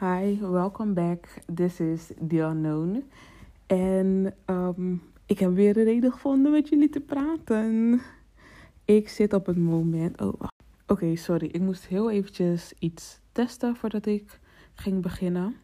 Hi, 0.00 0.38
welcome 0.40 0.92
back. 0.92 1.28
This 1.54 1.80
is 1.80 2.10
The 2.28 2.36
Unknown. 2.36 3.04
En 3.66 4.34
ehm, 4.44 4.94
ik 5.26 5.38
heb 5.38 5.54
weer 5.54 5.76
een 5.76 5.84
reden 5.84 6.12
gevonden 6.12 6.52
met 6.52 6.68
jullie 6.68 6.88
te 6.88 7.00
praten. 7.00 8.00
Ik 8.84 9.08
zit 9.08 9.32
op 9.32 9.46
het 9.46 9.56
moment. 9.56 10.20
Oh. 10.20 10.40
Oké, 10.86 11.16
sorry. 11.16 11.46
Ik 11.46 11.60
moest 11.60 11.86
heel 11.86 12.10
eventjes 12.10 12.72
iets 12.78 13.20
testen 13.32 13.76
voordat 13.76 14.06
ik 14.06 14.40
ging 14.74 15.02
beginnen. 15.02 15.56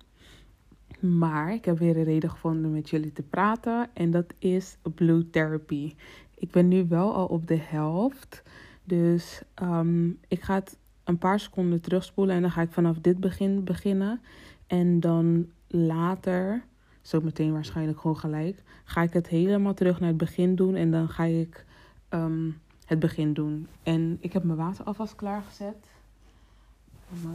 Maar 1.00 1.52
ik 1.52 1.64
heb 1.64 1.78
weer 1.78 1.96
een 1.96 2.04
reden 2.04 2.30
gevonden 2.30 2.72
met 2.72 2.90
jullie 2.90 3.12
te 3.12 3.22
praten. 3.22 3.90
En 3.94 4.10
dat 4.10 4.34
is 4.38 4.76
Blue 4.94 5.30
Therapy. 5.30 5.94
Ik 6.34 6.50
ben 6.50 6.68
nu 6.68 6.86
wel 6.88 7.14
al 7.14 7.26
op 7.26 7.46
de 7.46 7.58
helft. 7.58 8.42
Dus 8.84 9.42
ehm, 9.54 10.08
ik 10.28 10.42
ga 10.42 10.54
het 10.54 10.78
een 11.06 11.18
paar 11.18 11.40
seconden 11.40 11.80
terugspoelen 11.80 12.34
en 12.34 12.42
dan 12.42 12.50
ga 12.50 12.62
ik 12.62 12.72
vanaf 12.72 12.98
dit 13.00 13.20
begin 13.20 13.64
beginnen. 13.64 14.20
En 14.66 15.00
dan 15.00 15.46
later, 15.66 16.64
zo 17.02 17.20
meteen 17.20 17.52
waarschijnlijk 17.52 18.00
gewoon 18.00 18.16
gelijk, 18.16 18.62
ga 18.84 19.02
ik 19.02 19.12
het 19.12 19.28
helemaal 19.28 19.74
terug 19.74 20.00
naar 20.00 20.08
het 20.08 20.18
begin 20.18 20.54
doen. 20.54 20.74
En 20.74 20.90
dan 20.90 21.08
ga 21.08 21.24
ik 21.24 21.64
ehm, 22.08 22.50
het 22.86 22.98
begin 22.98 23.32
doen. 23.32 23.68
En 23.82 24.16
ik 24.20 24.32
heb 24.32 24.42
mijn 24.44 24.58
water 24.58 24.84
alvast 24.84 25.14
klaargezet. 25.14 25.76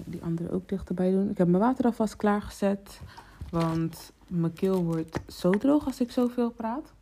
Die 0.05 0.21
andere 0.23 0.51
ook 0.51 0.69
dichterbij 0.69 1.11
doen. 1.11 1.29
Ik 1.29 1.37
heb 1.37 1.47
mijn 1.47 1.63
water 1.63 1.85
alvast 1.85 2.15
klaargezet. 2.15 3.01
Want 3.49 4.11
mijn 4.27 4.53
keel 4.53 4.83
wordt 4.83 5.19
zo 5.27 5.49
droog 5.49 5.85
als 5.85 6.01
ik 6.01 6.11
zoveel 6.11 6.51
praat. 6.51 6.93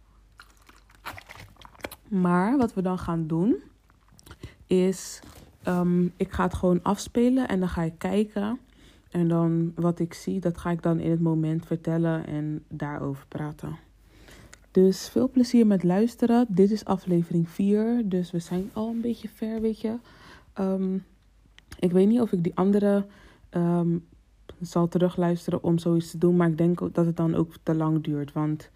Maar 2.07 2.57
wat 2.57 2.73
we 2.73 2.81
dan 2.81 2.99
gaan 2.99 3.27
doen 3.27 3.55
is 4.67 5.21
Ehm, 5.69 6.05
ik 6.15 6.31
ga 6.31 6.43
het 6.43 6.53
gewoon 6.53 6.83
afspelen 6.83 7.47
en 7.47 7.59
dan 7.59 7.69
ga 7.69 7.81
ik 7.81 7.97
kijken. 7.97 8.59
En 9.11 9.27
dan 9.27 9.71
wat 9.75 9.99
ik 9.99 10.13
zie, 10.13 10.39
dat 10.39 10.57
ga 10.57 10.71
ik 10.71 10.81
dan 10.81 10.99
in 10.99 11.11
het 11.11 11.19
moment 11.19 11.65
vertellen 11.65 12.25
en 12.25 12.63
daarover 12.67 13.25
praten. 13.27 13.77
Dus 14.71 15.09
veel 15.09 15.29
plezier 15.29 15.67
met 15.67 15.83
luisteren. 15.83 16.45
Dit 16.49 16.71
is 16.71 16.85
aflevering 16.85 17.49
4, 17.49 18.01
dus 18.05 18.31
we 18.31 18.39
zijn 18.39 18.69
al 18.73 18.89
een 18.89 19.01
beetje 19.01 19.29
ver, 19.29 19.61
weet 19.61 19.81
je. 19.81 19.95
Ehm, 20.53 20.95
ik 21.79 21.91
weet 21.91 22.07
niet 22.07 22.21
of 22.21 22.31
ik 22.31 22.43
die 22.43 22.55
andere 22.55 23.05
um, 23.51 24.05
zal 24.61 24.87
terugluisteren 24.87 25.63
om 25.63 25.77
zoiets 25.77 26.11
te 26.11 26.17
doen, 26.17 26.35
maar 26.35 26.49
ik 26.49 26.57
denk 26.57 26.79
dat 26.79 27.05
het 27.05 27.17
dan 27.17 27.35
ook 27.35 27.53
te 27.63 27.75
lang 27.75 28.03
duurt. 28.03 28.33
Want 28.33 28.69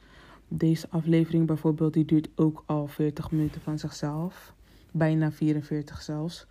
deze 0.47 0.87
aflevering 0.89 1.47
bijvoorbeeld, 1.47 1.93
die 1.93 2.05
duurt 2.05 2.29
ook 2.35 2.63
al 2.65 2.87
40 2.87 3.31
minuten 3.31 3.61
van 3.61 3.79
zichzelf. 3.79 4.53
Bijna 4.91 5.31
44 5.31 6.01
zelfs. 6.01 6.47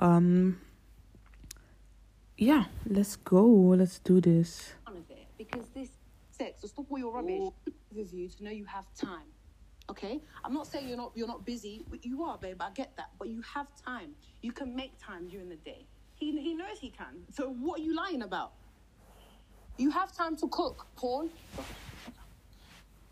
Um, 0.00 0.58
yeah, 2.36 2.64
let's 2.86 3.16
go. 3.16 3.44
Let's 3.44 3.98
do 3.98 4.20
this. 4.20 4.72
Because 5.36 5.66
this 5.74 5.90
sex, 6.30 6.62
so 6.62 6.68
stop 6.68 6.86
all 6.90 6.98
your 6.98 7.12
rubbish 7.12 7.52
with 7.94 8.12
you 8.12 8.28
to 8.28 8.44
know 8.44 8.50
you 8.50 8.64
have 8.64 8.86
time. 8.94 9.28
Okay, 9.90 10.20
I'm 10.44 10.54
not 10.54 10.66
saying 10.66 10.86
you're 10.88 10.96
not 10.96 11.12
you're 11.14 11.26
not 11.26 11.44
busy. 11.44 11.84
You 12.02 12.22
are, 12.24 12.38
babe. 12.38 12.60
I 12.60 12.70
get 12.70 12.96
that, 12.96 13.10
but 13.18 13.28
you 13.28 13.42
have 13.54 13.66
time. 13.84 14.10
You 14.40 14.52
can 14.52 14.76
make 14.76 14.92
time 14.98 15.28
during 15.28 15.48
the 15.48 15.56
day. 15.56 15.86
He 16.14 16.40
he 16.40 16.54
knows 16.54 16.78
he 16.78 16.90
can. 16.90 17.24
So 17.32 17.50
what 17.50 17.80
are 17.80 17.82
you 17.82 17.94
lying 17.94 18.22
about? 18.22 18.52
You 19.78 19.90
have 19.90 20.12
time 20.12 20.36
to 20.36 20.48
cook, 20.48 20.86
Paul. 20.94 21.28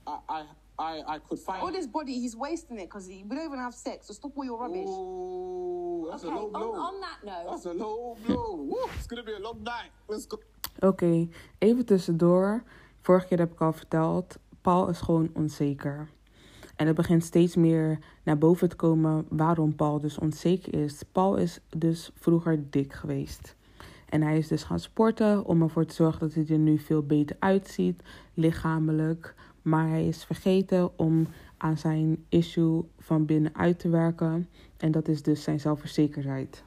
I 0.07 0.19
I 0.29 0.45
I, 0.79 1.03
I 1.15 1.19
could 1.19 1.39
find 1.41 1.61
all 1.63 1.73
this 1.73 1.87
body. 1.87 2.13
He's 2.13 2.37
wasting 2.37 2.79
it 2.79 2.85
because 2.85 3.09
we 3.09 3.23
don't 3.23 3.45
even 3.45 3.59
have 3.59 3.75
sex. 3.75 4.07
So 4.07 4.15
stop 4.15 4.33
all 4.37 4.45
your 4.45 4.59
rubbish. 4.61 4.87
Ooh, 4.87 5.88
that's 6.11 6.25
okay, 6.25 6.37
a 6.37 6.41
low 6.41 6.51
blow. 6.51 6.73
On, 6.73 6.79
on 6.79 7.01
that 7.01 7.19
note, 7.25 7.51
that's 7.51 7.67
a 7.67 7.73
low 7.73 8.17
blow. 8.27 8.57
Woo, 8.57 8.89
it's 8.97 9.07
gonna 9.07 9.23
be 9.23 9.35
a 9.35 9.41
long 9.41 9.63
night. 9.63 9.91
Let's 10.07 10.27
go. 10.29 10.39
Oké, 10.77 10.87
okay, 10.87 11.29
even 11.59 11.85
tussendoor. 11.85 12.63
Vorige 13.01 13.27
keer 13.27 13.39
heb 13.39 13.53
ik 13.53 13.61
al 13.61 13.73
verteld, 13.73 14.39
Paul 14.61 14.89
is 14.89 15.01
gewoon 15.01 15.31
onzeker. 15.35 16.09
En 16.77 16.87
het 16.87 16.97
begint 16.97 17.25
steeds 17.25 17.57
meer 17.57 17.99
naar 18.23 18.39
boven 18.39 18.69
te 18.69 18.77
komen 18.77 19.27
waarom 19.29 19.75
Paul 19.75 20.01
dus 20.01 20.19
onzeker 20.19 20.75
is. 20.75 21.03
Paul 21.13 21.37
is 21.37 21.61
dus 21.77 22.11
vroeger 22.15 22.71
dik 22.71 22.93
geweest. 22.93 23.57
En 24.09 24.23
hij 24.23 24.39
is 24.39 24.49
dus 24.49 24.63
gaan 24.63 24.81
sporten 24.81 25.45
om 25.45 25.63
ervoor 25.63 25.85
te 25.85 25.95
zorgen 25.95 26.21
dat 26.21 26.35
hij 26.35 26.47
er 26.49 26.59
nu 26.59 26.79
veel 26.79 27.03
beter 27.03 27.37
uitziet, 27.39 28.03
lichamelijk. 28.35 29.35
Maar 29.63 29.89
hij 29.89 30.07
is 30.07 30.25
vergeten 30.25 30.99
om 30.99 31.27
aan 31.59 31.79
zijn 31.79 32.25
issue 32.29 32.83
van 32.99 33.27
binnenuit 33.27 33.79
te 33.79 33.89
werken. 33.89 34.49
En 34.77 34.91
dat 34.91 35.09
is 35.09 35.23
dus 35.23 35.43
zijn 35.43 35.61
zelfverzekerdheid. 35.61 36.65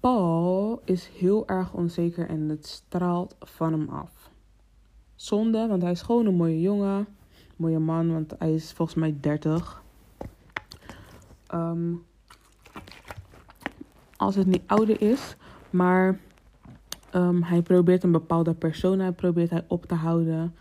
Paul 0.00 0.82
is 0.84 1.06
heel 1.06 1.48
erg 1.48 1.72
onzeker 1.72 2.28
en 2.28 2.48
het 2.48 2.66
straalt 2.66 3.36
van 3.40 3.72
hem 3.72 3.88
af. 3.88 4.30
Zonde, 5.14 5.66
want 5.66 5.82
hij 5.82 5.90
is 5.90 6.02
gewoon 6.02 6.26
een 6.26 6.34
mooie 6.34 6.60
jongen. 6.60 7.06
Mooie 7.56 7.78
man, 7.78 8.12
want 8.12 8.34
hij 8.38 8.54
is 8.54 8.72
volgens 8.72 8.98
mij 8.98 9.16
30. 9.20 9.82
Um, 11.54 12.04
als 14.16 14.34
het 14.34 14.46
niet 14.46 14.62
ouder 14.66 15.00
is. 15.00 15.36
Maar 15.70 16.20
um, 17.14 17.42
hij 17.42 17.62
probeert 17.62 18.02
een 18.02 18.12
bepaalde 18.12 18.54
persona 18.54 19.10
probeert 19.10 19.50
hij 19.50 19.64
op 19.68 19.86
te 19.86 19.94
houden. 19.94 20.54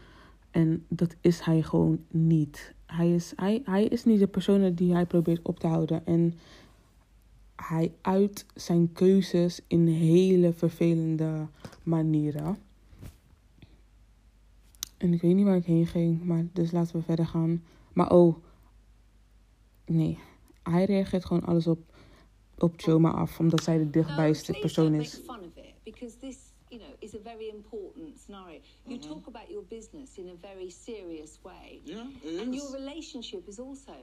En 0.58 0.86
dat 0.88 1.16
is 1.22 1.40
hij 1.40 1.62
gewoon 1.62 2.06
niet. 2.12 2.74
Hij 2.86 3.14
is, 3.14 3.34
hij, 3.36 3.62
hij 3.66 3.86
is 3.86 4.06
niet 4.06 4.20
de 4.20 4.28
persoon 4.28 4.74
die 4.74 4.94
hij 4.94 5.06
probeert 5.06 5.48
op 5.48 5.60
te 5.60 5.68
houden. 5.68 6.06
En 6.06 6.34
hij 7.56 7.94
uit 8.02 8.46
zijn 8.56 8.94
keuzes 8.94 9.62
in 9.68 9.88
hele 9.88 10.54
vervelende 10.54 11.48
manieren. 11.84 12.58
En 14.98 15.14
ik 15.14 15.22
weet 15.22 15.36
niet 15.36 15.46
waar 15.46 15.56
ik 15.56 15.66
heen 15.66 15.88
ging, 15.88 16.24
maar 16.24 16.46
dus 16.54 16.72
laten 16.72 16.96
we 16.96 17.02
verder 17.02 17.28
gaan. 17.28 17.64
Maar 17.94 18.12
oh, 18.12 18.36
nee. 19.86 20.20
Hij 20.64 20.86
reageert 20.86 21.26
gewoon 21.26 21.46
alles 21.46 21.68
op, 21.68 21.80
op 22.58 22.74
Choma 22.78 23.12
af, 23.12 23.40
omdat 23.40 23.64
zij 23.64 23.78
de 23.78 23.90
dichtbijste 23.90 24.58
persoon 24.62 24.94
is. 24.94 25.22
You 26.78 26.84
know, 26.84 26.94
is 27.02 27.16
a 27.16 27.20
very 27.20 27.50
important 27.50 28.20
scenario. 28.20 28.60
You 28.86 28.98
mm-hmm. 28.98 29.10
talk 29.10 29.28
about 29.28 29.50
your 29.50 29.64
business 29.64 30.18
in 30.18 30.30
a 30.30 30.36
very 30.36 30.70
serious 30.70 31.40
way. 31.44 31.82
Yeah, 31.84 32.06
And 32.24 32.54
your 32.54 32.72
relationship 32.72 33.48
is 33.48 33.60
also 33.60 33.96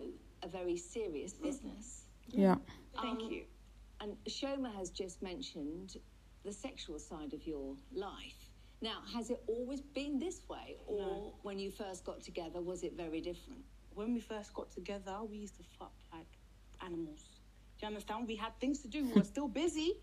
a 0.43 0.49
very 0.49 0.77
serious 0.77 1.33
business. 1.34 2.07
Yeah. 2.29 2.57
Thank 3.01 3.21
um, 3.21 3.31
you. 3.31 3.43
And 4.01 4.17
Shoma 4.27 4.75
has 4.75 4.91
just 4.91 5.23
mentioned 5.23 5.97
the 6.45 6.53
sexual 6.53 6.99
side 6.99 7.33
of 7.33 7.47
your 7.47 7.77
life. 7.95 8.51
Now, 8.83 8.99
has 9.15 9.31
it 9.31 9.43
always 9.47 9.81
been 9.81 10.19
this 10.19 10.43
way, 10.49 10.77
or 10.87 10.99
no. 10.99 11.34
when 11.43 11.59
you 11.59 11.71
first 11.71 12.05
got 12.05 12.23
together, 12.23 12.61
was 12.61 12.83
it 12.83 12.95
very 12.97 13.21
different? 13.21 13.61
When 13.95 14.13
we 14.13 14.21
first 14.21 14.53
got 14.53 14.71
together, 14.73 15.17
we 15.31 15.39
used 15.39 15.57
to 15.57 15.63
fuck 15.79 15.93
like 16.13 16.27
animals. 16.84 17.21
Do 17.79 17.87
you 17.87 17.89
understand? 17.89 18.27
We 18.27 18.37
had 18.37 18.59
things 18.61 18.81
to 18.81 18.89
do. 18.89 19.05
We 19.05 19.13
were 19.13 19.25
still 19.25 19.49
busy. 19.49 19.95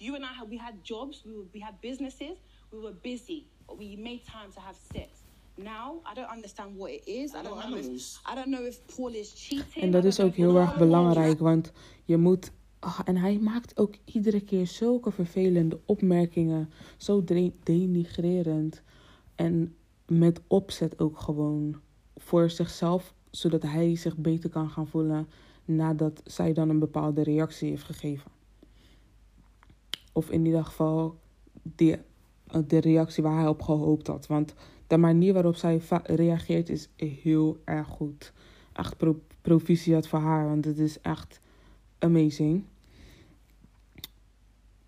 You 0.00 0.14
and 0.14 0.24
I, 0.24 0.32
had, 0.38 0.48
we 0.48 0.56
had 0.56 0.74
jobs, 0.82 1.22
we, 1.26 1.32
were, 1.32 1.46
we 1.52 1.60
had 1.60 1.74
businesses, 1.80 2.36
we 2.72 2.78
were 2.78 2.94
busy, 3.02 3.44
but 3.66 3.78
we 3.78 3.96
made 3.96 4.20
time 4.24 4.50
to 4.54 4.60
have 4.60 4.76
sex. 4.92 5.08
Now, 5.56 6.00
I 6.10 6.14
don't 6.14 6.30
understand 6.30 6.76
what 6.76 6.90
it 6.90 7.06
is. 7.06 7.34
I 7.34 7.42
don't, 7.42 7.58
know 7.70 7.76
if, 7.76 8.18
I 8.24 8.34
don't 8.34 8.50
know 8.50 8.64
if 8.64 8.78
Paul 8.96 9.14
is 9.14 9.32
cheating. 9.36 9.84
En 9.84 9.90
dat 9.90 10.04
is 10.04 10.20
ook 10.20 10.34
heel 10.34 10.56
erg 10.56 10.76
belangrijk, 10.78 11.38
want 11.38 11.72
je 12.04 12.16
moet 12.16 12.50
Oh, 12.80 13.00
en 13.04 13.16
hij 13.16 13.38
maakt 13.38 13.78
ook 13.78 13.94
iedere 14.04 14.40
keer 14.40 14.66
zulke 14.66 15.10
vervelende 15.10 15.80
opmerkingen. 15.84 16.70
Zo 16.96 17.24
denigrerend. 17.62 18.82
En 19.34 19.76
met 20.06 20.40
opzet 20.46 20.98
ook 20.98 21.18
gewoon. 21.18 21.80
Voor 22.16 22.50
zichzelf, 22.50 23.14
zodat 23.30 23.62
hij 23.62 23.96
zich 23.96 24.16
beter 24.16 24.50
kan 24.50 24.70
gaan 24.70 24.86
voelen. 24.86 25.28
Nadat 25.64 26.22
zij 26.24 26.52
dan 26.52 26.68
een 26.68 26.78
bepaalde 26.78 27.22
reactie 27.22 27.68
heeft 27.68 27.84
gegeven. 27.84 28.30
Of 30.20 30.30
in 30.30 30.44
ieder 30.46 30.64
geval 30.64 31.18
de, 31.62 31.98
de 32.66 32.80
reactie 32.80 33.22
waar 33.22 33.38
hij 33.38 33.46
op 33.46 33.62
gehoopt 33.62 34.06
had. 34.06 34.26
Want 34.26 34.54
de 34.86 34.96
manier 34.96 35.32
waarop 35.32 35.56
zij 35.56 35.80
reageert 36.02 36.68
is 36.68 36.88
heel 36.96 37.58
erg 37.64 37.88
goed. 37.88 38.32
Echt 38.72 38.96
pro 38.96 39.20
proficiat 39.40 40.08
voor 40.08 40.18
haar, 40.18 40.48
want 40.48 40.64
het 40.64 40.78
is 40.78 41.00
echt 41.00 41.40
amazing. 41.98 42.64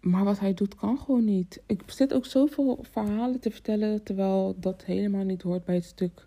Maar 0.00 0.24
wat 0.24 0.38
hij 0.38 0.54
doet 0.54 0.74
kan 0.74 0.98
gewoon 0.98 1.24
niet. 1.24 1.62
Ik 1.66 1.82
zit 1.86 2.14
ook 2.14 2.26
zoveel 2.26 2.84
verhalen 2.90 3.40
te 3.40 3.50
vertellen, 3.50 4.02
terwijl 4.02 4.54
dat 4.58 4.84
helemaal 4.84 5.24
niet 5.24 5.42
hoort 5.42 5.64
bij 5.64 5.74
het 5.74 5.84
stuk 5.84 6.26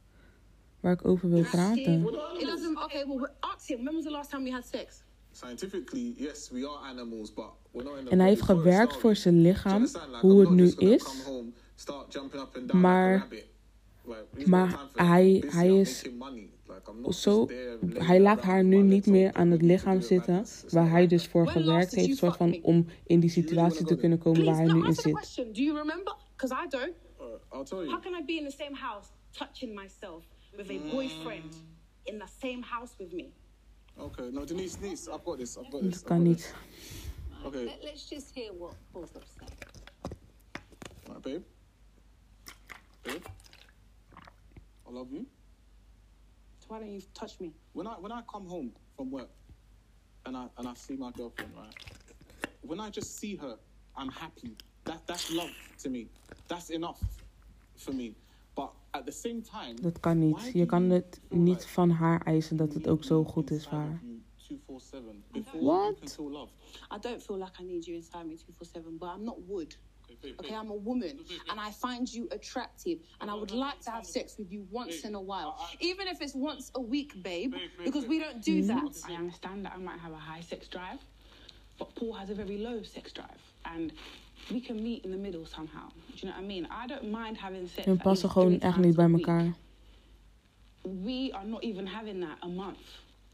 waar 0.80 0.94
ik 0.94 1.06
over 1.08 1.30
wil 1.30 1.44
praten. 1.44 2.06
Okay, 2.06 3.08
well, 3.08 3.30
ask 3.40 3.68
him. 3.68 3.84
When 3.84 3.94
was 3.94 4.04
the 4.04 4.12
last 4.12 4.30
time 4.30 4.44
we 4.44 4.52
had 4.52 4.66
sex? 4.66 5.05
Scientifically, 5.36 6.14
yes, 6.18 6.50
we 6.50 6.66
are 6.66 6.78
animals, 6.78 7.34
but 7.34 7.52
we're 7.74 7.84
not 7.84 7.98
in 7.98 8.08
En 8.08 8.20
hij 8.20 8.30
heeft 8.30 8.42
gewerkt 8.42 8.98
voor 8.98 9.16
zijn 9.16 9.42
lichaam, 9.42 9.88
hoe 10.22 10.40
het 10.40 10.50
nu 10.50 10.72
is. 10.78 11.28
Maar, 12.72 13.28
maar 14.46 14.90
hij, 14.94 15.44
hij 15.48 15.80
is 15.80 16.06
zo, 17.10 17.48
hij 17.94 18.20
laat 18.20 18.42
haar 18.42 18.64
nu 18.64 18.82
niet 18.82 19.06
meer 19.06 19.34
aan 19.34 19.52
het 19.52 19.62
lichaam 19.62 20.02
zitten 20.02 20.46
waar 20.70 20.90
hij 20.90 21.08
dus 21.08 21.28
voor 21.28 21.48
gewerkt 21.48 21.96
heeft, 21.96 22.18
soort 22.18 22.38
van 22.38 22.60
om 22.62 22.86
in 23.06 23.20
die 23.20 23.30
situatie 23.30 23.86
te 23.86 23.96
kunnen 23.96 24.18
komen 24.18 24.46
waar 24.46 24.56
hij 24.56 24.74
nu 24.74 24.86
in 24.86 24.94
zit. 24.94 25.14
question. 25.14 25.54
Do 25.54 25.62
you 25.62 25.78
remember? 25.78 26.16
Because 26.36 26.56
I 26.66 26.68
don't. 26.70 26.94
Alright, 27.18 27.44
I'll 27.54 27.64
tell 27.64 27.78
you. 27.78 27.90
How 27.90 28.02
can 28.02 28.14
I 28.22 28.26
be 28.26 28.34
in 28.34 28.46
the 28.46 28.56
same 28.64 28.76
house 28.76 29.08
touching 29.32 29.76
myself 29.76 30.24
with 30.58 30.70
a 30.70 30.80
boyfriend 30.92 31.56
in 32.04 32.20
the 32.20 32.28
same 32.40 32.62
house 32.62 32.94
with 32.98 33.12
me? 33.12 33.34
Okay, 34.00 34.30
no, 34.32 34.44
Denise, 34.46 34.76
Denise, 34.76 35.08
I've 35.08 35.24
got 35.24 35.38
this. 35.38 35.58
I've 35.58 35.72
got 35.72 35.82
Dat 35.82 35.92
this. 35.92 36.04
I've 36.04 36.10
got 36.10 36.24
this. 36.24 36.54
Okay, 37.46 37.66
Let, 37.66 37.84
let's 37.84 38.10
just 38.10 38.34
hear 38.34 38.52
what 38.52 38.74
Paul's 38.92 39.12
got 39.12 39.24
to 39.24 39.28
say. 39.30 39.46
Alright, 41.08 41.24
babe. 41.24 41.44
Babe, 43.04 43.24
I 44.88 44.92
love 44.92 45.12
you. 45.12 45.26
So 46.60 46.66
why 46.70 46.80
don't 46.80 46.90
you 46.90 47.02
touch 47.14 47.40
me? 47.40 47.52
When 47.74 47.86
I 47.86 47.92
when 47.92 48.12
I 48.12 48.22
come 48.32 48.48
home 48.48 48.72
from 48.98 49.12
work, 49.12 49.30
and 50.26 50.36
I 50.36 50.48
and 50.58 50.68
I 50.68 50.74
see 50.74 50.96
my 50.96 51.12
girlfriend, 51.12 51.52
right? 51.56 51.74
When 52.62 52.80
I 52.80 52.90
just 52.90 53.20
see 53.20 53.36
her, 53.36 53.58
I'm 53.96 54.10
happy. 54.10 54.58
That 54.86 55.06
that's 55.06 55.32
love 55.32 55.52
to 55.84 55.90
me. 55.90 56.08
That's 56.48 56.72
enough 56.72 57.00
for 57.78 57.92
me. 57.92 58.16
But 58.56 58.70
at 58.92 59.06
the 59.06 59.12
same 59.12 59.42
time, 59.42 59.74
Dat 59.82 60.00
kan 60.00 60.20
why 60.20 60.26
niet. 60.26 60.44
Je 60.46 60.52
you 60.54 60.66
kan 60.66 60.90
het 60.90 61.22
feel 61.30 61.40
niet 61.40 61.56
like 61.60 61.68
van 61.68 61.90
haar 61.90 62.22
eisen 62.26 62.58
dat 62.58 62.74
het 62.74 62.82
you 62.84 62.90
ook 62.94 63.00
need 63.00 63.08
zo 63.08 63.22
me 63.24 63.30
goed 63.30 63.52
is 63.52 63.56
inside 63.58 63.70
voor 63.70 63.80
of 63.80 63.86
haar. 63.86 64.02
you 64.04 64.60
247 64.66 65.32
before 65.32 65.64
What? 65.64 65.84
you 65.84 65.96
can 66.00 66.08
feel 66.10 66.30
love. 66.32 66.52
I 66.92 66.98
don't 67.00 67.24
feel 67.24 67.38
like 67.38 67.62
I 67.62 67.64
need 67.64 67.86
you 67.86 67.98
inside 67.98 68.26
me 68.26 68.36
247, 68.36 68.98
but 68.98 69.10
I'm 69.18 69.24
not 69.24 69.38
wood. 69.48 69.78
Okay, 70.04 70.18
babe, 70.22 70.40
Okay, 70.40 70.50
babe. 70.52 70.60
I'm 70.62 70.70
a 70.72 70.80
woman 70.84 71.20
and 71.50 71.60
I 71.68 71.72
find 71.72 72.08
you 72.14 72.28
attractive 72.32 73.00
and 73.20 73.30
I 73.32 73.34
would 73.34 73.52
like 73.52 73.80
to 73.86 73.90
have 73.92 74.06
sex 74.06 74.38
with 74.38 74.52
you 74.52 74.68
once 74.72 75.04
in 75.08 75.16
a 75.16 75.22
while. 75.22 75.56
Even 75.80 76.08
if 76.08 76.22
it's 76.22 76.36
once 76.36 76.72
a 76.76 76.80
week, 76.82 77.12
babe, 77.24 77.54
because 77.84 78.06
we 78.08 78.20
don't 78.20 78.42
do 78.44 78.62
that. 78.68 79.04
I 79.10 79.14
understand 79.16 79.66
that 79.66 79.74
I 79.74 79.78
might 79.80 80.00
have 80.00 80.14
a 80.14 80.24
high 80.32 80.42
sex 80.44 80.68
drive, 80.68 81.00
but 81.80 81.94
Paul 81.96 82.14
has 82.14 82.30
a 82.30 82.36
very 82.36 82.58
low 82.60 82.84
sex 82.84 83.12
drive, 83.14 83.42
and 83.64 83.92
we 84.50 84.60
can 84.62 84.82
meet 84.82 85.04
in 85.06 85.12
the 85.12 85.18
middle 85.18 85.46
somehow. 85.46 85.88
Do 85.90 86.14
you 86.16 86.28
know 86.28 86.36
what 86.36 86.44
I 86.44 86.48
mean? 86.48 86.68
I 86.84 86.88
don't 86.88 87.12
mind 87.12 87.38
having 87.38 87.68
sex. 87.68 87.86
We 87.86 87.96
passen 87.96 88.30
gewoon 88.30 88.60
echt 88.60 88.78
niet 88.78 88.96
bij 88.96 89.12
elkaar. 89.12 89.54
We 90.82 91.30
are 91.32 91.46
not 91.48 91.62
even 91.64 91.88
having 91.88 92.20
that 92.22 92.38
a 92.44 92.48
month. 92.48 92.78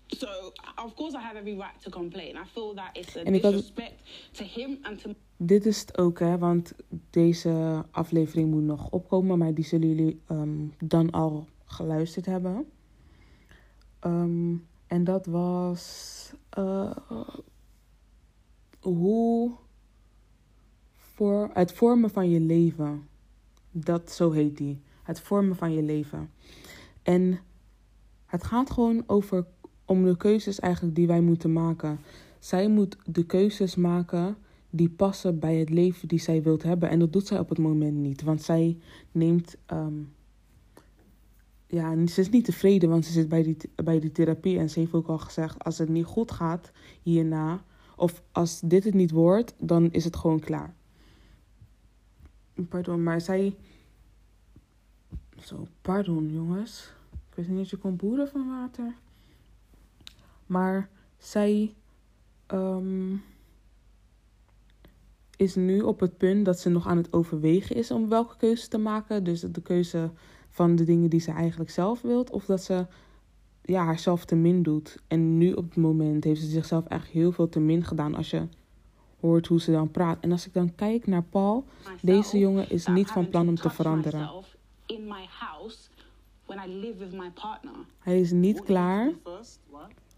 So 0.07 0.27
of 0.75 0.93
course 0.95 1.17
I 1.17 1.19
have 1.21 1.37
every 1.37 1.55
right 1.55 1.81
to 1.81 1.89
complain. 1.89 2.35
I 2.35 2.45
feel 2.53 2.73
that 2.75 2.89
it's 2.97 3.15
a 3.15 3.23
had- 3.23 3.41
disrespect 3.41 3.93
to 4.31 4.43
him 4.43 4.77
and 4.81 5.01
to 5.01 5.13
Dit 5.37 5.65
is 5.65 5.79
het 5.79 5.97
ook, 5.97 6.19
hè, 6.19 6.37
want 6.37 6.73
deze 7.09 7.85
aflevering 7.91 8.51
moet 8.51 8.63
nog 8.63 8.89
opkomen, 8.89 9.37
maar 9.37 9.53
die 9.53 9.65
zullen 9.65 9.87
jullie 9.87 10.21
ehm, 10.27 10.65
dan 10.79 11.11
al 11.11 11.47
geluisterd 11.65 12.25
hebben. 12.25 12.65
Ehm, 13.99 14.55
en 14.87 15.03
dat 15.03 15.25
was 15.25 16.33
eh, 16.49 16.95
hoe 18.79 19.51
voor 21.21 21.49
het 21.53 21.71
vormen 21.71 22.09
van 22.09 22.29
je 22.29 22.39
leven. 22.39 23.07
Dat 23.71 24.11
zo 24.11 24.31
heet 24.31 24.57
die. 24.57 24.81
Het 25.03 25.19
vormen 25.19 25.55
van 25.55 25.73
je 25.73 25.81
leven. 25.81 26.29
En 27.03 27.39
het 28.25 28.43
gaat 28.43 28.71
gewoon 28.71 29.03
over 29.07 29.45
om 29.85 30.05
de 30.05 30.17
keuzes 30.17 30.59
eigenlijk 30.59 30.95
die 30.95 31.07
wij 31.07 31.21
moeten 31.21 31.53
maken. 31.53 31.99
Zij 32.39 32.67
moet 32.67 32.97
de 33.05 33.25
keuzes 33.25 33.75
maken 33.75 34.37
die 34.69 34.89
passen 34.89 35.39
bij 35.39 35.55
het 35.55 35.69
leven 35.69 36.07
die 36.07 36.19
zij 36.19 36.41
wilt 36.41 36.63
hebben. 36.63 36.89
En 36.89 36.99
dat 36.99 37.13
doet 37.13 37.27
zij 37.27 37.39
op 37.39 37.49
het 37.49 37.57
moment 37.57 37.97
niet. 37.97 38.21
Want 38.21 38.41
zij 38.41 38.77
neemt. 39.11 39.55
ehm, 39.65 39.93
ja, 41.67 42.07
ze 42.07 42.21
is 42.21 42.29
niet 42.29 42.45
tevreden, 42.45 42.89
want 42.89 43.05
ze 43.05 43.11
zit 43.11 43.29
bij 43.29 43.43
die, 43.43 43.57
bij 43.83 43.99
die 43.99 44.11
therapie. 44.11 44.57
En 44.57 44.69
ze 44.69 44.79
heeft 44.79 44.93
ook 44.93 45.07
al 45.07 45.19
gezegd: 45.19 45.63
als 45.63 45.77
het 45.77 45.89
niet 45.89 46.05
goed 46.05 46.31
gaat 46.31 46.71
hierna, 47.01 47.63
of 47.95 48.23
als 48.31 48.59
dit 48.59 48.83
het 48.83 48.93
niet 48.93 49.11
wordt, 49.11 49.53
dan 49.59 49.91
is 49.91 50.03
het 50.03 50.15
gewoon 50.15 50.39
klaar. 50.39 50.79
Pardon, 52.67 53.03
maar 53.03 53.21
zij. 53.21 53.55
Zo, 55.43 55.67
pardon 55.81 56.31
jongens. 56.31 56.93
Ik 57.11 57.35
wist 57.35 57.49
niet 57.49 57.57
dat 57.57 57.69
je 57.69 57.77
kon 57.77 57.95
boeren 57.95 58.27
van 58.27 58.47
water. 58.47 58.95
Maar 60.45 60.89
zij. 61.17 61.73
ehm, 62.47 63.15
is 65.41 65.55
nu 65.55 65.81
op 65.81 65.99
het 65.99 66.17
punt 66.17 66.45
dat 66.45 66.59
ze 66.59 66.69
nog 66.69 66.87
aan 66.87 66.97
het 66.97 67.13
overwegen 67.13 67.75
is 67.75 67.91
om 67.91 68.09
welke 68.09 68.37
keuze 68.37 68.67
te 68.67 68.77
maken. 68.77 69.23
Dus 69.23 69.39
de 69.39 69.61
keuze 69.61 70.11
van 70.49 70.75
de 70.75 70.83
dingen 70.83 71.09
die 71.09 71.19
ze 71.19 71.31
eigenlijk 71.31 71.69
zelf 71.69 72.01
wilt. 72.01 72.29
Of 72.29 72.45
dat 72.45 72.63
ze 72.63 72.85
ja, 73.61 73.83
haarzelf 73.83 74.25
te 74.25 74.35
min 74.35 74.63
doet. 74.63 74.97
En 75.07 75.37
nu 75.37 75.53
op 75.53 75.63
het 75.65 75.75
moment 75.75 76.23
heeft 76.23 76.41
ze 76.41 76.47
zichzelf 76.47 76.85
eigenlijk 76.85 77.21
heel 77.21 77.31
veel 77.31 77.49
te 77.49 77.59
min 77.59 77.83
gedaan 77.83 78.15
als 78.15 78.29
je 78.29 78.47
hoort 79.21 79.47
hoe 79.47 79.61
ze 79.61 79.71
dan 79.71 79.91
praat. 79.91 80.17
En 80.19 80.31
als 80.31 80.45
ik 80.45 80.53
dan 80.53 80.75
kijk 80.75 81.07
naar 81.07 81.23
Paul, 81.23 81.65
deze 82.01 82.37
jongen 82.37 82.69
is 82.69 82.85
niet 82.87 83.11
van 83.11 83.29
plan 83.29 83.47
om 83.47 83.55
te 83.55 83.69
veranderen. 83.69 84.19
myself 84.19 84.55
In 84.85 85.07
my 85.07 85.25
house 85.29 85.77
when 86.45 86.69
I 86.69 86.79
live 86.79 86.97
with 86.97 87.11
my 87.11 87.31
partner. 87.31 87.73
Hij 87.99 88.19
is 88.19 88.31
niet 88.31 88.63
klaar 88.63 89.11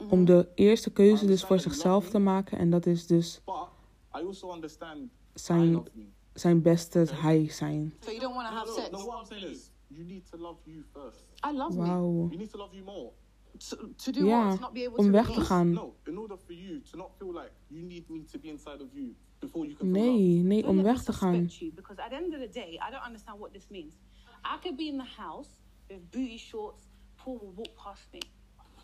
om 0.10 0.26
de 0.26 0.48
eerste 0.56 0.92
keuze 0.92 1.26
dus 1.26 1.44
voor 1.44 1.60
zichzelf 1.60 2.10
te 2.10 2.20
maken. 2.20 2.58
En 2.58 2.70
dat 2.70 2.86
is 2.86 3.08
dus 3.08 3.42
zijn, 5.34 5.84
zijn 6.34 6.62
beste 6.62 7.08
hij 7.12 7.50
zijn. 7.50 7.94
So 8.00 8.10
you 8.10 8.20
don't 8.20 8.36
want 8.36 8.48
to 8.48 8.54
have 8.54 8.68
no, 8.68 8.74
sex? 8.74 8.90
no, 8.90 9.06
what 9.06 9.20
I'm 9.20 9.26
saying 9.26 9.56
is, 9.56 9.72
you 9.88 10.06
need 10.06 10.32
to 10.32 10.38
love 10.38 10.56
you 10.64 10.84
first. 10.94 11.24
I 11.46 11.58
love 11.58 11.78
me. 11.78 11.86
Wauw. 11.86 12.30
You 13.72 13.78
need 13.78 13.80
to 13.80 13.82
love 13.82 13.88
you 13.88 13.88
more. 13.88 13.94
To, 13.98 14.04
to 14.06 14.12
do 14.12 14.26
Ja, 14.26 14.48
what? 14.48 14.56
To 14.56 14.62
not 14.62 14.74
be 14.74 14.84
able 14.84 14.98
om 14.98 15.06
to 15.06 15.12
weg 15.12 15.26
te 15.26 15.32
release? 15.32 15.48
gaan. 15.48 15.74
No, 15.74 15.96
in 16.06 16.18
order 16.18 16.38
for 16.38 16.54
you 16.54 16.82
to 16.92 16.98
not 16.98 17.12
feel 17.18 17.34
like 17.34 17.52
you 17.70 17.84
need 17.84 18.10
me 18.10 18.24
to 18.32 18.38
be 18.38 18.50
inside 18.50 18.82
of 18.82 18.94
you 18.94 19.16
before 19.40 19.66
you 19.66 19.76
can 19.76 19.94
feel 19.94 20.04
love. 20.04 20.20
Nee, 20.20 20.44
nee, 20.44 20.62
Don't 20.62 20.78
om 20.78 20.84
weg 20.84 21.04
te 21.04 21.14
gaan. 21.14 21.50
You, 21.60 21.72
because 21.72 22.00
at 22.02 22.10
the 22.10 22.16
end 22.16 22.34
of 22.34 22.40
the 22.40 22.48
day, 22.48 22.80
I 22.82 22.92
don't 22.92 23.06
understand 23.06 23.40
what 23.40 23.54
this 23.54 23.70
means. 23.70 23.94
I 24.44 24.58
could 24.62 24.76
be 24.76 24.88
in 24.88 24.98
the 24.98 25.22
house 25.22 25.62
with 25.90 26.12
booty 26.12 26.38
shorts. 26.38 26.88
Paul 27.16 27.40
will 27.40 27.54
walk 27.56 27.76
past 27.76 28.12
me. 28.12 28.20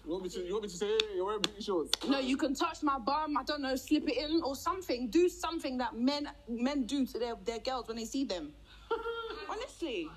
You 0.04 0.12
want 0.12 0.24
me 0.24 0.30
to? 0.30 0.40
You 0.40 0.54
want 0.54 0.64
me 0.64 0.70
to 0.70 0.78
say 0.78 0.88
hey, 0.88 1.16
you're 1.16 1.26
wearing 1.26 1.42
booty 1.42 1.62
shorts? 1.62 1.92
No, 2.08 2.20
you 2.20 2.38
can 2.38 2.54
touch 2.54 2.82
my 2.82 2.98
bum. 2.98 3.36
I 3.38 3.44
don't 3.44 3.62
know, 3.62 3.76
slip 3.76 4.08
it 4.08 4.18
in 4.18 4.42
or 4.42 4.56
something. 4.56 5.10
Do 5.10 5.28
something 5.28 5.78
that 5.80 5.94
men 5.94 6.30
men 6.48 6.86
do 6.86 7.06
to 7.06 7.20
their, 7.20 7.36
their 7.44 7.60
girls 7.60 7.88
when 7.88 7.98
they 7.98 8.06
see 8.06 8.24
them. 8.26 8.54
Honestly, 9.50 10.08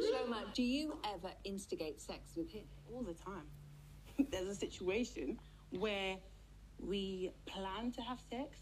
Shoma, 0.00 0.52
do 0.54 0.62
you 0.62 0.98
ever 1.04 1.34
instigate 1.44 2.00
sex 2.00 2.36
with 2.36 2.50
him? 2.50 2.64
all 2.92 3.02
the 3.02 3.14
time. 3.14 3.46
There's 4.30 4.48
a 4.48 4.54
situation 4.54 5.38
where 5.70 6.16
we 6.78 7.32
planned 7.46 7.94
to 7.94 8.02
have 8.02 8.18
sex. 8.30 8.58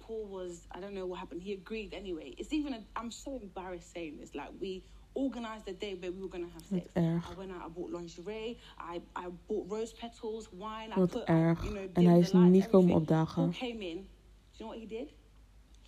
Paul 0.00 0.26
was, 0.26 0.66
I 0.70 0.80
don't 0.80 0.94
know 0.94 1.06
what 1.06 1.18
happened. 1.18 1.42
He 1.42 1.52
agreed 1.52 1.92
anyway. 1.92 2.34
It's 2.38 2.52
even, 2.52 2.74
a, 2.74 2.80
I'm 2.94 3.10
so 3.10 3.38
embarrassed 3.42 3.92
saying 3.92 4.18
this. 4.20 4.34
Like, 4.34 4.50
we 4.60 4.84
organized 5.14 5.66
a 5.68 5.72
day 5.72 5.94
where 5.94 6.12
we 6.12 6.20
were 6.22 6.28
going 6.28 6.46
to 6.46 6.52
have 6.52 6.64
sex. 6.64 6.90
erg. 6.96 7.22
I 7.28 7.34
went 7.38 7.50
out, 7.50 7.62
I 7.64 7.68
bought 7.68 7.90
lingerie, 7.90 8.58
I, 8.78 9.00
I 9.16 9.28
bought 9.48 9.66
rose 9.68 9.92
petals, 9.92 10.48
wine. 10.52 10.92
I 10.92 10.98
Wat 11.00 11.10
put, 11.10 11.28
erg. 11.28 11.64
you 11.64 11.70
know, 11.74 11.88
En 11.94 12.04
hij 12.04 12.14
the 12.14 12.20
is 12.20 12.32
lights, 12.32 12.50
niet 12.50 12.68
komen 12.68 12.94
opdagen. 12.94 13.42
Paul 13.42 13.52
came 13.52 13.82
in. 13.90 13.96
Do 13.96 14.64
you 14.64 14.64
know 14.64 14.68
what 14.68 14.78
he 14.78 14.86
did? 14.86 15.12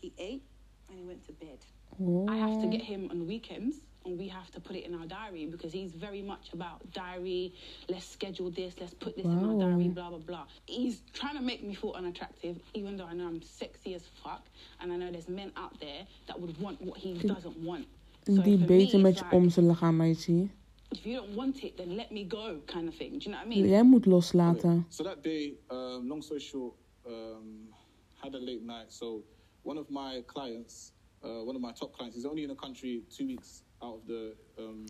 He 0.00 0.12
ate 0.17 0.43
and 0.88 0.99
he 0.99 1.05
went 1.07 1.25
to 1.27 1.33
bed. 1.38 1.65
I 2.35 2.37
have 2.38 2.61
to 2.61 2.67
Oh. 2.67 2.71
get 2.71 2.83
him 2.83 3.11
on 3.11 3.27
weekends 3.27 3.77
and 4.09 4.19
we 4.19 4.29
have 4.29 4.50
to 4.50 4.61
put 4.61 4.75
it 4.75 4.85
in 4.87 4.95
our 4.95 5.07
diary 5.07 5.47
because 5.47 5.73
he's 5.73 5.93
very 5.93 6.23
much 6.23 6.53
about 6.53 6.79
diary. 6.93 7.53
Let's 7.88 8.07
schedule 8.07 8.50
this, 8.50 8.75
let's 8.81 8.95
put 8.95 9.17
this 9.17 9.27
in 9.27 9.38
our 9.45 9.59
diary, 9.61 9.88
blah, 9.88 10.09
blah, 10.09 10.19
blah. 10.19 10.45
He's 10.67 11.03
trying 11.12 11.37
to 11.37 11.43
make 11.43 11.62
me 11.62 11.75
feel 11.75 11.93
unattractive, 11.93 12.57
even 12.75 12.97
though 12.97 13.05
I 13.05 13.15
know 13.15 13.27
I'm 13.27 13.43
sexy 13.43 13.95
as 13.95 14.05
fuck. 14.23 14.43
And 14.81 14.93
I 14.93 14.97
know 14.97 15.11
there's 15.12 15.29
men 15.29 15.53
out 15.57 15.79
there 15.79 16.07
that 16.27 16.41
would 16.41 16.59
want 16.59 16.81
what 16.81 16.99
he 16.99 17.15
doesn't 17.15 17.59
want. 17.59 17.87
So 18.27 18.43
Die 18.43 18.57
for 18.59 18.67
beter 18.67 18.97
me, 18.97 19.03
met 19.03 19.12
it's 19.12 19.21
je 19.21 19.25
like, 19.25 19.35
om 19.35 19.50
zullen 19.50 19.77
gaan, 19.77 19.97
meisje. 19.97 20.49
If 20.91 21.05
you 21.05 21.17
don't 21.17 21.35
want 21.35 21.62
it, 21.62 21.77
then 21.77 21.95
let 21.97 22.11
me 22.11 22.25
go, 22.25 22.61
kind 22.67 22.88
of 22.88 22.95
thing. 22.95 23.19
Do 23.19 23.25
you 23.25 23.31
know 23.31 23.38
what 23.38 23.47
I 23.47 23.49
mean? 23.49 23.69
Jij 23.69 23.83
moet 23.83 24.07
loslaten. 24.07 24.87
So 24.88 25.05
that 25.05 25.23
day, 25.23 25.53
um, 25.71 26.09
long 26.09 26.23
story 26.23 26.41
short, 26.41 26.75
um, 27.07 27.69
had 28.23 28.35
a 28.35 28.38
late 28.38 28.62
night. 28.65 28.93
So 28.93 29.23
one 29.62 29.79
of 29.79 29.91
my 29.91 30.23
clients, 30.27 30.93
uh, 31.23 31.45
one 31.45 31.57
of 31.57 31.62
my 31.62 31.73
top 31.73 31.93
clients, 31.93 32.17
he's 32.17 32.27
only 32.27 32.43
in 32.43 32.49
the 32.49 32.57
country 32.57 33.03
two 33.17 33.27
weeks 33.27 33.62
um. 34.59 34.85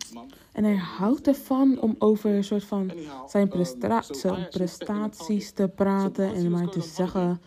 En 0.53 0.65
hij 0.65 0.77
houdt 0.77 1.27
ervan 1.27 1.81
om 1.81 1.95
over 1.99 2.31
een 2.31 2.45
soort 2.45 2.65
van 2.65 2.93
zijn 3.27 3.43
um, 3.43 3.49
prestra- 3.49 4.03
so 4.03 4.13
I 4.13 4.19
zijn 4.19 4.35
actually 4.35 4.67
set 4.67 4.89
him 4.89 4.97
a 4.97 5.09
prestaties 5.09 5.53
te 5.53 5.69
praten 5.69 6.35
en 6.35 6.51
maar 6.51 6.69
te 6.69 6.81
zeggen 6.81 7.41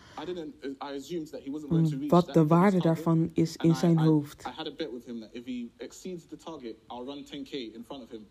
uh, 1.70 2.08
wat 2.08 2.34
de 2.34 2.48
waarde 2.48 2.80
daarvan 2.80 3.30
is 3.34 3.56
in 3.56 3.76
zijn 3.76 3.98
hoofd. 3.98 4.46
I 4.46 4.50
had 4.50 4.68
a 4.68 4.72
bet 4.72 4.92
with 4.92 5.06
him 5.06 5.20
that 5.20 5.30
if 5.32 5.46
he 5.46 5.70
exceeds 5.78 6.28
the 6.28 6.38
target, 6.38 6.76
I'll 6.88 7.06
run 7.06 7.26
10k 7.26 7.52
in 7.52 7.84
front 7.86 8.04
of 8.04 8.10
him. 8.12 8.28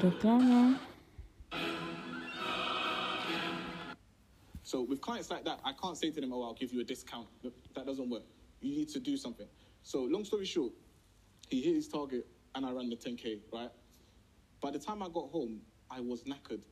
Reclame. 0.00 0.76
So 4.62 4.86
with 4.88 5.00
clients 5.00 5.28
like 5.28 5.44
that, 5.44 5.60
I 5.64 5.72
can't 5.80 5.96
say 5.96 6.10
to 6.10 6.20
them, 6.20 6.32
"Oh, 6.32 6.42
I'll 6.42 6.58
give 6.58 6.72
you 6.72 6.80
a 6.80 6.84
discount." 6.84 7.26
That 7.72 7.84
doesn't 7.84 8.08
work. 8.08 8.33
You 8.64 8.74
need 8.74 8.88
to 8.90 9.00
do 9.00 9.16
something. 9.16 9.46
So 9.82 10.04
long 10.04 10.24
story 10.24 10.46
short, 10.46 10.72
he 11.50 11.60
hit 11.60 11.74
his 11.74 11.86
target, 11.86 12.26
and 12.54 12.64
I 12.64 12.72
ran 12.72 12.88
the 12.88 12.96
10k. 12.96 13.40
Right. 13.52 13.70
By 14.62 14.70
the 14.70 14.78
time 14.78 15.02
I 15.02 15.08
got 15.08 15.28
home, 15.30 15.60
I 15.90 16.00
was 16.00 16.22
knackered. 16.22 16.62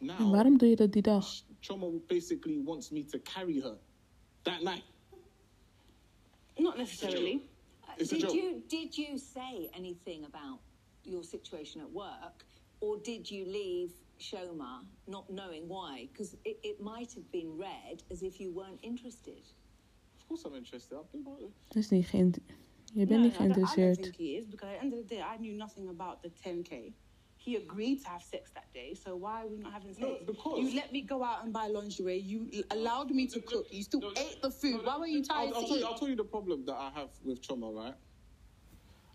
Now, 0.00 0.18
waarom 0.18 0.56
doe 0.58 0.68
je 0.68 0.76
dat 0.76 0.92
die 0.92 1.02
dag? 1.02 1.24
Choma 1.60 1.90
basically 2.06 2.60
wants 2.60 2.90
me 2.92 3.02
to 3.04 3.18
carry 3.18 3.60
her 3.60 3.76
that 4.44 4.62
night. 4.62 4.84
Not 6.58 6.78
necessarily. 6.78 7.42
It's 7.98 8.12
a 8.12 8.18
did 8.18 8.32
you 8.32 8.62
did 8.68 8.96
you 8.96 9.18
say 9.18 9.70
anything 9.74 10.24
about 10.24 10.60
your 11.04 11.24
situation 11.24 11.80
at 11.80 11.90
work, 11.90 12.44
or 12.80 12.98
did 12.98 13.30
you 13.30 13.44
leave 13.46 13.90
Shoma 14.20 14.84
not 15.06 15.28
knowing 15.28 15.68
why? 15.68 16.08
Because 16.12 16.36
it, 16.44 16.58
it 16.62 16.80
might 16.80 17.12
have 17.14 17.30
been 17.32 17.58
read 17.58 18.02
as 18.10 18.22
if 18.22 18.38
you 18.40 18.52
weren't 18.52 18.78
interested. 18.82 19.42
Of 20.24 20.30
course, 20.30 20.46
I'm 20.48 20.54
interested. 20.54 20.98
I've 20.98 21.10
been 21.10 21.24
Dat 21.68 21.76
is 21.76 21.88
niet 21.90 22.06
geïnt- 22.06 22.38
Je 22.94 23.06
bent 23.06 23.20
No, 23.20 23.26
niet 23.26 23.34
I 23.34 23.36
don't, 23.38 23.50
I 23.50 23.54
don't 23.54 23.68
geïnteresseerd. 23.68 24.02
think 24.02 24.16
he 24.16 24.24
is 24.38 24.48
because 24.48 24.72
at 24.74 24.78
the 24.80 24.84
end 24.84 24.92
of 24.94 24.98
the 25.00 25.06
day, 25.14 25.18
I 25.34 25.38
knew 25.38 25.56
nothing 25.56 25.88
about 25.88 26.22
the 26.22 26.30
10k. 26.30 26.92
He 27.36 27.56
agreed 27.56 28.02
to 28.02 28.08
have 28.08 28.24
sex 28.24 28.52
that 28.52 28.64
day, 28.72 28.94
so 28.94 29.18
why 29.18 29.30
are 29.42 29.48
we 29.50 29.56
not 29.58 29.72
having 29.72 29.94
sex? 29.94 30.06
No, 30.06 30.24
because- 30.24 30.60
you 30.62 30.74
let 30.74 30.90
me 30.92 31.04
go 31.06 31.22
out 31.22 31.42
and 31.44 31.52
buy 31.52 31.68
lingerie. 31.72 32.22
You 32.22 32.46
l- 32.52 32.64
allowed 32.78 33.10
me 33.10 33.26
to 33.26 33.40
cook. 33.40 33.66
You 33.70 33.82
still 33.82 34.00
ate 34.14 34.38
the 34.40 34.50
food. 34.50 34.82
Why 34.84 34.96
were 34.98 35.08
you 35.10 35.22
tired 35.22 35.52
I'll, 35.52 35.54
I'll, 35.54 35.60
to 35.60 35.66
tell 35.66 35.78
you? 35.78 35.86
I'll 35.86 35.98
tell 35.98 36.08
you 36.08 36.16
the 36.16 36.24
problem 36.28 36.64
that 36.64 36.76
I 36.76 36.90
have 36.98 37.10
with 37.22 37.38
Choma, 37.46 37.70
right? 37.70 37.96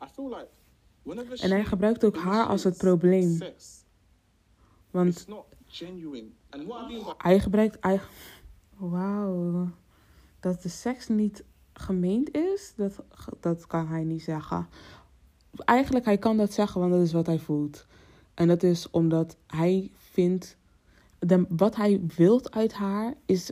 I 0.04 0.08
feel 0.08 0.30
like 0.30 0.50
whenever 1.04 1.40
En 1.44 1.50
hij 1.50 1.62
she 1.62 1.68
gebruikt 1.68 2.04
ook 2.04 2.16
haar 2.16 2.46
als 2.48 2.64
het 2.64 2.74
initiates 2.74 3.00
probleem. 3.00 3.36
Sex, 3.38 3.84
Want 4.92 5.08
it's 5.10 5.26
not 5.26 5.46
genuine. 5.68 6.28
And 6.50 6.64
what 6.68 6.82
I 6.90 6.94
mean 6.94 7.04
by 7.04 7.14
hij 7.18 7.40
gebruikt... 7.40 7.78
Hij... 7.80 8.00
Wauw. 8.78 9.70
Dat 10.40 10.62
de 10.62 10.70
seks 10.70 11.08
niet 11.08 11.44
gemeend 11.74 12.36
is, 12.36 12.74
dat, 12.76 13.04
dat 13.40 13.68
kan 13.68 13.88
hij 13.88 14.04
niet 14.04 14.24
zeggen. 14.24 14.68
Eigenlijk, 15.66 16.06
hij 16.06 16.18
kan 16.18 16.38
dat 16.38 16.54
zeggen, 16.54 16.82
want 16.82 16.94
dat 16.94 17.02
is 17.02 17.14
wat 17.14 17.26
hij 17.26 17.40
voelt. 17.40 17.86
En 18.34 18.48
dat 18.48 18.64
is 18.64 18.90
omdat 18.90 19.38
hij 19.48 19.92
vindt... 19.96 20.58
De, 21.20 21.46
wat 21.50 21.76
hij 21.76 22.02
wilt 22.16 22.52
uit 22.52 22.74
haar 22.74 23.14
is 23.26 23.52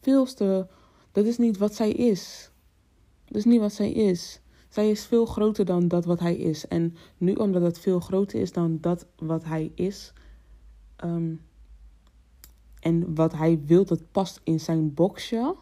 veel 0.00 0.24
te... 0.24 0.66
Dat 1.12 1.24
is 1.24 1.38
niet 1.38 1.58
wat 1.58 1.74
zij 1.74 1.90
is. 1.90 2.50
Dat 3.24 3.36
is 3.36 3.44
niet 3.44 3.60
wat 3.60 3.72
zij 3.72 3.92
is. 3.92 4.40
Zij 4.68 4.90
is 4.90 5.04
veel 5.04 5.26
groter 5.26 5.64
dan 5.64 5.88
dat 5.88 6.04
wat 6.04 6.20
hij 6.20 6.36
is. 6.36 6.68
En 6.68 6.96
nu, 7.18 7.34
omdat 7.34 7.62
het 7.62 7.78
veel 7.78 8.00
groter 8.00 8.40
is 8.40 8.52
dan 8.52 8.80
dat 8.80 9.06
wat 9.16 9.44
hij 9.44 9.72
is... 9.74 10.12
ehm, 10.96 11.34
en 12.80 13.14
wat 13.14 13.32
hij 13.32 13.64
wil 13.64 13.84
dat 13.84 14.10
past 14.12 14.40
in 14.44 14.60
zijn 14.60 14.94
boxje... 14.94 15.56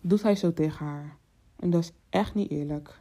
doet 0.00 0.22
hij 0.22 0.36
zo 0.36 0.52
tegen 0.52 0.86
haar. 0.86 1.18
En 1.56 1.70
dat 1.70 1.82
is 1.82 1.90
echt 2.10 2.34
niet 2.34 2.50
eerlijk. 2.50 3.00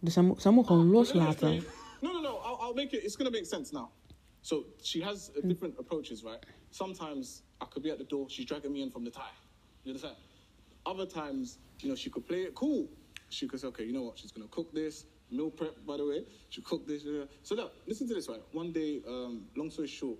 Dus 0.00 0.14
hij 0.14 0.24
moet, 0.24 0.42
zij 0.42 0.50
moet 0.50 0.66
gewoon 0.66 0.90
loslaten. 0.90 1.64
No, 2.00 2.12
no, 2.12 2.20
no. 2.20 2.34
I'll, 2.34 2.66
I'll 2.66 2.74
make 2.74 2.96
it. 2.96 3.04
It's 3.04 3.16
gonna 3.16 3.30
make 3.30 3.44
sense 3.44 3.72
now. 3.72 3.88
So 4.40 4.64
she 4.82 5.02
has 5.04 5.30
uh, 5.36 5.42
different 5.42 5.78
approaches, 5.78 6.22
right? 6.22 6.46
Sometimes 6.70 7.42
I 7.62 7.66
could 7.68 7.82
be 7.82 7.92
at 7.92 7.98
the 7.98 8.06
door. 8.06 8.30
She's 8.30 8.46
dragging 8.46 8.72
me 8.72 8.80
in 8.80 8.90
from 8.90 9.04
the 9.04 9.10
tie. 9.10 9.34
You 9.82 9.92
understand? 9.92 10.16
Other 10.82 11.06
times, 11.06 11.58
you 11.78 11.88
know, 11.88 11.96
she 11.96 12.10
could 12.10 12.26
play 12.26 12.42
it 12.42 12.54
cool. 12.54 12.88
She 13.28 13.46
could 13.46 13.60
say, 13.60 13.68
okay, 13.68 13.84
you 13.84 13.92
know 13.92 14.04
what? 14.04 14.18
She's 14.18 14.32
gonna 14.32 14.50
cook 14.50 14.72
this 14.72 15.06
meal 15.30 15.50
prep, 15.50 15.74
by 15.86 15.96
the 15.96 16.04
way. 16.04 16.24
She 16.48 16.60
cook 16.60 16.86
this. 16.86 17.02
So 17.42 17.54
look, 17.54 17.72
listen 17.86 18.06
to 18.08 18.14
this, 18.14 18.28
right? 18.28 18.42
One 18.52 18.72
day, 18.72 19.02
um, 19.06 19.46
long 19.56 19.70
story 19.70 19.88
short, 19.88 20.18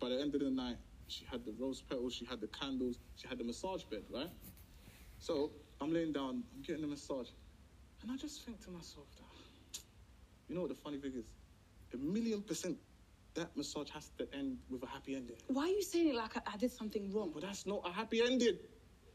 by 0.00 0.08
the 0.08 0.20
end 0.20 0.34
of 0.34 0.40
the 0.40 0.50
night, 0.50 0.76
she 1.08 1.24
had 1.30 1.44
the 1.44 1.52
rose 1.58 1.82
petals, 1.82 2.14
she 2.14 2.24
had 2.24 2.40
the 2.40 2.48
candles, 2.48 2.98
she 3.16 3.28
had 3.28 3.38
the 3.38 3.44
massage 3.44 3.84
bed, 3.84 4.02
right? 4.10 4.30
So 5.18 5.52
I'm 5.80 5.92
laying 5.92 6.12
down, 6.12 6.42
I'm 6.54 6.62
getting 6.62 6.84
a 6.84 6.86
massage, 6.86 7.28
and 8.02 8.10
I 8.10 8.16
just 8.16 8.44
think 8.44 8.62
to 8.64 8.70
myself, 8.70 9.06
that, 9.16 9.78
you 10.48 10.54
know 10.54 10.62
what 10.62 10.70
the 10.70 10.76
funny 10.76 10.98
thing 10.98 11.12
is? 11.16 11.26
A 11.94 11.96
million 11.96 12.42
percent, 12.42 12.76
that 13.34 13.56
massage 13.56 13.90
has 13.90 14.10
to 14.18 14.26
end 14.34 14.58
with 14.68 14.82
a 14.82 14.86
happy 14.86 15.14
ending. 15.14 15.36
Why 15.48 15.64
are 15.64 15.68
you 15.68 15.82
saying 15.82 16.08
it 16.08 16.14
like 16.14 16.36
I, 16.36 16.54
I 16.54 16.56
did 16.56 16.72
something 16.72 17.12
wrong? 17.12 17.30
But 17.32 17.42
that's 17.42 17.66
not 17.66 17.82
a 17.86 17.92
happy 17.92 18.22
ending. 18.22 18.58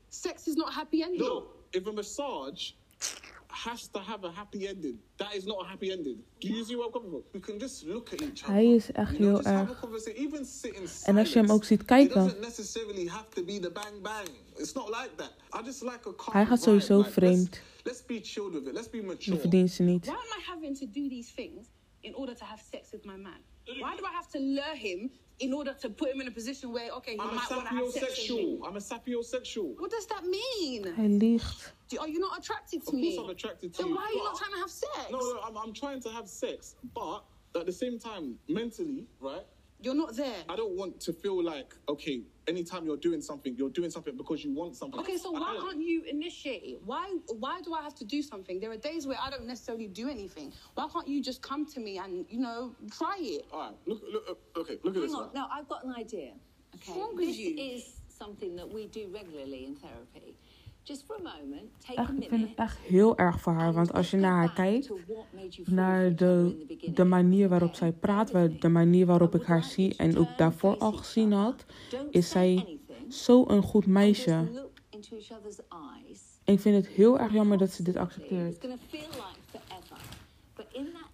Sex 0.09 0.47
is 0.47 0.55
not 0.55 0.69
a 0.69 0.73
happy 0.73 1.03
ending. 1.03 1.19
No, 1.19 1.47
if 1.73 1.87
a 1.87 1.91
massage 1.91 2.71
has 3.51 3.87
to 3.91 3.99
have 3.99 4.23
a 4.27 4.31
happy 4.31 4.67
ending, 4.67 4.99
that 5.17 5.35
is 5.35 5.45
not 5.45 5.61
a 5.63 5.67
happy 5.67 5.91
ending. 5.91 6.23
Do 6.39 6.47
you 6.47 6.63
see 6.63 6.75
where 6.75 6.85
I'm 6.85 6.91
coming 6.91 7.09
from? 7.11 7.23
We 7.33 7.39
can 7.39 7.59
just 7.59 7.83
look 7.85 8.13
at 8.13 8.21
each 8.21 8.43
other. 8.43 8.53
Hij 8.53 8.65
is 8.75 8.91
echt 8.91 9.11
you 9.11 9.19
know, 9.19 9.27
heel 9.27 9.35
just 9.35 9.47
have 9.47 9.67
a 9.67 9.71
erg. 9.71 9.79
conversation, 9.79 10.25
even 10.25 10.45
sit 10.45 10.73
in 10.73 10.87
En 11.03 11.17
als 11.17 11.33
je 11.33 11.37
hem 11.37 11.47
silence. 11.47 11.53
ook 11.53 11.63
ziet 11.63 11.79
It 11.81 11.85
kijken. 11.87 12.23
doesn't 12.23 12.39
necessarily 12.41 13.07
have 13.07 13.29
to 13.33 13.43
be 13.43 13.59
the 13.59 13.71
bang 13.71 14.01
bang. 14.01 14.29
It's 14.57 14.73
not 14.73 14.87
like 14.89 15.09
that. 15.15 15.31
I 15.53 15.65
just 15.65 15.81
like 15.81 16.07
a 16.07 16.13
calm 16.15 16.33
Hij 16.33 16.45
gaat 16.45 16.61
sowieso 16.61 16.97
like, 16.97 17.09
vreemd. 17.11 17.49
Let's, 17.49 17.83
let's 17.83 18.05
be 18.05 18.19
chilled 18.23 18.53
with 18.53 18.67
it. 18.67 18.73
Let's 18.73 18.89
be 18.89 18.97
Die 18.97 19.07
mature. 19.07 19.37
verdient 19.39 19.71
ze 19.71 19.83
niet. 19.83 20.05
Why 20.05 20.13
am 20.13 20.39
I 20.39 20.43
having 20.45 20.77
to 20.77 20.85
do 20.85 21.07
these 21.09 21.31
things 21.35 21.67
in 21.99 22.15
order 22.15 22.35
to 22.35 22.45
have 22.45 22.61
sex 22.71 22.91
with 22.91 23.05
my 23.05 23.15
man? 23.17 23.39
Why 23.65 23.95
do 23.97 24.03
I 24.05 24.11
have 24.13 24.27
to 24.31 24.39
lure 24.39 24.75
him 24.75 25.11
in 25.37 25.53
order 25.53 25.75
to 25.79 25.89
put 25.89 26.07
him 26.13 26.21
in 26.21 26.27
a 26.27 26.31
position 26.31 26.71
where, 26.71 26.91
okay, 26.95 27.13
he 27.13 27.19
I'm 27.19 27.35
might 27.35 27.49
want 27.49 27.67
to 27.67 27.75
have 27.75 27.91
sex 27.91 28.05
with 28.05 28.29
me? 28.29 28.57
sapiosexual. 28.57 28.67
I'm 28.67 28.75
a 28.75 28.79
sapiosexual. 28.79 29.75
What 29.77 29.91
does 29.91 30.05
that 30.07 30.23
mean? 30.23 30.93
Hij 30.95 31.07
liegt. 31.07 31.73
Do- 31.91 31.99
Are 31.99 32.07
you 32.07 32.19
not 32.19 32.39
attracted 32.39 32.81
to 32.83 32.87
Of 32.87 32.93
me? 32.93 33.15
course 33.15 33.25
I'm 33.25 33.29
attracted 33.31 33.73
to 33.73 33.81
then 33.81 33.89
you, 33.89 33.95
why 33.95 34.03
are 34.05 34.11
you 34.13 34.23
not 34.23 34.37
trying 34.37 34.53
to 34.53 34.59
have 34.59 34.69
sex? 34.71 35.11
No, 35.11 35.19
no, 35.19 35.39
I'm, 35.45 35.57
I'm 35.57 35.73
trying 35.73 36.01
to 36.03 36.09
have 36.09 36.27
sex, 36.29 36.75
but 36.95 37.23
at 37.55 37.65
the 37.65 37.71
same 37.71 37.99
time, 37.99 38.39
mentally, 38.47 39.07
right? 39.19 39.43
You're 39.81 39.95
not 39.95 40.15
there. 40.15 40.37
I 40.47 40.55
don't 40.55 40.77
want 40.77 41.01
to 41.01 41.11
feel 41.11 41.43
like, 41.43 41.75
okay, 41.89 42.21
anytime 42.47 42.85
you're 42.85 42.95
doing 42.97 43.19
something, 43.19 43.55
you're 43.57 43.71
doing 43.71 43.89
something 43.89 44.15
because 44.15 44.41
you 44.45 44.53
want 44.53 44.75
something. 44.77 44.99
Okay, 45.01 45.17
so 45.17 45.35
I- 45.35 45.39
why 45.39 45.57
I- 45.57 45.59
can't 45.59 45.81
you 45.81 46.03
initiate 46.03 46.63
it? 46.63 46.81
Why 46.85 47.13
why 47.39 47.61
do 47.61 47.73
I 47.73 47.81
have 47.81 47.95
to 47.95 48.05
do 48.05 48.21
something? 48.21 48.59
There 48.61 48.71
are 48.71 48.77
days 48.77 49.05
where 49.05 49.17
I 49.21 49.29
don't 49.29 49.45
necessarily 49.47 49.87
do 49.87 50.07
anything. 50.07 50.53
Why 50.75 50.87
can't 50.93 51.07
you 51.09 51.21
just 51.21 51.41
come 51.41 51.65
to 51.73 51.79
me 51.81 51.97
and 51.97 52.25
you 52.29 52.39
know 52.39 52.73
try 52.95 53.17
it? 53.19 53.45
All 53.51 53.59
right, 53.59 53.75
look, 53.85 54.01
look, 54.13 54.23
uh, 54.55 54.59
okay, 54.61 54.77
look 54.83 54.95
at 54.95 55.01
this 55.01 55.11
Hang 55.11 55.19
one. 55.19 55.29
on, 55.29 55.33
no, 55.33 55.47
I've 55.51 55.67
got 55.67 55.83
an 55.83 55.93
idea. 55.95 56.33
Okay, 56.75 56.97
wrong 56.97 57.15
this 57.17 57.35
you? 57.35 57.55
is 57.57 57.95
something 58.07 58.55
that 58.55 58.71
we 58.71 58.85
do 58.85 59.09
regularly 59.11 59.65
in 59.65 59.75
therapy. 59.75 60.35
Echt, 61.95 62.11
ik 62.19 62.29
vind 62.29 62.49
het 62.49 62.57
echt 62.57 62.77
heel 62.77 63.17
erg 63.17 63.39
voor 63.39 63.53
haar. 63.53 63.73
Want 63.73 63.93
als 63.93 64.11
je 64.11 64.17
naar 64.17 64.35
haar 64.35 64.53
kijkt, 64.53 64.91
naar 65.65 66.15
de, 66.15 66.65
de 66.93 67.03
manier 67.03 67.49
waarop 67.49 67.75
zij 67.75 67.91
praat, 67.91 68.31
de 68.61 68.69
manier 68.69 69.05
waarop 69.05 69.35
ik 69.35 69.43
haar 69.43 69.63
zie 69.63 69.95
en 69.95 70.17
ook 70.17 70.37
daarvoor 70.37 70.77
al 70.77 70.91
gezien 70.91 71.31
had, 71.31 71.65
is 72.09 72.29
zij 72.29 72.79
zo'n 73.07 73.61
goed 73.63 73.85
meisje. 73.85 74.49
En 76.43 76.53
ik 76.53 76.59
vind 76.59 76.75
het 76.85 76.87
heel 76.87 77.19
erg 77.19 77.33
jammer 77.33 77.57
dat 77.57 77.71
ze 77.71 77.83
dit 77.83 77.95
accepteert. 77.95 78.67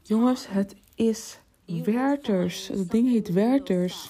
Jongens, 0.01 0.47
het 0.47 0.75
is 0.95 1.39
Werters. 1.65 2.67
Het 2.67 2.91
ding 2.91 3.09
heet 3.09 3.29
Werters. 3.29 4.09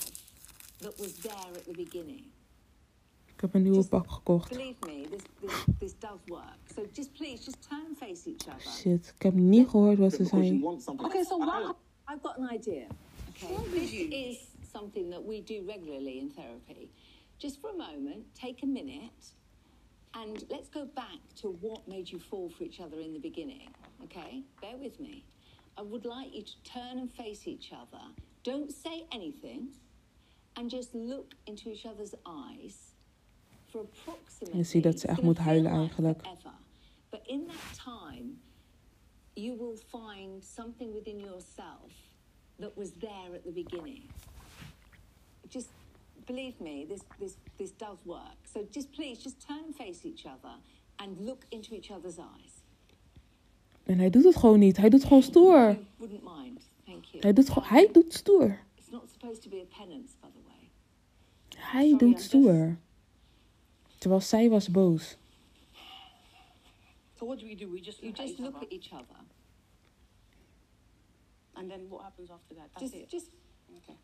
Yourself 3.42 3.44
That 3.44 3.44
was 3.44 3.44
there 3.44 3.44
at 3.44 3.44
the 3.44 3.44
beginning. 3.44 3.44
Ik 3.44 3.44
heb 3.44 3.54
een 3.54 3.62
nieuwe 3.62 3.78
Just 3.78 3.90
pak 3.90 4.12
gekocht. 4.12 4.50
Believe 4.50 4.76
me, 4.80 5.08
this, 5.10 5.22
this, 5.42 5.66
this 5.80 6.00
does 6.00 6.20
work. 6.26 6.58
So 6.76 6.86
just 6.92 7.14
please, 7.14 7.46
just 7.46 7.70
turn 7.70 7.86
and 7.88 7.98
face 7.98 8.30
each 8.30 8.48
other. 8.48 8.72
Shit, 8.72 9.14
ik 9.16 9.22
heb 9.22 9.34
niet 9.34 9.70
gehoord 9.70 9.98
wat 9.98 10.12
ze 10.12 10.24
because 10.24 10.48
you 10.48 10.80
zei. 10.80 10.96
Okay, 11.00 11.24
so 11.24 11.42
I- 11.42 11.46
why? 11.46 11.74
I've 12.10 12.22
got 12.22 12.38
an 12.38 12.50
idea. 12.50 12.88
Okay, 13.30 13.56
this 13.72 13.92
is 13.92 14.38
something 14.72 15.10
that 15.12 15.26
we 15.26 15.44
do 15.44 15.66
regularly 15.66 16.18
in 16.18 16.32
therapy. 16.32 16.90
Just 17.38 17.60
for 17.60 17.70
a 17.70 17.76
moment, 17.76 18.34
take 18.34 18.64
a 18.64 18.66
minute, 18.66 19.34
and 20.12 20.46
let's 20.50 20.70
go 20.70 20.86
back 20.94 21.20
to 21.42 21.50
what 21.62 21.88
made 21.88 22.10
you 22.12 22.20
fall 22.20 22.50
for 22.50 22.64
each 22.64 22.80
other 22.80 23.00
in 23.00 23.14
the 23.14 23.20
beginning. 23.20 23.70
Okay, 24.04 24.44
bear 24.62 24.78
with 24.78 25.00
me. 25.00 25.24
I 25.76 25.82
would 25.82 26.06
like 26.06 26.34
you 26.34 26.44
to 26.44 26.64
turn 26.64 26.98
and 27.00 27.12
face 27.12 27.48
each 27.48 27.72
other. 27.72 28.04
Don't 28.44 28.72
say 28.72 29.06
anything, 29.12 29.68
and 30.56 30.70
just 30.70 30.96
look 30.96 31.36
into 31.46 31.70
each 31.70 31.86
other's 31.86 32.16
eyes 32.26 32.26
for 32.26 32.26
approximately. 32.26 32.97
Je 34.54 34.64
ziet 34.64 34.84
dat 34.84 35.00
ze 35.00 35.08
echt 35.08 35.22
moet 35.22 35.38
huilen 35.38 35.72
eigenlijk. 35.72 36.22
in 37.28 37.46
that 37.48 37.84
time, 37.84 38.38
you 39.34 39.58
will 39.58 39.78
find 39.78 40.44
something 40.44 40.94
within 40.94 41.20
yourself 41.20 41.92
that 42.60 42.76
was 42.76 42.90
there 43.00 43.36
at 43.36 43.44
the 43.44 43.52
beginning. 43.52 44.04
Just 45.50 45.68
believe 46.26 46.54
me, 46.60 46.86
this 46.88 47.02
this 47.20 47.36
this 47.56 47.72
does 47.78 47.98
work. 48.04 48.38
So 48.54 48.68
just 48.72 48.92
please, 48.92 49.22
just 49.22 49.48
turn 49.48 49.64
and 49.66 49.76
face 49.76 50.06
each 50.06 50.26
other 50.26 50.56
and 50.96 51.20
look 51.20 51.46
into 51.50 51.76
each 51.76 51.92
other's 51.92 52.18
eyes. 52.18 52.54
En 53.84 53.98
hij 53.98 54.10
doet 54.10 54.24
het 54.24 54.36
gewoon 54.36 54.60
niet. 54.60 54.78
Hij 54.78 54.90
doet 54.90 55.04
gewoon 55.04 55.24
stoer. 55.24 55.78
Hij 57.20 57.34
doet, 57.34 57.50
gewoon- 57.50 57.68
hij 57.70 57.90
doet 57.92 58.14
stoer. 58.14 58.60
It's 58.76 58.90
not 58.90 59.10
supposed 59.12 59.42
to 59.42 59.50
be 59.50 59.62
a 59.72 59.78
penance, 59.78 60.14
by 60.22 60.28
the 60.28 60.42
way. 60.46 60.70
Hij 61.58 61.98
doet 61.98 62.22
stoer 62.22 62.78
terwijl 63.98 64.22
zij 64.22 64.50
was 64.50 64.70
boos. 64.70 65.18
So 67.18 67.26
what 67.26 67.40
do 67.40 67.46
we 67.46 67.56
do? 67.56 67.72
We 67.72 67.80
just 67.80 68.02
you 68.02 68.14
just 68.14 68.40
look 68.40 68.56
at 68.56 68.72
each 68.72 68.92
other. 68.92 69.26
And 71.54 71.70
then 71.70 71.88
what 71.90 72.02
happens 72.02 72.30
after 72.30 72.56
that? 72.56 72.68
That's 72.74 72.92
just, 72.92 72.94
it. 72.94 73.12
Just... 73.12 73.30
Okay. 73.78 73.98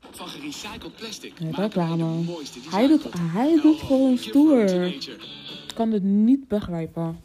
Van 0.00 0.28
gerecycled 0.28 0.96
plastic. 0.96 1.38
Ja, 1.38 1.50
dat 1.50 1.70
drama. 1.70 2.22
Hij 2.70 2.86
doet, 2.86 3.06
hij 3.14 3.60
doet 3.60 3.80
gewoon 3.80 4.18
stoer. 4.18 4.86
Ik 4.86 5.74
kan 5.74 5.92
het 5.92 6.02
niet 6.02 6.48
begrijpen. 6.48 7.20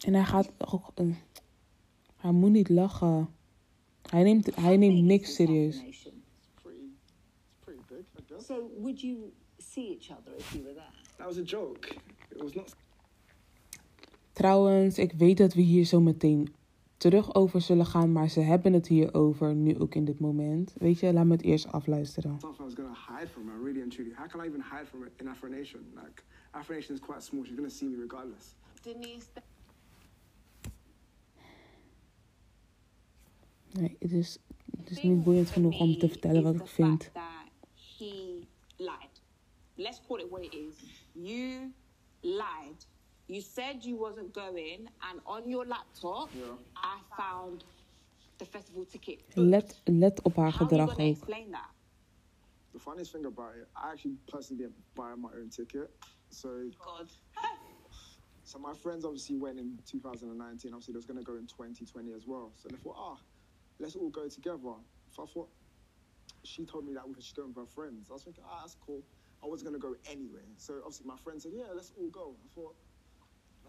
En 0.00 0.14
hij 0.14 0.24
gaat 0.24 0.50
ook. 0.58 0.92
hij 2.16 2.30
moet 2.30 2.50
niet 2.50 2.68
lachen. 2.68 3.35
Hij 4.10 4.22
neemt, 4.22 4.56
hij 4.56 4.76
neemt 4.76 5.02
niks 5.02 5.34
serieus. 5.34 5.76
Assassination. 5.76 6.22
Pretty, 6.62 6.80
it's 6.80 7.58
pretty 7.64 7.82
big, 7.88 8.04
I 8.18 8.22
guess. 8.28 8.46
So 8.46 8.70
would 8.78 9.00
you 9.00 9.32
see 9.58 9.90
each 9.90 10.10
other 10.10 10.32
if 10.38 10.52
you 10.52 10.62
were 10.62 10.74
there? 10.74 10.92
That 11.16 11.26
was 11.26 11.38
a 11.38 11.42
joke. 11.42 11.96
It 12.30 12.42
was 12.42 12.54
not 12.54 12.76
Trouwens, 14.32 14.98
ik 14.98 15.12
weet 15.12 15.36
dat 15.36 15.54
we 15.54 15.60
hier 15.60 15.84
zo 15.84 16.00
meteen 16.00 16.48
terug 16.96 17.34
over 17.34 17.60
zullen 17.60 17.86
gaan, 17.86 18.12
maar 18.12 18.30
ze 18.30 18.40
hebben 18.40 18.72
het 18.72 18.86
hier 18.86 19.14
over, 19.14 19.54
nu 19.54 19.78
ook 19.78 19.94
in 19.94 20.04
dit 20.04 20.20
moment. 20.20 20.74
Weet 20.78 20.98
je, 21.00 21.12
laat 21.12 21.24
me 21.24 21.32
het 21.32 21.42
eerst 21.42 21.72
afluisteren. 21.72 22.38
stuff 22.38 22.58
I 22.60 22.62
was 22.62 22.74
gonna 22.74 22.96
hide 23.18 23.28
from 23.28 23.48
her, 23.48 23.62
really 23.62 23.82
and 23.82 23.92
truly. 23.92 24.12
How 24.14 24.28
can 24.28 24.44
I 24.44 24.48
even 24.48 24.60
hide 24.60 24.86
from 24.86 25.02
it 25.04 25.10
in 25.16 25.28
Afro 25.28 25.48
Nation? 25.48 25.80
Like, 25.94 26.22
Afro 26.50 26.74
Nation 26.74 26.94
is 26.94 27.00
quite 27.00 27.22
small. 27.22 27.44
She's 27.44 27.56
gonna 27.56 27.68
see 27.68 27.88
me 27.88 27.96
regardless. 28.00 28.54
Denise, 28.82 29.28
Nee, 33.80 33.96
het 33.98 34.12
is, 34.12 34.38
het 34.78 34.90
is 34.90 35.02
niet 35.02 35.24
boeiend 35.24 35.50
genoeg 35.50 35.80
om 35.80 35.98
te 35.98 36.08
vertellen 36.08 36.42
wat 36.42 36.54
ik 36.54 36.66
vind. 36.66 37.10
that 37.12 37.46
he 37.98 38.46
lied. 38.76 39.22
Let's 39.74 40.00
call 40.08 40.18
it 40.20 40.28
what 40.30 40.42
it 40.44 40.54
is. 40.54 40.74
You 41.12 41.72
lied. 42.20 42.86
You 43.26 43.40
said 43.40 43.84
you 43.84 43.96
wasn't 43.98 44.32
going, 44.34 44.88
and 44.98 45.20
on 45.24 45.48
your 45.48 45.66
laptop, 45.66 46.28
Yeah. 46.32 46.44
I 46.76 46.98
found 47.16 47.64
the 48.36 48.44
festival 48.44 48.84
ticket. 48.86 49.18
Let, 49.34 49.80
let 49.84 50.22
op 50.22 50.36
haar 50.36 50.52
gedrag 50.52 50.90
ook. 50.90 50.98
explain 50.98 51.50
that? 51.50 51.70
The 52.72 52.78
funniest 52.78 53.12
thing 53.12 53.24
about 53.26 53.54
it, 53.56 53.66
I 53.74 53.90
actually 53.92 54.16
personally 54.24 54.62
didn't 54.62 54.84
buy 54.94 55.14
my 55.16 55.28
own 55.40 55.48
ticket. 55.48 55.90
So, 56.28 56.48
God. 56.84 57.10
so 58.42 58.58
my 58.58 58.74
friends 58.74 59.04
obviously 59.04 59.36
went 59.38 59.58
in 59.58 59.78
2019. 59.84 60.72
Obviously, 60.72 60.92
they 60.92 60.98
was 60.98 61.06
gonna 61.06 61.22
go 61.22 61.36
in 61.36 61.46
2020 61.46 62.12
as 62.12 62.26
well. 62.26 62.52
So 62.54 62.68
they 62.68 62.76
thought, 62.76 62.96
ah, 62.98 63.18
let's 63.78 63.96
all 63.96 64.10
go 64.10 64.28
together. 64.28 64.76
So 65.10 65.22
I 65.22 65.26
thought, 65.26 65.48
she 66.42 66.64
told 66.64 66.86
me 66.86 66.94
that 66.94 67.04
she's 67.18 67.32
going 67.32 67.48
with 67.48 67.66
her 67.66 67.72
friends. 67.74 68.08
I 68.10 68.14
was 68.14 68.22
thinking, 68.22 68.44
ah, 68.48 68.60
that's 68.60 68.76
cool. 68.86 69.02
I 69.42 69.46
was 69.46 69.62
gonna 69.62 69.78
go 69.78 69.94
anyway. 70.10 70.46
So 70.56 70.74
obviously, 70.84 71.06
my 71.06 71.16
friend 71.22 71.40
said, 71.40 71.52
yeah, 71.54 71.64
let's 71.74 71.92
all 71.98 72.08
go. 72.08 72.34
I 72.44 72.48
thought, 72.54 72.74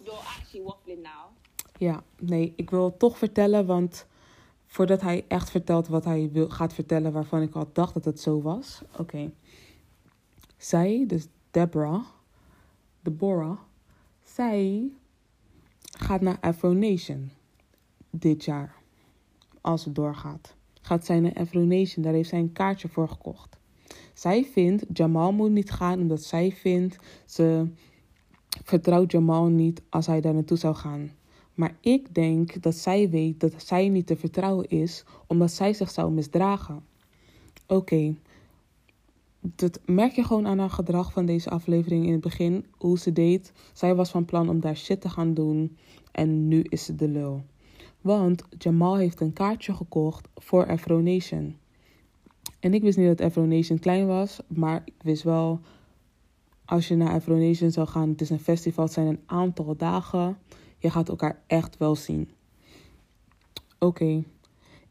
You're 0.03 0.23
actually 0.37 0.63
waffling 0.63 1.01
now. 1.01 1.31
Ja, 1.77 2.03
nee, 2.19 2.53
ik 2.55 2.69
wil 2.69 2.85
het 2.85 2.99
toch 2.99 3.17
vertellen, 3.17 3.65
want 3.65 4.05
voordat 4.65 5.01
hij 5.01 5.25
echt 5.27 5.49
vertelt 5.49 5.87
wat 5.87 6.05
hij 6.05 6.29
wil, 6.31 6.49
gaat 6.49 6.73
vertellen, 6.73 7.11
waarvan 7.11 7.41
ik 7.41 7.55
al 7.55 7.69
dacht 7.73 7.93
dat 7.93 8.05
het 8.05 8.19
zo 8.19 8.41
was. 8.41 8.81
Oké. 8.97 9.31
Zij, 10.57 11.03
dus 11.07 11.27
Deborah, 11.51 12.05
Deborah, 13.01 13.59
zij 14.23 14.91
gaat 15.81 16.21
naar 16.21 16.39
Afro 16.39 16.73
Nation 16.73 17.31
dit 18.09 18.45
jaar. 18.45 18.76
Als 19.67 19.85
het 19.85 19.95
doorgaat. 19.95 20.55
Gaat 20.81 21.05
zij 21.05 21.19
naar 21.19 21.33
Afro 21.33 21.59
Nation, 21.59 22.03
daar 22.03 22.13
heeft 22.13 22.29
zij 22.29 22.39
een 22.39 22.53
kaartje 22.53 22.87
voor 22.87 23.09
gekocht. 23.09 23.57
Zij 24.13 24.45
vindt, 24.45 24.85
Jamal 24.93 25.31
moet 25.31 25.51
niet 25.51 25.71
gaan, 25.71 25.99
omdat 25.99 26.23
zij 26.23 26.51
vindt, 26.51 26.97
ze 27.25 27.67
vertrouwt 28.63 29.11
Jamal 29.11 29.45
niet 29.45 29.81
als 29.89 30.07
hij 30.07 30.21
daar 30.21 30.33
naartoe 30.33 30.57
zou 30.57 30.75
gaan. 30.75 31.11
Maar 31.53 31.75
ik 31.81 32.15
denk 32.15 32.61
dat 32.61 32.75
zij 32.75 33.09
weet 33.09 33.39
dat 33.39 33.53
zij 33.57 33.89
niet 33.89 34.07
te 34.07 34.15
vertrouwen 34.15 34.67
is, 34.67 35.03
omdat 35.27 35.51
zij 35.51 35.73
zich 35.73 35.91
zou 35.91 36.11
misdragen. 36.11 36.83
Oké, 37.67 38.15
dat 39.39 39.79
merk 39.85 40.11
je 40.11 40.23
gewoon 40.23 40.47
aan 40.47 40.59
haar 40.59 40.69
gedrag 40.69 41.11
van 41.11 41.25
deze 41.25 41.49
aflevering 41.49 42.05
in 42.05 42.11
het 42.11 42.21
begin, 42.21 42.65
hoe 42.77 42.99
ze 42.99 43.13
deed. 43.13 43.51
Zij 43.73 43.95
was 43.95 44.09
van 44.09 44.25
plan 44.25 44.49
om 44.49 44.59
daar 44.59 44.77
shit 44.77 45.01
te 45.01 45.09
gaan 45.09 45.33
doen 45.33 45.77
en 46.11 46.47
nu 46.47 46.61
is 46.61 46.85
ze 46.85 46.95
de 46.95 47.07
lul. 47.07 47.43
Want 48.01 48.43
Jamal 48.57 48.97
heeft 48.97 49.19
een 49.19 49.33
kaartje 49.33 49.73
gekocht 49.73 50.27
voor 50.35 50.67
Afro 50.67 51.01
Nation. 51.01 51.57
En 52.59 52.73
ik 52.73 52.81
wist 52.81 52.97
niet 52.97 53.07
dat 53.07 53.21
Afro 53.21 53.45
Nation 53.45 53.79
klein 53.79 54.07
was, 54.07 54.39
maar 54.47 54.81
ik 54.85 55.03
wist 55.03 55.23
wel 55.23 55.59
als 56.65 56.87
je 56.87 56.95
naar 56.95 57.13
Afro 57.13 57.35
Nation 57.37 57.71
zou 57.71 57.87
gaan, 57.87 58.09
het 58.09 58.21
is 58.21 58.29
een 58.29 58.39
festival, 58.39 58.83
het 58.83 58.93
zijn 58.93 59.07
een 59.07 59.21
aantal 59.25 59.75
dagen. 59.77 60.37
Je 60.77 60.89
gaat 60.89 61.09
elkaar 61.09 61.41
echt 61.47 61.77
wel 61.77 61.95
zien. 61.95 62.29
Oké, 63.79 64.23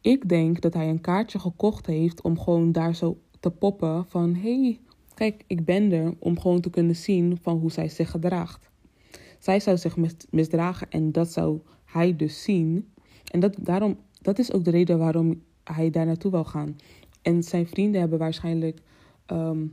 ik 0.01 0.29
denk 0.29 0.61
dat 0.61 0.75
hij 0.75 0.89
een 0.89 1.01
kaartje 1.01 1.39
gekocht 1.39 1.87
heeft 1.87 2.23
om 2.23 2.39
gewoon 2.39 2.73
daar 2.73 2.95
zo 2.95 3.19
te 3.41 3.51
poppen 3.51 4.05
van... 4.09 4.35
hey, 4.35 4.81
kijk, 5.15 5.45
ik 5.47 5.65
ben 5.65 5.93
er, 5.93 6.15
om 6.19 6.41
gewoon 6.41 6.61
te 6.61 6.71
kunnen 6.71 6.97
zien 6.97 7.39
van 7.43 7.59
hoe 7.59 7.71
zij 7.71 7.89
zich 7.89 8.11
gedraagt. 8.11 8.71
Zij 9.39 9.61
zou 9.61 9.77
zich 9.77 9.97
mis- 9.97 10.27
misdragen 10.31 10.91
en 10.91 11.13
dat 11.13 11.33
zou 11.33 11.61
hij 11.85 12.17
dus 12.17 12.43
zien. 12.43 12.93
En 13.31 13.41
dat, 13.41 13.55
daarom, 13.59 13.99
dat 14.21 14.39
is 14.39 14.53
ook 14.53 14.65
de 14.65 14.71
reden 14.71 14.99
waarom 14.99 15.43
hij 15.65 15.91
daar 15.91 16.07
naartoe 16.07 16.31
wil 16.31 16.45
gaan. 16.45 16.77
En 17.23 17.43
zijn 17.43 17.67
vrienden 17.67 18.01
hebben 18.01 18.19
waarschijnlijk 18.19 18.79
ehm, 19.27 19.67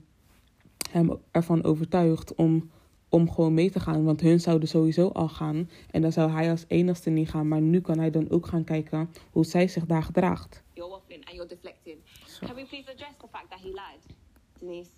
hem 0.92 1.18
ervan 1.32 1.64
overtuigd 1.64 2.36
om, 2.36 2.72
om 3.10 3.32
gewoon 3.32 3.54
mee 3.54 3.70
te 3.70 3.80
gaan. 3.80 4.04
Want 4.04 4.22
hun 4.22 4.40
zouden 4.40 4.68
sowieso 4.68 5.08
al 5.08 5.30
gaan. 5.30 5.70
En 5.92 6.02
dan 6.02 6.12
zou 6.12 6.32
hij 6.32 6.50
als 6.50 6.66
enigste 6.68 7.10
niet 7.10 7.30
gaan. 7.30 7.48
Maar 7.48 7.62
nu 7.62 7.82
kan 7.82 7.98
hij 8.00 8.10
dan 8.12 8.30
ook 8.30 8.48
gaan 8.48 8.64
kijken 8.64 9.10
hoe 9.32 9.46
zij 9.46 9.68
zich 9.68 9.86
daar 9.86 10.04
gedraagt. 10.04 10.64
You're 10.74 10.92
waffling 10.92 11.26
and 11.26 11.36
you're 11.36 11.50
deflecting. 11.50 11.98
Can 12.40 12.56
we 12.56 12.66
please 12.66 12.92
address 12.92 13.18
the 13.18 13.28
fact 13.32 13.50
that 13.50 13.60
he 13.60 13.68
lied? 13.68 14.16
Denise. 14.60 14.90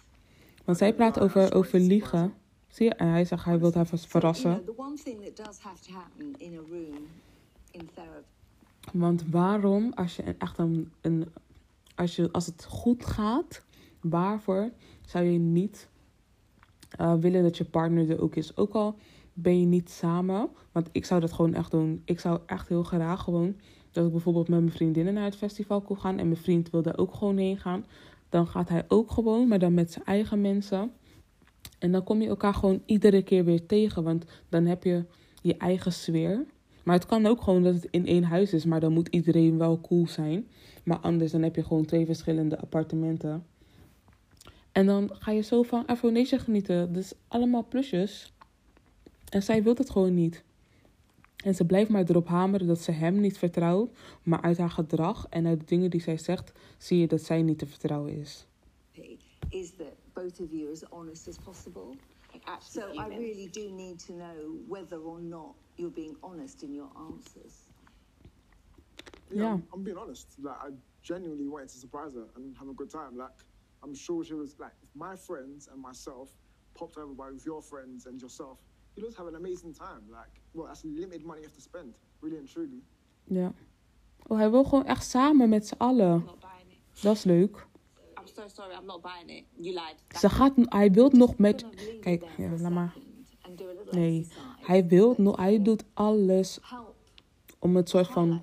Want 0.66 0.78
zij 0.78 0.94
praat 0.94 1.20
over, 1.20 1.54
over 1.54 1.80
liegen. 1.80 2.34
Zie 2.68 2.86
je? 2.86 2.94
En 2.94 3.08
hij 3.08 3.26
zegt 3.26 3.46
hij 3.46 3.60
wil 3.60 3.74
haar 3.74 3.86
You 3.86 4.00
verrassen. 4.08 4.52
know, 4.52 4.76
the 4.76 4.82
one 4.82 4.96
thing 5.04 5.24
that 5.24 5.46
does 5.46 5.60
have 5.60 5.84
to 5.84 5.94
happen 5.94 6.34
in 6.38 6.54
a 6.54 6.62
room 6.70 7.08
in 7.72 7.90
therapy 7.94 8.35
Want 8.94 9.24
waarom, 9.30 9.92
als 9.94 10.16
je 10.16 10.36
echt 10.38 10.58
een, 10.58 10.92
een 11.02 11.26
als, 11.96 12.16
je, 12.16 12.32
als 12.32 12.46
het 12.46 12.66
goed 12.70 13.06
gaat, 13.06 13.66
waarvoor 14.02 14.72
zou 15.06 15.26
je 15.26 15.40
niet 15.40 15.90
eh, 16.90 17.14
willen 17.14 17.44
dat 17.44 17.58
je 17.58 17.66
partner 17.66 18.10
er 18.10 18.22
ook 18.22 18.36
is? 18.36 18.58
Ook 18.58 18.74
al 18.74 18.96
ben 19.34 19.60
je 19.60 19.66
niet 19.66 19.90
samen, 19.90 20.50
want 20.72 20.90
ik 20.92 21.06
zou 21.06 21.22
dat 21.22 21.34
gewoon 21.34 21.54
echt 21.54 21.72
doen. 21.72 22.02
Ik 22.06 22.20
zou 22.20 22.40
echt 22.46 22.68
heel 22.68 22.84
graag 22.84 23.24
gewoon 23.24 23.56
dat 23.92 24.06
ik 24.06 24.12
bijvoorbeeld 24.12 24.48
met 24.48 24.60
mijn 24.60 24.72
vriendinnen 24.72 25.14
naar 25.14 25.24
het 25.24 25.36
festival 25.36 25.82
kon 25.82 26.00
gaan 26.00 26.18
en 26.18 26.28
mijn 26.28 26.42
vriend 26.42 26.70
wil 26.70 26.82
daar 26.82 26.98
ook 26.98 27.14
gewoon 27.14 27.38
heen 27.38 27.58
gaan. 27.58 27.86
Dan 28.30 28.48
gaat 28.48 28.70
hij 28.70 28.86
ook 28.88 29.12
gewoon, 29.12 29.48
maar 29.48 29.60
dan 29.60 29.74
met 29.74 29.92
zijn 29.92 30.06
eigen 30.06 30.42
mensen. 30.42 30.92
En 31.80 31.92
dan 31.92 32.04
kom 32.04 32.22
je 32.22 32.28
elkaar 32.28 32.54
gewoon 32.54 32.82
iedere 32.86 33.24
keer 33.24 33.46
weer 33.46 33.66
tegen, 33.66 34.04
want 34.04 34.26
dan 34.50 34.66
heb 34.66 34.84
je 34.84 35.06
je 35.42 35.58
eigen 35.58 35.94
sfeer. 35.94 36.46
Maar 36.86 36.96
het 36.96 37.06
kan 37.06 37.26
ook 37.26 37.42
gewoon 37.42 37.64
dat 37.64 37.74
het 37.74 37.88
in 37.92 38.08
één 38.08 38.24
huis 38.24 38.54
is, 38.54 38.66
maar 38.66 38.80
dan 38.80 38.94
moet 38.94 39.08
iedereen 39.08 39.58
wel 39.58 39.82
cool 39.82 40.08
zijn. 40.08 40.48
Maar 40.84 40.98
anders 40.98 41.32
dan 41.32 41.42
heb 41.42 41.56
je 41.56 41.64
gewoon 41.64 41.86
twee 41.86 42.06
verschillende 42.06 42.60
appartementen. 42.60 43.46
En 44.72 44.86
dan 44.86 45.10
ga 45.14 45.32
je 45.32 45.42
zo 45.42 45.64
van 45.64 45.86
Afro 45.86 46.10
Nation 46.10 46.40
genieten. 46.40 46.94
Dus 46.94 47.14
allemaal 47.28 47.66
plusjes. 47.68 48.34
En 49.30 49.44
zij 49.44 49.64
wil 49.64 49.76
het 49.76 49.90
gewoon 49.90 50.14
niet. 50.14 50.44
En 51.44 51.56
ze 51.56 51.66
blijft 51.66 51.90
maar 51.90 52.04
erop 52.10 52.28
hameren 52.28 52.68
dat 52.68 52.82
ze 52.82 52.92
hem 52.92 53.20
niet 53.20 53.38
vertrouwt. 53.38 53.90
Maar 54.24 54.42
uit 54.42 54.58
haar 54.58 54.72
gedrag 54.72 55.28
en 55.30 55.48
uit 55.48 55.60
de 55.60 55.66
dingen 55.66 55.90
die 55.90 56.02
zij 56.02 56.18
zegt, 56.18 56.52
zie 56.78 57.00
je 57.00 57.08
dat 57.08 57.22
zij 57.22 57.42
niet 57.42 57.58
te 57.58 57.66
vertrouwen 57.66 58.20
is. 58.20 58.46
is 59.50 59.72
that 59.78 59.96
both 60.14 60.40
of 60.40 60.52
you 60.52 60.72
as 60.72 60.84
honest 60.92 61.28
as 61.28 61.38
possible. 61.38 61.96
So. 62.60 62.82
I 63.00 63.08
really 63.08 63.50
do 63.52 63.72
need 63.72 64.00
to 64.08 64.14
know 64.14 64.60
whether 64.68 65.00
or 65.00 65.22
not 65.22 65.56
you're 65.78 65.90
being 65.90 66.16
honest 66.24 66.64
in 66.64 66.74
your 66.74 66.90
answers. 67.08 67.68
Yeah, 69.32 69.42
Yeah. 69.42 69.54
I'm, 69.54 69.64
I'm 69.74 69.84
being 69.84 69.98
honest. 69.98 70.28
Like, 70.42 70.58
I 70.62 70.70
genuinely 71.02 71.48
wanted 71.48 71.70
to 71.70 71.78
surprise 71.78 72.14
her 72.16 72.26
and 72.36 72.56
have 72.58 72.70
a 72.70 72.74
good 72.74 72.90
time. 72.90 73.18
Like, 73.18 73.38
I'm 73.84 73.94
sure 73.94 74.24
she 74.24 74.34
was 74.34 74.56
like, 74.60 74.74
if 74.84 74.90
my 74.96 75.16
friends 75.16 75.68
and 75.72 75.82
myself 75.82 76.30
popped 76.76 76.98
over 76.98 77.14
by 77.14 77.32
with 77.32 77.46
your 77.46 77.62
friends 77.62 78.06
and 78.06 78.20
yourself, 78.22 78.58
you'll 78.96 79.06
just 79.06 79.18
have 79.18 79.28
an 79.28 79.36
amazing 79.36 79.74
time. 79.74 80.02
Like, 80.10 80.42
well, 80.54 80.68
that's 80.68 80.84
limited 80.86 81.24
money 81.26 81.42
you 81.42 81.48
have 81.48 81.56
to 81.56 81.62
spend, 81.62 81.94
really 82.22 82.38
and 82.38 82.48
truly. 82.48 82.82
Ja. 83.24 83.54
Oh, 84.28 84.38
hij 84.38 84.52
wil 84.52 84.64
gewoon 84.64 84.86
echt 84.86 85.06
samen 85.06 85.50
met 85.50 85.68
z'n 85.68 85.76
allen. 85.78 86.26
Dat 87.02 87.16
is 87.16 87.24
leuk. 87.24 87.68
I'm 88.20 88.28
so 88.28 88.48
sorry, 88.48 88.76
I'm 88.76 88.86
not 88.86 89.02
buying 89.02 89.30
it. 89.30 89.46
You 89.58 89.74
lied. 89.74 90.20
Ze 90.20 90.30
gaat, 90.30 90.54
hij 90.56 90.92
wil 90.92 91.10
nog 91.10 91.38
met. 91.38 91.66
Kijk, 92.02 92.24
you 92.38 92.50
ja, 92.50 92.62
laat 92.62 92.72
maar. 92.72 92.96
Nee, 93.92 94.28
hij 94.60 94.88
wil, 94.88 95.16
hij 95.36 95.62
doet 95.62 95.84
alles 95.94 96.60
om 97.60 97.76
het 97.76 97.90
soort 97.90 98.08
van. 98.08 98.42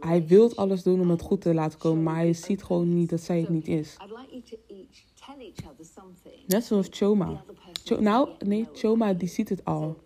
Hij 0.00 0.26
wil 0.26 0.54
alles 0.54 0.82
doen 0.82 1.00
om 1.00 1.10
het 1.10 1.22
goed 1.22 1.40
te 1.40 1.54
laten 1.54 1.78
komen, 1.78 2.02
maar 2.02 2.16
hij 2.16 2.32
ziet 2.32 2.62
gewoon 2.62 2.94
niet 2.94 3.10
dat 3.10 3.20
zij 3.20 3.40
het 3.40 3.48
niet 3.48 3.68
is. 3.68 3.96
I'd 4.02 4.10
like 4.10 4.30
you 4.30 4.42
to 4.42 4.56
each 4.66 5.04
tell 5.14 5.46
each 5.46 5.70
other 5.72 5.84
something. 5.84 6.46
Net 6.46 6.64
zoals 6.64 6.86
Choma. 6.90 7.44
Cho- 7.84 8.00
nou, 8.00 8.30
nee, 8.38 8.68
Choma 8.72 9.12
die 9.12 9.28
ziet 9.28 9.48
het 9.48 9.64
al. 9.64 9.96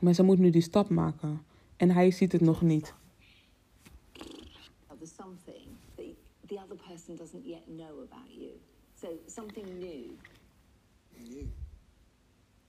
Maar 0.00 0.14
ze 0.14 0.22
moet 0.22 0.38
nu 0.38 0.50
die 0.50 0.62
stap 0.62 0.88
maken. 0.88 1.42
En 1.76 1.90
hij 1.90 2.10
ziet 2.10 2.32
het 2.32 2.40
nog 2.40 2.62
niet. 2.62 2.94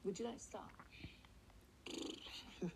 Would 0.04 0.20
you 0.20 0.26
like 0.26 0.38
to 0.38 0.44
start? 0.44 0.66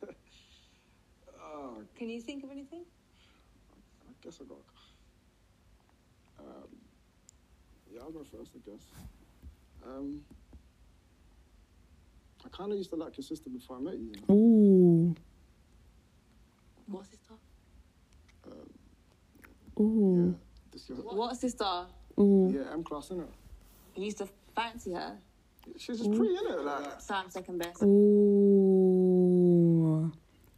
Uh, 1.44 1.82
Can 1.98 2.10
you 2.10 2.22
think 2.22 2.44
of 2.44 2.50
anything? 2.52 2.84
I 4.08 4.12
guess 4.24 4.40
I 4.42 4.46
got. 4.46 4.58
Um, 6.40 6.70
yeah, 7.94 8.00
I'll 8.02 8.12
go 8.12 8.24
first, 8.24 8.52
I 8.56 8.70
guess. 8.70 8.82
Um, 9.86 10.22
I 12.46 12.50
kind 12.50 12.72
of 12.72 12.78
used 12.78 12.90
to 12.92 12.96
like 12.96 13.18
your 13.18 13.24
sister 13.24 13.50
before 13.50 13.76
I 13.78 13.82
met 13.82 13.94
you. 14.00 14.14
you 14.14 14.16
know? 14.28 15.14
Oeh. 15.14 15.16
What 16.88 17.06
sister? 17.06 17.34
Ooh. 19.80 20.32
Yeah, 20.32 20.34
this 20.72 20.90
your, 20.90 20.98
What 21.00 21.36
sister? 21.38 21.86
Oeh. 22.18 22.54
yeah, 22.54 22.72
M 22.74 22.84
class, 22.84 23.10
innit? 23.10 23.28
You 23.96 24.06
used 24.06 24.20
to 24.20 24.28
fancy 24.56 24.94
her? 24.94 25.18
She's 25.78 25.97
just 25.97 26.10
pretty, 26.10 26.34
innit? 26.34 26.63
Like, 26.63 26.89
Sam 26.97 27.23
second 27.30 27.58
best. 27.58 27.82
Oeh. 27.82 29.23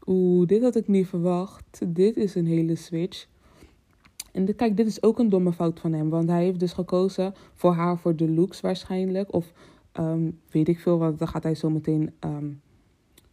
Oeh, 0.08 0.48
dit 0.48 0.62
had 0.62 0.76
ik 0.76 0.88
niet 0.88 1.08
verwacht. 1.08 1.82
Dit 1.96 2.18
is 2.18 2.36
een 2.36 2.46
hele 2.46 2.76
switch. 2.76 3.28
En 4.32 4.46
dit, 4.46 4.56
kijk, 4.56 4.78
dit 4.78 4.88
is 4.88 5.04
ook 5.04 5.20
een 5.20 5.30
domme 5.30 5.54
fout 5.54 5.80
van 5.80 5.94
hem. 5.94 6.10
Want 6.10 6.30
hij 6.30 6.44
heeft 6.44 6.60
dus 6.60 6.74
gekozen 6.74 7.34
voor 7.54 7.74
haar 7.74 7.98
voor 7.98 8.16
de 8.16 8.30
looks 8.30 8.62
waarschijnlijk. 8.62 9.34
Of 9.34 9.52
ehm, 9.92 10.32
weet 10.52 10.68
ik 10.68 10.80
veel 10.80 10.98
wat, 10.98 11.20
dat 11.20 11.30
gaat 11.30 11.44
hij 11.44 11.56
zo 11.56 11.70
meteen 11.70 12.14
ehm, 12.20 12.52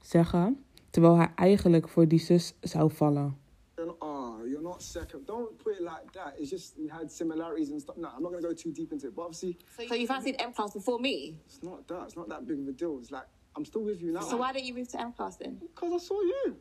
zeggen. 0.01 0.65
Terwijl 0.91 1.17
hij 1.17 1.33
eigenlijk 1.35 1.89
voor 1.89 2.09
die 2.09 2.19
zus 2.19 2.55
zou 2.61 2.91
vallen. 2.91 3.37
you're 3.77 3.87
not, 3.87 4.03
oh, 4.03 4.47
you're 4.47 4.62
not 4.73 4.83
second. 4.83 5.21
Don't 5.27 5.53
put 5.65 5.73
it 5.79 5.83
like 5.93 6.07
that. 6.19 6.31
It's 6.39 6.51
just 6.51 6.69
we 6.83 6.89
had 6.89 7.11
similarities 7.11 7.71
and 7.73 7.81
stuff. 7.81 7.97
Nah, 7.97 8.13
I'm 8.17 8.23
not 8.23 8.31
gonna 8.33 8.49
go 8.51 8.55
too 8.55 8.73
deep 8.73 8.91
into 8.93 9.07
it. 9.09 9.15
But 9.15 9.23
obviously, 9.27 9.57
So 9.89 9.95
you 9.95 10.07
fancied 10.07 10.37
M 10.49 10.53
class 10.53 10.73
before 10.73 10.99
me? 11.01 11.15
it's 11.47 11.61
not 11.63 11.87
that. 11.89 12.03
It's 12.07 12.17
not 12.17 12.29
that 12.29 12.43
big 12.47 12.59
of 12.63 12.69
a 12.69 12.73
deal. 12.73 12.99
It's 13.01 13.11
like 13.11 13.27
I'm 13.57 13.65
still 13.65 13.85
with 13.85 14.01
you 14.03 14.13
now. 14.13 14.21
So 14.31 14.37
why 14.37 14.53
didn't 14.53 14.67
you 14.69 14.75
move 14.79 14.89
to 14.89 14.99
M 15.09 15.13
class 15.17 15.37
then? 15.37 15.59
Because 15.61 15.93
I 15.95 15.99
saw 16.09 16.21
you. 16.33 16.55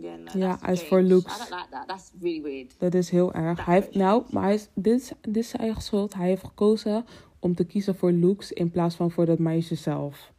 Yeah, 0.00 0.16
no, 0.18 0.30
Ja, 0.34 0.48
that's 0.48 0.62
hij 0.62 0.72
is 0.72 0.80
strange. 0.80 0.88
voor 0.88 1.02
looks. 1.02 1.34
I 1.34 1.38
don't 1.38 1.50
like 1.60 1.70
that. 1.70 1.88
That's 1.88 2.10
really 2.20 2.42
weird. 2.42 2.74
Dat 2.78 2.94
is 2.94 3.10
heel 3.10 3.32
erg. 3.32 3.64
Hij 3.64 3.74
heeft, 3.74 3.94
nou, 3.94 4.24
maar 4.30 4.42
hij 4.42 4.54
is, 4.54 4.68
dit, 4.74 5.00
is, 5.00 5.12
dit 5.20 5.36
is 5.36 5.48
zijn 5.48 5.62
eigen 5.62 5.82
schuld. 5.82 6.14
Hij 6.14 6.28
heeft 6.28 6.44
gekozen 6.44 7.04
om 7.38 7.54
te 7.54 7.64
kiezen 7.64 7.94
voor 7.94 8.12
looks 8.12 8.52
in 8.52 8.70
plaats 8.70 8.94
van 8.96 9.10
voor 9.10 9.26
dat 9.26 9.38
meisje 9.38 9.74
zelf. 9.74 10.32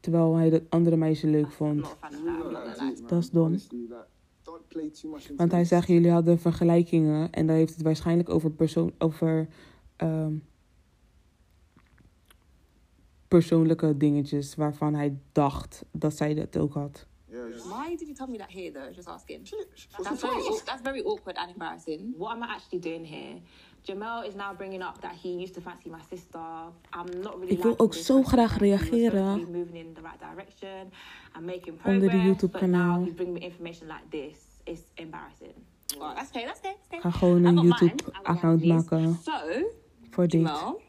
Terwijl 0.00 0.34
hij 0.34 0.50
dat 0.50 0.62
andere 0.68 0.96
meisje 0.96 1.26
leuk 1.26 1.44
I'm 1.44 1.50
vond. 1.50 1.96
Dat 3.08 3.18
is 3.22 3.30
dom. 3.30 3.56
Want 5.36 5.52
hij 5.52 5.64
zegt, 5.64 5.88
jullie 5.88 6.10
hadden 6.10 6.38
vergelijkingen. 6.38 7.30
En 7.32 7.46
dan 7.46 7.56
heeft 7.56 7.74
het 7.74 7.82
waarschijnlijk 7.82 8.28
over, 8.28 8.50
persoon, 8.50 8.92
over 8.98 9.48
ehm, 9.96 10.32
persoonlijke 13.28 13.96
dingetjes 13.96 14.54
waarvan 14.54 14.94
hij 14.94 15.16
dacht 15.32 15.84
dat 15.92 16.16
zij 16.16 16.34
dat 16.34 16.56
ook 16.56 16.74
had. 16.74 17.06
Yeah, 17.30 17.48
just- 17.52 17.66
Why 17.68 17.88
did 17.88 18.00
you 18.00 18.12
tell 18.12 18.26
me 18.28 18.36
that 18.38 18.52
here 18.52 18.70
though? 18.72 18.94
Just 18.94 19.08
asking. 19.08 19.48
That's 20.02 20.20
very, 20.20 20.60
that's 20.64 20.80
very 20.82 21.00
awkward 21.00 21.36
and 21.36 21.50
embarrassing. 21.50 22.14
what 22.16 22.30
am 22.30 22.42
I 22.42 22.46
actually 22.46 22.80
doing 22.82 23.08
here? 23.08 23.40
Jamel 23.82 24.22
is 24.26 24.34
now 24.34 24.56
bringing 24.56 24.82
up 24.82 25.00
that 25.00 25.12
he 25.22 25.28
used 25.28 25.54
to 25.54 25.60
fancy 25.60 25.88
my 25.88 26.00
sister. 26.10 26.40
I'm 26.90 27.20
not 27.22 27.34
really 27.34 27.52
Ik 27.52 27.62
wil 27.62 27.78
ook 27.78 27.94
zo 27.94 28.22
graag 28.22 28.58
reageren. 28.58 29.50
moving 29.50 29.74
in 29.74 29.92
the 29.94 30.00
right 30.00 30.20
direction 30.30 30.90
and 31.32 31.44
making 31.46 31.84
Onder 31.84 32.00
de 32.00 32.06
progress. 32.06 32.24
YouTube-kanaal. 32.26 32.88
But 32.88 32.98
now 32.98 33.04
he's 33.04 33.14
bringing 33.14 33.38
me 33.38 33.44
information 33.44 33.86
like 33.86 34.08
this. 34.08 34.38
It's 34.64 34.82
embarrassing. 34.94 35.54
Well, 35.98 36.14
that's 36.14 36.30
okay. 36.30 36.44
That's 36.46 36.58
okay. 36.60 36.74
That's 36.76 36.86
okay. 36.86 37.00
Ga 37.00 37.10
gewoon 37.10 37.44
I 37.44 37.48
een 37.48 37.54
mine. 37.54 37.66
YouTube-account 37.68 38.28
I 38.28 38.40
got 38.40 38.60
mine, 38.60 38.74
maken. 38.74 39.18
So, 39.22 39.32
voor 40.10 40.26
dit. 40.26 40.40
Jamal, 40.40 40.80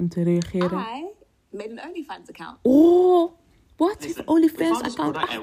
Om 0.00 0.08
te 0.08 0.22
reageren. 0.22 0.78
I 0.78 1.06
made 1.50 1.70
an 1.70 1.88
OnlyFans 1.90 2.28
account. 2.28 2.58
Oh, 2.62 3.32
wat? 3.76 3.96
Listen, 4.00 4.14
Heeft 4.16 4.28
OnlyFans 4.28 4.58
we 4.58 4.64
found 4.64 4.84
this 4.84 4.92
account? 4.92 5.12
product 5.12 5.32
at 5.32 5.42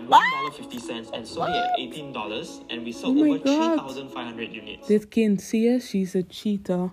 $1.50 1.10 1.12
and 1.12 1.28
sold 1.28 1.48
it 1.50 1.56
at 1.56 1.80
$18 1.80 2.62
and 2.70 2.84
we 2.84 2.92
sold 2.92 3.18
Oh 3.18 3.26
over 3.26 3.40
3,500 3.40 4.54
units. 4.54 4.88
Dit 4.88 5.08
kind, 5.08 5.42
zie 5.42 5.62
je? 5.72 5.80
She's 5.80 6.16
a 6.16 6.24
cheater. 6.28 6.92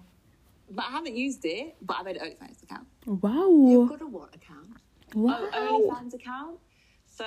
But 0.68 0.84
I 0.84 0.90
haven't 0.90 1.16
used 1.16 1.44
it, 1.44 1.74
but 1.80 1.96
I 2.00 2.02
made 2.02 2.16
an 2.20 2.26
OnlyFans 2.30 2.62
account. 2.62 2.86
Wauw. 3.06 3.88
Got 3.88 4.00
a 4.00 4.06
what 4.06 4.34
account? 4.34 4.78
Oh, 5.16 5.48
OnlyFans 5.52 6.14
account. 6.14 6.58
So, 7.06 7.24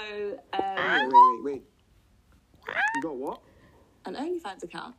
um, 0.54 0.62
Wait, 0.62 1.08
wait, 1.08 1.44
wait, 1.44 1.44
wait. 1.44 1.64
You 2.96 3.02
got 3.02 3.16
what? 3.16 3.40
An 4.06 4.16
OnlyFans 4.16 4.64
account. 4.64 4.96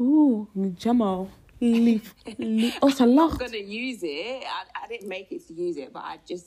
Oeh, 0.00 0.46
Jamal. 0.76 1.28
Lief. 1.60 2.14
Lief. 2.38 2.78
Oh, 2.82 2.88
ze 2.90 3.02
I'm 3.04 3.10
lacht. 3.16 3.38
gonna 3.38 3.56
use 3.58 4.00
it. 4.02 4.44
I, 4.44 4.84
I 4.84 4.88
didn't 4.88 5.08
make 5.08 5.32
it 5.32 5.46
to 5.48 5.54
use 5.54 5.76
it, 5.76 5.92
but 5.92 6.04
I 6.04 6.18
just, 6.26 6.46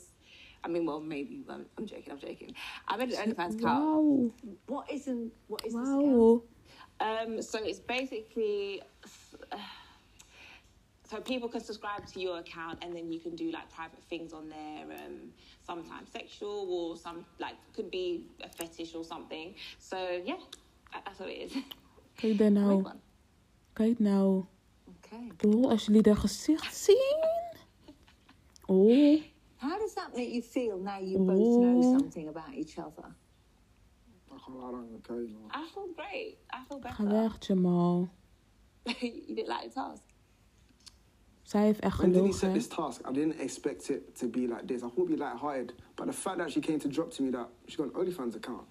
I 0.64 0.68
mean, 0.68 0.86
well, 0.86 1.00
maybe. 1.00 1.44
I'm, 1.48 1.66
I'm 1.76 1.86
joking. 1.86 2.12
I'm 2.12 2.18
joking. 2.18 2.54
I 2.88 2.96
made 2.96 3.12
an 3.12 3.32
OnlyFans 3.32 3.58
account. 3.58 3.84
Wauw. 3.84 4.30
What 4.66 4.90
is 4.90 5.06
an 5.08 5.30
what 5.48 5.66
is 5.66 5.74
this 5.74 5.82
account? 5.82 6.06
Wauw. 6.06 6.42
um, 7.00 7.42
so 7.42 7.58
it's 7.62 7.80
basically. 7.80 8.82
So 11.12 11.20
people 11.20 11.48
can 11.54 11.60
subscribe 11.60 12.06
to 12.12 12.20
your 12.20 12.38
account, 12.38 12.76
and 12.82 12.90
then 12.96 13.12
you 13.12 13.20
can 13.20 13.34
do 13.36 13.50
like 13.50 13.68
private 13.68 14.02
things 14.08 14.32
on 14.32 14.48
there. 14.48 14.84
Um, 14.98 15.16
sometimes 15.66 16.10
sexual, 16.10 16.66
or 16.76 16.96
some 16.96 17.26
like 17.38 17.56
could 17.74 17.90
be 17.90 18.06
a 18.42 18.48
fetish 18.48 18.94
or 18.94 19.04
something. 19.04 19.54
So 19.78 19.96
yeah, 20.24 20.38
that- 20.92 21.04
that's 21.04 21.18
what 21.20 21.28
it 21.28 21.40
is. 21.52 21.52
Kijk 22.14 22.38
daar 22.38 22.50
nou. 22.52 22.66
Wait 22.76 22.84
one. 22.84 23.00
Kijk 23.72 23.98
nou. 23.98 24.44
Okay. 24.88 25.28
Oh, 25.46 25.70
als 25.70 25.84
jullie 25.84 26.02
haar 26.02 26.16
gezicht 26.16 26.74
zien. 26.76 27.24
Oh. 28.66 29.20
How 29.56 29.78
does 29.78 29.94
that 29.94 30.14
make 30.14 30.30
you 30.32 30.42
feel 30.42 30.78
now 30.78 30.98
you 31.00 31.18
both 31.18 31.56
know 31.60 31.76
Oh. 31.82 31.98
something 31.98 32.28
about 32.28 32.54
each 32.54 32.78
other? 32.78 33.14
I 34.30 34.36
can't 34.44 34.56
lie, 34.58 34.68
I 34.68 34.70
don't 34.70 34.86
even 34.88 35.00
care, 35.02 35.22
you 35.22 35.28
know. 35.28 35.48
I 35.50 35.68
feel 35.74 35.88
great. 35.94 36.36
I 36.48 36.64
feel 36.68 36.78
Ga 36.80 36.88
better. 36.88 37.04
weg, 37.12 37.40
Jamal. 37.40 38.08
you 39.02 39.34
didn't 39.34 39.48
like 39.48 39.68
the 39.68 39.74
task. 39.74 40.02
Zij 41.52 41.64
heeft 41.64 41.96
When 41.98 42.12
did 42.12 42.24
he 42.24 42.32
set 42.32 42.54
this 42.54 42.66
task? 42.66 43.00
I 43.06 43.12
didn't 43.12 43.38
expect 43.40 43.90
it 43.90 44.14
to 44.20 44.26
be 44.26 44.46
like 44.46 44.66
this. 44.66 44.82
I 44.82 44.88
thought 44.88 45.04
it'd 45.04 45.08
be 45.08 45.16
light-hearted. 45.16 45.72
But 45.96 46.06
the 46.06 46.12
fact 46.12 46.38
that 46.38 46.50
she 46.50 46.60
came 46.60 46.78
to 46.78 46.88
drop 46.88 47.10
to 47.10 47.22
me 47.22 47.30
that 47.30 47.48
she 47.68 47.76
got 47.76 47.86
an 47.88 47.92
OnlyFans 47.92 48.34
account, 48.36 48.66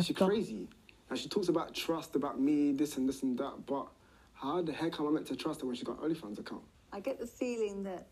she 0.00 0.12
Heftig. 0.12 0.26
crazy. 0.26 0.68
And 1.08 1.18
she 1.18 1.28
talks 1.28 1.48
about 1.48 1.74
trust, 1.74 2.14
about 2.14 2.38
me, 2.38 2.72
this 2.72 2.96
and 2.98 3.08
this 3.08 3.22
and 3.24 3.36
that. 3.38 3.66
But 3.66 3.86
how 4.32 4.62
the 4.62 4.72
heck 4.72 5.00
am 5.00 5.06
I 5.08 5.10
meant 5.10 5.26
to 5.26 5.34
trust 5.36 5.60
her 5.60 5.66
when 5.66 5.74
she 5.76 5.84
got 5.84 6.00
an 6.00 6.08
OnlyFans 6.08 6.38
account? 6.38 6.62
I 6.92 7.00
get 7.00 7.18
the 7.18 7.26
feeling 7.26 7.82
that 7.82 8.06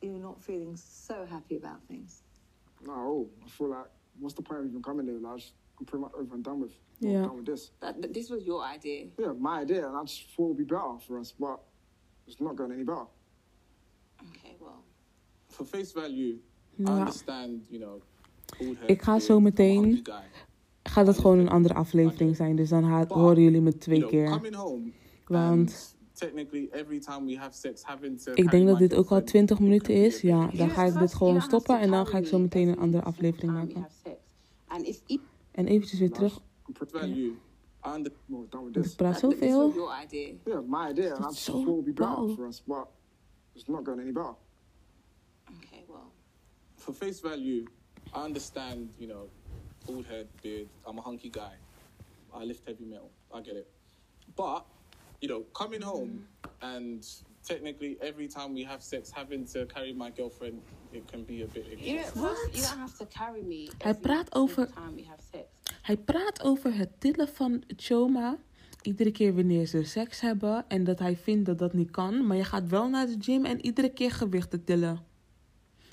you're 0.00 0.18
not 0.22 0.42
feeling 0.42 0.76
so 0.76 1.24
happy 1.24 1.56
about 1.56 1.80
things. 1.86 2.22
No, 2.84 2.92
oh, 2.92 3.28
I 3.44 3.48
feel 3.48 3.68
like, 3.68 3.86
what's 4.18 4.34
the 4.34 4.42
point 4.42 4.60
of 4.60 4.66
even 4.66 4.82
coming 4.82 5.06
there? 5.06 5.14
Like, 5.20 5.32
I 5.32 5.36
just- 5.36 5.54
I'm 5.78 5.86
pretty 5.86 6.02
much 6.02 6.12
over 6.14 6.34
and 6.34 6.42
done 6.44 6.60
with. 6.60 6.72
Yeah. 7.00 7.22
done 7.22 7.36
with 7.36 7.46
this. 7.46 7.70
That, 7.80 8.00
but 8.00 8.12
this 8.12 8.30
was 8.30 8.44
your 8.44 8.62
idea. 8.74 9.06
Yeah, 9.18 9.32
my 9.38 9.60
idea, 9.60 9.86
and 9.86 9.96
I 9.96 10.02
just 10.04 10.22
thought 10.34 10.44
it 10.44 10.48
would 10.48 10.56
be 10.58 10.64
better 10.64 10.98
for 11.06 11.18
us, 11.18 11.32
but 11.38 11.58
it's 12.26 12.40
not 12.40 12.56
going 12.56 12.72
any 12.72 12.84
better. 12.84 13.06
For 15.54 15.64
face 15.64 15.92
value, 15.92 16.32
I 16.32 16.82
Ja. 16.82 16.98
understand, 16.98 17.68
you 17.68 17.82
know. 17.82 18.00
Ik 18.86 19.02
ga 19.02 19.18
zo 19.18 19.40
meteen-. 19.40 20.02
Gaat 20.82 21.06
het 21.06 21.18
gewoon 21.18 21.38
een 21.38 21.48
andere 21.48 21.74
aflevering 21.74 22.36
zijn. 22.36 22.56
Dus 22.56 22.68
dan 22.68 22.84
horen 23.08 23.42
jullie 23.42 23.60
me 23.60 23.78
twee 23.78 23.98
You 23.98 24.10
know, 24.10 24.40
keer. 24.40 24.52
Want 25.26 25.58
and 25.58 25.96
technically, 26.12 26.68
every 26.72 27.00
time 27.00 27.26
we 27.26 27.36
have 27.36 27.56
sex, 27.56 27.82
having 27.82 28.22
to. 28.22 28.32
ik 28.34 28.50
denk 28.50 28.66
dat 28.66 28.78
dit 28.78 28.94
ook 28.94 29.10
al 29.10 29.16
girlfriend, 29.16 29.48
20 29.48 29.56
it 29.56 29.62
can 29.62 29.68
minuten 29.68 29.94
is. 29.94 30.20
Ja, 30.20 30.46
dan 30.46 30.70
ga 30.70 30.84
ik 30.84 30.98
dit 30.98 31.14
gewoon 31.14 31.40
stoppen. 31.40 31.80
En 31.80 31.90
dan 31.90 32.06
ga 32.06 32.18
ik 32.18 32.26
zo 32.26 32.38
meteen 32.38 32.68
een 32.68 32.78
andere 32.78 33.02
aflevering 33.02 33.52
maken. 33.52 33.86
En 35.50 35.66
eventjes 35.66 35.98
weer 35.98 36.10
terug. 36.10 36.40
Ik 38.72 38.96
praat 38.96 39.18
zoveel. 39.18 39.66
was 39.66 39.74
your 39.74 40.02
idea. 40.04 40.34
Yeah, 40.44 40.62
my 40.66 40.90
idea, 40.90 41.14
and 41.14 41.24
I 41.24 41.28
just 41.28 41.42
So 41.42 41.52
thought 41.52 41.68
it 41.68 41.72
would 41.72 41.84
be 41.84 41.92
better 41.92 42.14
wow. 42.14 42.34
for 42.34 42.46
us, 42.46 42.62
but 42.66 42.86
it's 43.52 43.66
not 43.66 43.84
going 43.84 44.00
any 44.00 44.12
better. 44.12 44.34
For 46.84 46.92
face 46.92 47.20
value, 47.20 47.64
I 48.12 48.24
understand, 48.24 48.88
you 48.98 49.08
know, 49.08 49.24
bald 49.86 50.06
head, 50.06 50.26
beard. 50.42 50.68
I'm 50.86 50.98
a 50.98 51.00
hunky 51.00 51.30
guy. 51.30 51.54
I 52.40 52.44
lift 52.44 52.62
heavy 52.66 52.84
metal. 52.84 53.10
I 53.32 53.40
get 53.40 53.56
it. 53.56 53.66
But, 54.36 54.62
you 55.20 55.28
know, 55.28 55.42
coming 55.60 55.82
home 55.82 56.26
and 56.60 57.02
technically 57.42 57.96
every 58.00 58.28
time 58.28 58.52
we 58.54 58.64
have 58.64 58.82
sex, 58.82 59.10
having 59.10 59.46
to 59.52 59.64
carry 59.66 59.92
my 59.94 60.10
girlfriend, 60.10 60.60
it 60.92 61.04
can 61.10 61.24
be 61.24 61.42
a 61.42 61.46
bit. 61.46 61.64
You 61.78 62.00
don't, 62.14 62.54
you 62.54 62.62
don't 62.62 62.78
have 62.78 62.96
to 62.98 63.06
carry 63.06 63.42
me. 63.42 63.70
Hij 63.78 63.94
praat 63.94 64.34
over- 64.34 64.66
single 64.66 64.82
time 64.82 64.94
we 64.96 65.06
have 65.08 65.22
sex. 65.32 65.44
Hij 65.82 65.96
praat 65.96 66.42
over 66.42 66.74
het 66.74 67.00
tillen 67.00 67.28
van 67.28 67.62
Choma. 67.76 68.38
Iedere 68.82 69.10
keer 69.10 69.34
wanneer 69.34 69.66
ze 69.66 69.84
seks 69.84 70.20
hebben. 70.20 70.64
En 70.68 70.84
dat 70.84 70.98
hij 70.98 71.16
vindt 71.16 71.46
dat 71.46 71.58
dat 71.58 71.72
niet 71.72 71.90
kan. 71.90 72.26
Maar 72.26 72.36
je 72.36 72.44
gaat 72.44 72.68
wel 72.68 72.88
naar 72.88 73.06
de 73.06 73.16
gym 73.20 73.44
en 73.44 73.64
iedere 73.64 73.88
keer 73.92 74.10
gewichten 74.10 74.64
tillen. 74.64 75.12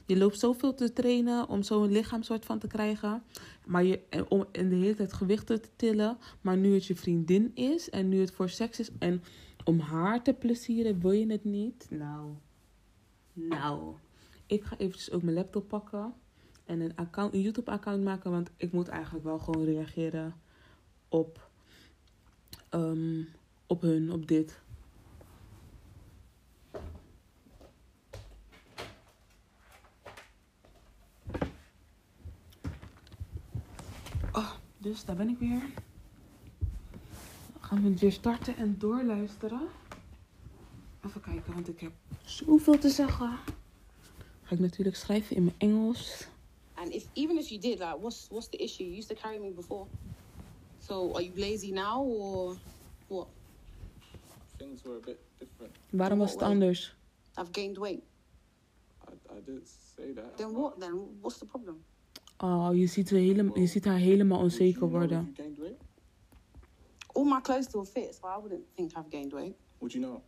Je 0.05 0.17
loopt 0.17 0.39
zoveel 0.39 0.73
te 0.73 0.93
trainen 0.93 1.47
om 1.47 1.63
zo'n 1.63 1.91
lichaam 1.91 2.23
soort 2.23 2.45
van 2.45 2.59
te 2.59 2.67
krijgen. 2.67 3.23
Maar 3.65 3.83
je, 3.83 3.99
en 4.09 4.29
om 4.29 4.45
en 4.51 4.69
de 4.69 4.75
hele 4.75 4.95
tijd 4.95 5.13
gewichten 5.13 5.61
te 5.61 5.69
tillen. 5.75 6.17
Maar 6.41 6.57
nu 6.57 6.73
het 6.73 6.85
je 6.85 6.95
vriendin 6.95 7.51
is 7.55 7.89
en 7.89 8.09
nu 8.09 8.19
het 8.19 8.31
voor 8.31 8.49
seks 8.49 8.79
is. 8.79 8.89
En 8.99 9.23
om 9.63 9.79
haar 9.79 10.23
te 10.23 10.33
plezieren 10.33 10.99
wil 10.99 11.11
je 11.11 11.31
het 11.31 11.43
niet. 11.43 11.87
Nou. 11.89 12.33
Nou. 13.33 13.95
Ik 14.45 14.63
ga 14.63 14.77
eventjes 14.77 15.11
ook 15.11 15.21
mijn 15.21 15.35
laptop 15.35 15.67
pakken. 15.67 16.13
En 16.65 16.79
een, 16.79 16.95
account, 16.95 17.33
een 17.33 17.41
YouTube-account 17.41 18.03
maken, 18.03 18.31
want 18.31 18.49
ik 18.57 18.71
moet 18.71 18.87
eigenlijk 18.87 19.25
wel 19.25 19.39
gewoon 19.39 19.65
reageren 19.65 20.35
op, 21.09 21.49
ehm, 22.69 23.23
op 23.67 23.81
hun, 23.81 24.11
op 24.11 24.27
dit. 24.27 24.61
Oh, 34.31 34.51
dus 34.81 35.05
daar 35.05 35.15
ben 35.15 35.29
ik 35.29 35.37
weer. 35.37 35.59
Dan 37.51 37.61
gaan 37.61 37.83
we 37.83 37.97
weer 37.97 38.11
starten 38.11 38.55
en 38.55 38.75
doorluisteren. 38.77 39.61
Even 41.05 41.21
kijken, 41.21 41.53
want 41.53 41.67
ik 41.67 41.79
heb 41.79 41.91
zoveel 42.25 42.77
te 42.77 42.89
zeggen. 42.89 43.37
Ga 44.41 44.55
ik 44.55 44.59
natuurlijk 44.59 44.95
schrijven 44.95 45.35
in 45.35 45.43
mijn 45.43 45.55
Engels. 45.57 46.27
And 46.73 46.93
if 46.93 47.07
even 47.13 47.37
if 47.37 47.47
you 47.47 47.61
did, 47.61 47.79
like, 47.79 47.97
what's 47.99 48.27
what's 48.29 48.49
the 48.49 48.57
issue? 48.57 48.83
You 48.83 48.97
used 48.97 49.09
to 49.09 49.21
carry 49.21 49.39
me 49.39 49.51
before. 49.51 49.87
So 50.79 51.13
are 51.13 51.23
you 51.23 51.39
lazy 51.39 51.71
now 51.71 52.01
or 52.01 52.57
what? 53.07 53.27
Things 54.57 54.81
were 54.81 54.97
a 54.97 55.05
bit 55.05 55.17
different. 55.37 55.75
Waarom 55.89 56.17
was 56.17 56.31
het 56.31 56.41
anders? 56.41 56.95
I've 57.37 57.49
gained 57.51 57.77
weight. 57.77 58.03
I, 59.07 59.35
I 59.37 59.41
didn't 59.45 59.67
say 59.95 60.13
that. 60.13 60.37
Then 60.37 60.51
what? 60.53 60.79
Then 60.79 61.19
what's 61.21 61.37
the 61.37 61.45
problem? 61.45 61.83
Oh, 62.43 62.69
je 62.73 62.87
ziet, 62.87 63.07
ze 63.07 63.15
helemaal, 63.15 63.59
je 63.59 63.67
ziet 63.67 63.85
haar 63.85 63.97
helemaal 63.97 64.39
onzeker 64.39 64.89
worden. 64.89 65.35
All 67.13 67.23
my 67.25 67.41
clothes 67.41 67.65
still 67.65 67.83
fit, 67.85 68.15
so 68.21 68.27
I 68.27 68.41
wouldn't 68.41 68.63
think 68.75 68.91
I've 68.91 69.09
gained 69.09 69.31
weight. 69.33 69.53
Would 69.77 69.93
you 69.93 70.03
know? 70.05 70.21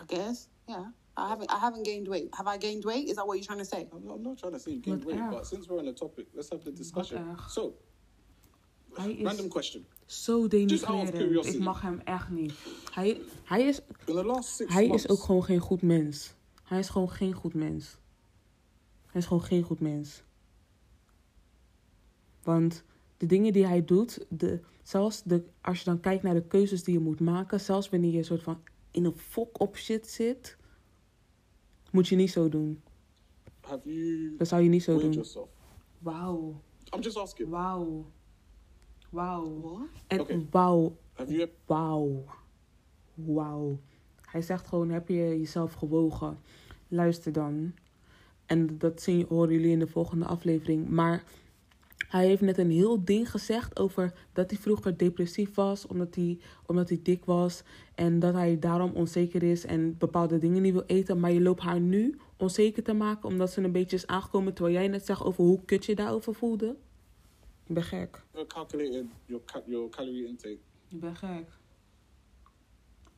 I 0.00 0.02
guess, 0.14 0.48
yeah. 0.66 0.86
I 1.18 1.28
haven't. 1.28 1.50
I 1.50 1.58
haven't 1.60 1.86
gained 1.86 2.08
weight. 2.08 2.34
Have 2.34 2.54
I 2.54 2.58
gained 2.58 2.84
weight? 2.84 3.08
Is 3.08 3.14
that 3.14 3.26
what 3.26 3.36
you're 3.36 3.46
trying 3.46 3.58
to 3.58 3.64
say? 3.64 3.88
I'm 3.92 4.04
not, 4.04 4.16
I'm 4.16 4.22
not 4.22 4.38
trying 4.38 4.52
to 4.52 4.58
say 4.58 4.72
you 4.72 4.80
gained 4.82 5.04
Wat 5.04 5.12
weight, 5.12 5.24
erg. 5.24 5.30
but 5.30 5.46
since 5.46 5.66
we're 5.68 5.78
on 5.78 5.84
the 5.84 5.92
topic, 5.92 6.26
let's 6.34 6.48
have 6.50 6.62
the 6.64 6.72
discussion. 6.72 7.28
erg. 7.28 7.50
So, 7.50 7.74
Hij 8.92 9.12
is 9.12 9.22
random 9.24 9.48
question. 9.48 9.86
zo 10.06 10.48
denigrerend. 10.48 11.10
curiosity. 11.10 11.56
Ik 11.56 11.62
mag 11.62 11.80
hem 11.80 12.00
echt 12.04 12.28
niet. 12.30 12.52
Hij, 12.92 13.20
hij, 13.44 13.62
is, 13.62 13.80
In 14.06 14.14
the 14.14 14.24
last 14.24 14.54
six 14.54 14.72
hij 14.74 14.86
months, 14.86 15.04
is 15.04 15.10
ook 15.10 15.22
gewoon 15.22 15.44
geen 15.44 15.58
goed 15.60 15.82
mens. 15.82 16.34
Hij 16.62 16.78
is 16.78 16.88
gewoon 16.88 17.10
geen 17.10 17.32
goed 17.32 17.54
mens. 17.54 17.96
Hij 19.06 19.20
is 19.20 19.26
gewoon 19.26 19.42
geen 19.42 19.62
goed 19.62 19.80
mens. 19.80 20.22
Want 22.46 22.84
de 23.16 23.26
dingen 23.26 23.52
die 23.52 23.66
hij 23.66 23.84
doet, 23.84 24.26
de, 24.28 24.60
zelfs 24.82 25.22
de, 25.22 25.42
als 25.60 25.78
je 25.78 25.84
dan 25.84 26.00
kijkt 26.00 26.22
naar 26.22 26.34
de 26.34 26.46
keuzes 26.46 26.84
die 26.84 26.94
je 26.94 27.00
moet 27.00 27.20
maken, 27.20 27.60
zelfs 27.60 27.88
wanneer 27.88 28.10
je 28.10 28.18
een 28.18 28.24
soort 28.24 28.42
van 28.42 28.58
in 28.90 29.04
een 29.04 29.16
fok 29.16 29.60
op 29.60 29.76
shit 29.76 30.06
zit, 30.08 30.56
moet 31.90 32.08
je 32.08 32.16
niet 32.16 32.30
zo 32.30 32.48
doen. 32.48 32.82
have 33.60 33.92
you 33.92 34.34
Dat 34.38 34.48
zou 34.48 34.62
je 34.62 34.68
niet 34.68 34.82
zo 34.82 34.98
doen. 34.98 35.24
Wauw, 35.98 36.60
I'm 36.94 37.00
just 37.00 37.16
asking. 37.16 37.48
wauw, 37.48 38.04
wauw. 39.10 39.88
En 40.06 40.46
wauw, 40.50 40.96
you 41.26 41.48
Wauw. 41.66 42.24
Wauw. 43.14 43.78
Hij 44.20 44.42
zegt 44.42 44.66
gewoon, 44.66 44.90
heb 44.90 45.08
je 45.08 45.14
jezelf 45.14 45.72
gewogen? 45.72 46.38
Luister 46.88 47.32
dan. 47.32 47.74
En 48.46 48.78
dat 48.78 49.02
zien, 49.02 49.26
horen 49.28 49.52
jullie 49.52 49.70
in 49.70 49.78
de 49.78 49.86
volgende 49.86 50.24
aflevering. 50.24 50.88
Maar 50.88 51.24
hij 52.16 52.26
heeft 52.26 52.42
net 52.42 52.58
een 52.58 52.70
heel 52.70 53.04
ding 53.04 53.30
gezegd 53.30 53.78
over 53.78 54.12
dat 54.32 54.50
hij 54.50 54.58
vroeger 54.58 54.96
depressief 54.96 55.54
was. 55.54 55.86
Omdat 55.86 56.14
hij, 56.14 56.38
omdat 56.66 56.88
hij 56.88 57.00
dik 57.02 57.24
was. 57.24 57.62
En 57.94 58.18
dat 58.18 58.34
hij 58.34 58.58
daarom 58.58 58.90
onzeker 58.90 59.42
is 59.42 59.64
en 59.64 59.98
bepaalde 59.98 60.38
dingen 60.38 60.62
niet 60.62 60.72
wil 60.72 60.84
eten. 60.86 61.20
Maar 61.20 61.32
je 61.32 61.40
loopt 61.40 61.60
haar 61.60 61.80
nu 61.80 62.18
onzeker 62.36 62.82
te 62.82 62.92
maken 62.92 63.28
omdat 63.28 63.52
ze 63.52 63.62
een 63.62 63.72
beetje 63.72 63.96
is 63.96 64.06
aangekomen. 64.06 64.54
Terwijl 64.54 64.76
jij 64.76 64.88
net 64.88 65.06
zegt 65.06 65.22
over 65.22 65.44
hoe 65.44 65.64
kut 65.64 65.84
je 65.84 65.94
daarover 65.94 66.34
voelde. 66.34 66.76
Je 67.66 67.72
bent 67.72 67.86
gek. 67.86 68.22
calculated 68.46 69.04
your 69.26 69.44
ca- 69.44 69.62
your 69.66 69.88
calorie 69.88 70.26
intake? 70.26 70.58
Je 70.88 70.96
bent 70.96 71.18
gek. 71.18 71.48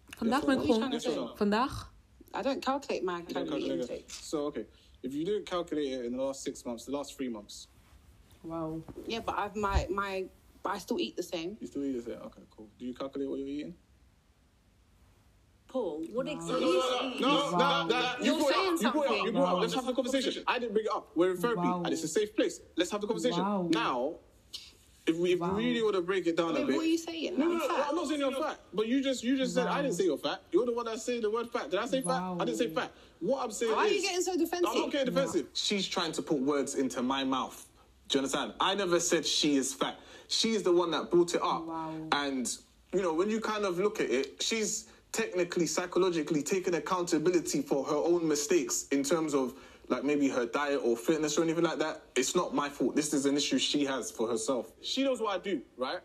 Vandaag 0.08 0.44
ben 0.44 0.62
ik 0.62 0.72
gewoon... 1.02 1.36
Vandaag? 1.36 1.92
I 2.38 2.42
don't 2.42 2.64
calculate 2.64 3.04
my 3.04 3.24
calorie 3.24 3.72
intake. 3.72 4.04
So 4.06 4.46
okay, 4.46 4.66
if 5.00 5.12
you 5.12 5.24
didn't 5.24 5.44
calculate 5.44 5.88
it 5.88 6.04
in 6.04 6.10
the 6.10 6.22
last 6.22 6.42
six 6.42 6.62
months, 6.62 6.84
the 6.84 6.90
last 6.90 7.14
three 7.16 7.30
months, 7.30 7.68
Wauw. 8.48 8.82
Yeah, 9.06 9.20
but 9.24 9.38
I've 9.38 9.54
my 9.56 9.86
my. 9.90 10.24
But 10.62 10.70
I 10.70 10.78
still 10.78 10.98
eat 10.98 11.16
the 11.16 11.22
same. 11.22 11.56
you 11.60 11.66
still 11.66 11.84
eat 11.84 11.92
the 11.92 12.02
same. 12.02 12.18
Okay, 12.26 12.42
cool. 12.50 12.68
Do 12.78 12.84
you 12.84 12.94
calculate 12.94 13.28
what 13.30 13.38
you're 13.38 13.48
eating? 13.48 13.74
Paul, 15.68 16.02
what 16.14 16.26
exactly? 16.26 16.64
No, 17.20 17.50
Wow. 17.52 17.86
no, 17.86 17.86
no. 17.88 18.12
You 18.20 18.24
You're 18.24 18.38
brought 18.38 18.52
saying 18.54 18.74
up. 18.74 18.80
You 18.82 18.90
brought 18.90 19.06
up. 19.10 19.26
You 19.26 19.32
brought 19.32 19.48
it 19.48 19.54
up. 19.54 19.60
Let's 19.60 19.74
have 19.74 19.86
the 19.86 19.92
conversation. 19.92 20.42
I 20.46 20.58
didn't 20.58 20.72
bring 20.72 20.86
it 20.86 20.90
up. 20.92 21.10
We're 21.14 21.32
in 21.32 21.36
therapy, 21.36 21.60
Wow. 21.60 21.82
and 21.84 21.92
it's 21.92 22.02
a 22.02 22.08
safe 22.08 22.34
place. 22.34 22.60
Let's 22.76 22.90
have 22.90 23.02
the 23.02 23.06
conversation. 23.06 23.42
Wow. 23.42 23.68
Now, 23.70 24.14
if 25.06 25.16
we 25.18 25.32
if 25.34 25.40
Wow. 25.40 25.54
we 25.54 25.66
really 25.66 25.82
want 25.82 25.94
to 25.96 26.00
break 26.02 26.26
it 26.26 26.36
down 26.38 26.56
a 26.56 26.64
bit. 26.64 26.74
what 26.74 26.84
are 26.84 26.88
you 26.88 26.96
saying? 26.98 27.38
No, 27.38 27.46
no, 27.46 27.52
I'm 27.52 27.58
no. 27.68 27.84
I'm 27.90 27.96
not 27.96 28.08
saying 28.08 28.20
you're 28.20 28.32
fat, 28.32 28.60
but 28.72 28.86
you 28.88 29.02
just 29.02 29.22
you 29.22 29.36
just 29.36 29.54
said 29.54 29.66
I 29.66 29.82
didn't 29.82 29.94
say 29.96 30.04
you're 30.04 30.16
fat. 30.18 30.42
You're 30.52 30.64
the 30.66 30.72
one 30.72 30.86
that 30.86 31.00
said 31.00 31.22
the 31.22 31.30
word 31.30 31.50
fat. 31.50 31.70
Did 31.70 31.80
I 31.80 31.86
say 31.86 32.00
Wow. 32.00 32.34
fat? 32.36 32.42
I 32.42 32.44
didn't 32.46 32.58
say 32.58 32.68
fat. 32.68 32.90
What 33.20 33.44
I'm 33.44 33.50
saying 33.50 33.72
is 33.72 33.76
Why 33.76 33.84
are 33.84 33.88
you 33.88 34.00
getting 34.02 34.22
so 34.22 34.36
defensive? 34.38 34.68
I'm 34.70 34.80
not 34.80 34.90
getting 34.90 35.12
defensive. 35.14 35.46
She's 35.52 35.86
trying 35.86 36.12
to 36.12 36.22
put 36.22 36.38
words 36.40 36.76
into 36.76 37.02
my 37.02 37.24
mouth. 37.24 37.66
Do 38.08 38.18
you 38.18 38.20
understand? 38.20 38.54
I 38.60 38.74
never 38.74 39.00
said 39.00 39.26
she 39.26 39.56
is 39.56 39.74
fat. 39.74 39.98
She's 40.28 40.62
the 40.62 40.72
one 40.72 40.90
that 40.92 41.10
brought 41.10 41.34
it 41.34 41.42
up. 41.42 41.66
Wow. 41.66 41.94
And 42.12 42.50
you 42.92 43.02
know, 43.02 43.12
when 43.12 43.30
you 43.30 43.40
kind 43.40 43.64
of 43.64 43.78
look 43.78 44.00
at 44.00 44.10
it, 44.10 44.42
she's 44.42 44.88
technically, 45.12 45.66
psychologically 45.66 46.42
taking 46.42 46.74
accountability 46.74 47.62
for 47.62 47.84
her 47.84 47.96
own 47.96 48.26
mistakes 48.26 48.86
in 48.92 49.02
terms 49.02 49.34
of 49.34 49.54
like 49.88 50.04
maybe 50.04 50.28
her 50.28 50.46
diet 50.46 50.80
or 50.84 50.96
fitness 50.96 51.38
or 51.38 51.42
anything 51.42 51.64
like 51.64 51.78
that. 51.78 52.02
It's 52.14 52.34
not 52.34 52.54
my 52.54 52.68
fault. 52.68 52.94
This 52.94 53.14
is 53.14 53.26
an 53.26 53.36
issue 53.36 53.58
she 53.58 53.84
has 53.86 54.10
for 54.10 54.28
herself. 54.28 54.72
She 54.82 55.02
knows 55.02 55.20
what 55.20 55.34
I 55.34 55.38
do, 55.38 55.62
right? 55.76 56.00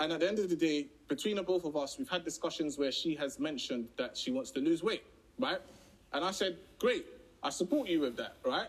And 0.00 0.12
at 0.12 0.20
the 0.20 0.28
end 0.28 0.38
of 0.38 0.48
the 0.48 0.56
day, 0.56 0.86
between 1.08 1.36
the 1.36 1.42
both 1.42 1.64
of 1.64 1.76
us, 1.76 1.98
we've 1.98 2.08
had 2.08 2.24
discussions 2.24 2.78
where 2.78 2.92
she 2.92 3.14
has 3.16 3.38
mentioned 3.38 3.88
that 3.98 4.16
she 4.16 4.30
wants 4.30 4.50
to 4.52 4.60
lose 4.60 4.82
weight, 4.82 5.04
right? 5.38 5.58
And 6.12 6.24
I 6.24 6.30
said, 6.30 6.56
great, 6.78 7.04
I 7.42 7.50
support 7.50 7.88
you 7.88 8.00
with 8.00 8.16
that, 8.16 8.36
right? 8.44 8.68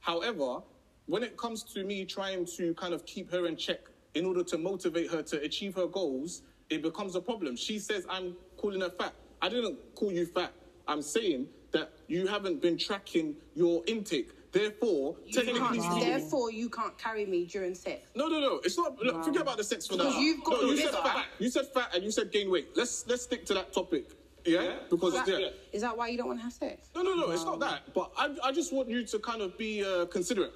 However, 0.00 0.58
when 1.06 1.22
it 1.22 1.36
comes 1.36 1.62
to 1.74 1.84
me 1.84 2.04
trying 2.04 2.46
to 2.56 2.74
kind 2.74 2.94
of 2.94 3.04
keep 3.06 3.30
her 3.30 3.46
in 3.46 3.56
check 3.56 3.80
in 4.14 4.24
order 4.24 4.42
to 4.44 4.58
motivate 4.58 5.10
her 5.10 5.22
to 5.22 5.40
achieve 5.42 5.74
her 5.74 5.86
goals, 5.86 6.42
it 6.70 6.82
becomes 6.82 7.14
a 7.16 7.20
problem. 7.20 7.56
She 7.56 7.78
says 7.78 8.06
I'm 8.08 8.36
calling 8.56 8.80
her 8.80 8.90
fat. 8.90 9.14
I 9.42 9.48
didn't 9.48 9.76
call 9.94 10.12
you 10.12 10.26
fat. 10.26 10.52
I'm 10.88 11.02
saying 11.02 11.48
that 11.72 11.90
you 12.08 12.26
haven't 12.26 12.62
been 12.62 12.78
tracking 12.78 13.34
your 13.54 13.82
intake. 13.86 14.30
Therefore, 14.52 15.16
You 15.26 15.32
technically 15.32 15.60
can't, 15.60 15.82
speaking, 15.82 16.08
Therefore, 16.10 16.52
you 16.52 16.68
can't 16.68 16.96
carry 16.96 17.26
me 17.26 17.44
during 17.44 17.74
sex. 17.74 18.08
no, 18.14 18.28
no, 18.28 18.38
no. 18.38 18.60
It's 18.62 18.78
not. 18.78 18.96
Look, 19.02 19.24
forget 19.24 19.42
about 19.42 19.56
the 19.56 19.64
sex 19.64 19.88
for 19.88 19.96
now. 19.96 20.16
You've 20.16 20.44
got 20.44 20.62
no, 20.62 20.68
you 20.70 20.76
said 20.76 20.90
bigger. 20.92 21.02
fat. 21.02 21.26
You 21.40 21.50
said 21.50 21.66
fat, 21.74 21.88
and 21.92 22.04
you 22.04 22.12
said 22.12 22.30
gain 22.30 22.50
weight. 22.52 22.68
Let's 22.76 23.04
let's 23.08 23.24
stick 23.24 23.44
to 23.46 23.54
that 23.54 23.72
topic. 23.72 24.10
Yeah, 24.44 24.74
because 24.90 25.14
Is 25.14 25.24
that, 25.24 25.40
yeah. 25.40 25.48
is 25.72 25.80
that 25.82 25.96
why 25.96 26.08
you 26.08 26.18
don't 26.18 26.28
want 26.28 26.38
to 26.38 26.44
have 26.44 26.52
sex? 26.52 26.88
No, 26.94 27.02
no, 27.02 27.14
no. 27.14 27.30
It's 27.30 27.44
not 27.44 27.58
that. 27.60 27.92
But 27.94 28.12
I, 28.16 28.36
I 28.44 28.52
just 28.52 28.72
want 28.72 28.88
you 28.90 29.02
to 29.04 29.18
kind 29.18 29.40
of 29.42 29.56
be 29.58 29.82
uh, 29.82 30.04
considerate 30.06 30.52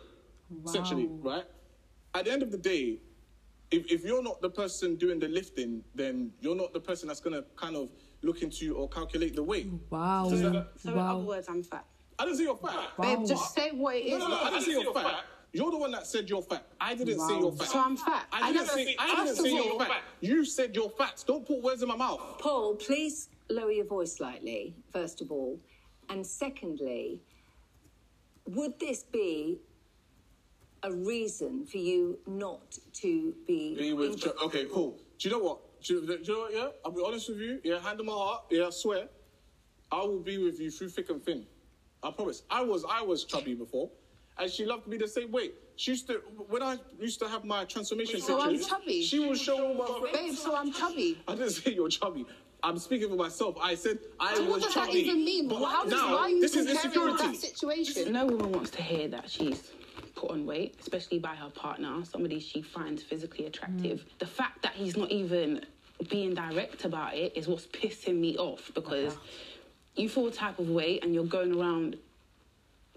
sexually, 0.65 1.07
right? 1.11 1.45
At 2.15 2.25
the 2.25 2.33
end 2.33 2.43
of 2.43 2.51
the 2.51 2.59
day, 2.59 2.99
if 3.71 3.91
if 3.93 4.05
you're 4.05 4.23
not 4.23 4.41
the 4.41 4.51
person 4.51 4.97
doing 4.97 5.19
the 5.19 5.29
lifting, 5.29 5.85
then 5.95 6.33
you're 6.41 6.57
not 6.57 6.73
the 6.73 6.81
person 6.81 7.09
that's 7.09 7.21
gonna 7.21 7.43
kind 7.57 7.77
of 7.77 7.91
look 8.23 8.43
into 8.43 8.75
or 8.75 8.89
calculate 8.89 9.37
the 9.37 9.43
weight. 9.43 9.69
Wow. 9.91 10.29
So, 10.31 10.37
in 10.37 10.99
other 10.99 11.19
words, 11.25 11.49
I'm 11.49 11.63
fat. 11.63 11.85
I 12.19 12.25
didn't 12.25 12.39
say 12.39 12.45
you're 12.45 12.57
fat. 12.57 12.89
Babe, 13.01 13.27
just 13.27 13.55
say 13.55 13.71
what 13.71 13.95
it 13.97 14.09
No, 14.11 14.19
no, 14.19 14.29
no. 14.29 14.41
I 14.41 14.51
didn't 14.51 14.65
say 14.65 14.73
you're 14.73 14.93
fat. 14.95 15.25
You're 15.53 15.71
the 15.71 15.79
one 15.79 15.93
that 15.93 16.07
said 16.07 16.29
you're 16.29 16.43
fat. 16.43 16.67
I 16.81 16.95
didn't 16.95 17.21
say 17.21 17.39
you're 17.39 17.53
fat. 17.53 17.69
So 17.69 17.79
I'm 17.81 17.97
fat. 17.97 18.27
I 18.33 18.49
I 18.49 18.53
didn't 18.53 18.67
never- 18.67 18.79
say, 18.79 18.97
I 18.99 19.07
didn't 19.07 19.27
first 19.29 19.39
of 19.41 19.47
say 19.47 19.55
you're 19.55 19.73
all- 19.73 19.79
fat. 19.79 20.03
You 20.21 20.45
said 20.45 20.75
you're 20.77 20.91
fat. 20.91 21.25
Don't 21.27 21.47
put 21.47 21.63
words 21.63 21.81
in 21.83 21.89
my 21.89 21.97
mouth. 21.97 22.21
Paul, 22.39 22.75
please 22.75 23.29
lower 23.49 23.71
your 23.71 23.87
voice 23.87 24.13
slightly, 24.17 24.75
first 24.93 25.21
of 25.23 25.31
all. 25.31 25.59
And 26.11 26.27
secondly, 26.27 27.21
would 28.47 28.79
this 28.79 29.05
be 29.05 29.59
a 30.83 30.93
reason 30.93 31.65
for 31.67 31.79
you 31.79 32.19
not 32.27 32.79
to 32.95 33.35
be, 33.47 33.75
Be 33.77 33.93
with 33.93 34.25
in- 34.25 34.33
okay, 34.45 34.67
cool. 34.73 34.99
Do 35.19 35.29
you 35.29 35.35
know 35.35 35.43
what? 35.43 35.59
Do 35.83 35.95
you, 35.95 36.07
do 36.07 36.19
you 36.23 36.33
know 36.35 36.41
what? 36.43 36.55
Yeah, 36.55 36.69
I'll 36.85 36.93
be 36.93 37.03
honest 37.05 37.29
with 37.29 37.39
you. 37.39 37.61
Yeah, 37.65 37.81
hand 37.81 38.01
on 38.01 38.07
my 38.07 38.13
heart. 38.13 38.45
Yeah, 38.51 38.67
I 38.67 38.71
swear, 38.71 39.09
I 39.93 39.99
will 40.03 40.21
be 40.21 40.39
with 40.39 40.61
you 40.61 40.71
through 40.71 40.91
thick 40.91 41.11
and 41.11 41.23
thin. 41.23 41.47
I 42.03 42.11
promise. 42.11 42.43
I 42.51 42.63
was 42.63 42.85
I 42.89 43.03
was 43.03 43.25
chubby 43.25 43.55
before, 43.55 43.91
and 44.39 44.51
she 44.51 44.65
loved 44.65 44.87
me 44.87 44.97
the 44.97 45.09
same 45.09 45.33
way. 45.33 45.51
She 45.77 45.93
used 45.93 46.07
to 46.09 46.15
when 46.49 46.63
I 46.63 46.77
used 47.01 47.19
to 47.21 47.29
have 47.29 47.45
my 47.45 47.65
transformation 47.65 48.21
So 48.21 48.41
I'm 48.41 48.59
chubby. 48.61 49.03
She 49.03 49.19
would 49.21 49.39
show 49.39 49.57
all 49.69 49.75
my 50.03 50.11
Babe, 50.13 50.35
so 50.35 50.55
I'm 50.57 50.73
chubby. 50.73 51.19
I 51.27 51.35
didn't 51.35 51.51
say 51.51 51.73
you're 51.73 51.89
chubby. 51.89 52.25
I'm 52.63 52.79
speaking 52.79 53.09
for 53.09 53.15
myself. 53.17 53.57
I 53.63 53.77
said 53.77 53.99
I 54.19 54.35
So 54.35 54.41
was 54.43 54.51
what 54.51 54.63
does 54.63 54.75
that 54.75 54.87
chubby. 54.87 54.99
even 55.01 55.25
mean? 55.25 55.49
But 55.49 55.65
How 55.65 55.85
does 55.85 55.93
now, 55.93 56.13
why 56.13 56.19
are 56.23 56.29
you 56.31 56.41
this 56.41 56.57
is 56.57 56.67
comparing 56.67 57.11
insecurity. 57.11 57.27
that 57.27 57.37
situation? 57.37 58.13
No 58.13 58.27
woman 58.27 58.51
wants 58.53 58.71
to 58.71 58.83
hear 58.83 59.07
that 59.09 59.31
she's 59.31 59.71
put 60.19 60.31
on 60.33 60.45
weight, 60.45 60.75
especially 60.81 61.21
by 61.21 61.35
her 61.37 61.49
partner, 61.51 62.05
somebody 62.05 62.41
she 62.41 62.61
finds 62.61 63.03
physically 63.03 63.47
attractive. 63.47 64.01
Mm. 64.01 64.19
The 64.19 64.27
fact 64.27 64.63
that 64.63 64.73
he's 64.73 64.97
not 64.97 65.11
even 65.11 65.65
being 66.11 66.35
direct 66.35 66.85
about 66.85 67.15
it 67.15 67.37
is 67.37 67.47
what's 67.47 67.67
pissing 67.69 68.19
me 68.19 68.37
off 68.37 68.71
because 68.75 69.15
uh-huh. 69.15 69.23
you 69.95 70.09
feel 70.09 70.27
a 70.27 70.33
type 70.33 70.59
of 70.59 70.69
weight 70.71 71.05
and 71.05 71.15
you're 71.15 71.25
going 71.25 71.55
around 71.55 71.97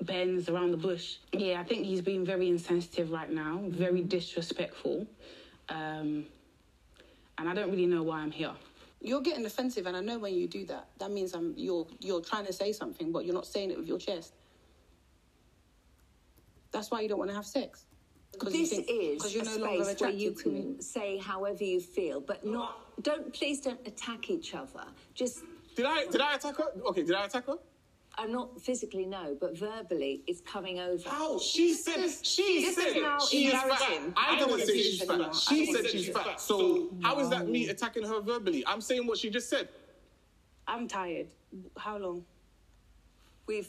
bends 0.02 0.50
around 0.50 0.72
the 0.72 0.78
bush. 0.78 1.18
Yeah, 1.32 1.60
I 1.60 1.64
think 1.64 1.86
he's 1.86 2.02
being 2.02 2.26
very 2.26 2.50
insensitive 2.50 3.12
right 3.12 3.32
now, 3.32 3.62
very 3.68 4.02
mm. 4.02 4.10
disrespectful. 4.10 5.06
Um, 5.70 6.26
and 7.38 7.48
I 7.48 7.54
don't 7.54 7.70
really 7.70 7.86
know 7.86 8.02
why 8.02 8.22
I'm 8.22 8.32
here. 8.32 8.54
You're 9.00 9.22
getting 9.22 9.46
offensive, 9.46 9.86
and 9.86 9.96
I 9.96 10.02
know 10.02 10.18
when 10.18 10.34
you 10.34 10.48
do 10.48 10.66
that, 10.66 10.88
that 11.00 11.12
means 11.12 11.34
I'm 11.34 11.54
you're 11.56 11.88
you're 12.00 12.22
trying 12.22 12.46
to 12.46 12.54
say 12.54 12.72
something, 12.72 13.12
but 13.12 13.26
you're 13.26 13.34
not 13.34 13.48
saying 13.48 13.72
it 13.72 13.78
with 13.78 13.88
your 13.88 13.98
chest. 13.98 14.34
That's 16.72 16.90
why 16.92 17.02
you 17.02 17.10
don't 17.10 17.20
want 17.20 17.30
to 17.32 17.36
have 17.36 17.46
sex. 17.46 17.86
Because 18.32 18.54
you 18.54 18.62
This 18.62 18.70
think- 18.72 18.88
is 18.90 19.18
because 19.18 19.34
you're 19.34 19.44
a 19.44 19.46
no 19.46 19.58
longer 19.58 19.84
space 19.86 20.02
where 20.02 20.10
you 20.10 20.30
attracted 20.32 20.54
me. 20.54 20.62
can 20.62 20.82
say 20.82 21.18
however 21.18 21.64
you 21.64 21.82
feel, 21.82 22.22
but 22.22 22.46
not. 22.46 23.04
Don't 23.04 23.34
please 23.34 23.60
don't 23.60 23.86
attack 23.86 24.30
each 24.30 24.54
other. 24.56 24.86
Just 25.14 25.44
Did 25.76 25.86
I 25.86 26.06
did 26.08 26.22
I 26.22 26.36
attack 26.36 26.56
her? 26.58 26.72
Okay, 26.86 27.04
did 27.04 27.16
I 27.16 27.26
attack 27.26 27.46
her? 27.48 27.58
I'm 28.18 28.32
not 28.32 28.60
physically 28.62 29.06
no, 29.06 29.38
but 29.40 29.58
verbally 29.58 30.22
it's 30.28 30.42
coming 30.42 30.80
over. 30.80 31.10
How? 31.10 31.40
She 31.40 31.74
said 31.74 32.10
she 32.24 32.66
this 32.66 32.76
said 32.76 32.88
is 32.98 33.02
now 33.02 33.20
she 33.20 33.48
is 33.48 33.54
fat. 33.54 33.64
embarrassing. 33.64 34.14
I 34.18 34.36
I 34.36 34.40
don't 34.40 34.50
don't 34.50 34.60
say 34.66 34.78
she's 34.78 34.86
she's 34.86 35.04
fat. 35.04 35.14
anymore. 35.16 35.34
She 35.34 35.74
said 35.74 35.86
she's 35.88 36.06
she's 36.06 36.14
fat. 36.16 36.40
So 36.42 36.90
how 37.02 37.20
is 37.20 37.30
that 37.30 37.48
me 37.48 37.68
attacking 37.70 38.04
her 38.06 38.22
verbally? 38.22 38.64
I'm 38.66 38.82
saying 38.82 39.08
what 39.08 39.18
she 39.18 39.30
just 39.30 39.50
said. 39.50 39.68
I'm 40.68 40.88
tired. 40.88 41.28
How 41.78 41.98
long? 41.98 42.26
We've 43.48 43.68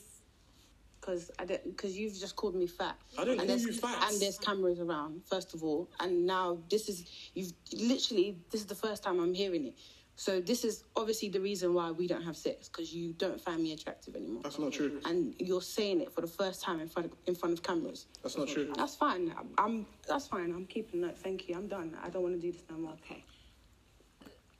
because 1.03 1.31
I 1.39 1.45
don't 1.45 1.65
because 1.65 1.99
you've 1.99 2.19
just 2.19 2.37
called 2.37 2.55
me 2.55 2.67
fat. 2.67 2.97
I 3.19 3.25
didn't 3.25 3.41
and 3.41 3.41
call 3.41 3.47
there's, 3.49 3.65
you 3.65 3.73
fat. 3.73 4.11
And 4.11 4.21
there's 4.21 4.39
cameras 4.39 4.79
around, 4.79 5.23
first 5.29 5.53
of 5.53 5.63
all, 5.63 5.91
and 6.01 6.25
now 6.27 6.59
this 6.71 6.89
is 6.89 7.05
you've 7.35 7.53
literally 7.73 8.39
this 8.51 8.61
is 8.61 8.67
the 8.67 8.75
first 8.75 9.03
time 9.03 9.21
I'm 9.21 9.35
hearing 9.35 9.67
it. 9.67 9.75
So 10.15 10.41
this 10.41 10.63
is 10.63 10.85
obviously 10.95 11.31
the 11.31 11.41
reason 11.41 11.75
why 11.75 11.91
we 11.91 12.07
don't 12.07 12.23
have 12.23 12.37
sex 12.37 12.69
because 12.69 12.95
you 12.95 13.13
don't 13.15 13.41
find 13.41 13.63
me 13.63 13.73
attractive 13.73 14.15
anymore. 14.15 14.43
That's 14.45 14.59
not 14.59 14.73
true. 14.73 15.01
And 15.05 15.35
you're 15.39 15.63
saying 15.63 16.01
it 16.01 16.13
for 16.13 16.21
the 16.21 16.27
first 16.27 16.63
time 16.63 16.81
in 16.81 16.89
front 16.89 17.11
of, 17.11 17.19
in 17.27 17.35
front 17.35 17.55
of 17.55 17.63
cameras. 17.63 18.07
That's 18.23 18.37
not 18.37 18.47
true. 18.47 18.73
That's 18.77 18.95
fine. 18.95 19.35
I'm, 19.37 19.49
I'm 19.59 19.87
that's 20.07 20.29
fine. 20.29 20.53
I'm 20.53 20.67
keeping 20.67 21.01
that. 21.01 21.19
Thank 21.19 21.49
you. 21.49 21.57
I'm 21.57 21.67
done. 21.67 21.97
I 22.03 22.11
don't 22.11 22.23
want 22.23 22.35
to 22.35 22.41
do 22.41 22.53
this 22.53 22.63
no 22.71 22.77
more. 22.77 22.93
okay. 23.05 23.25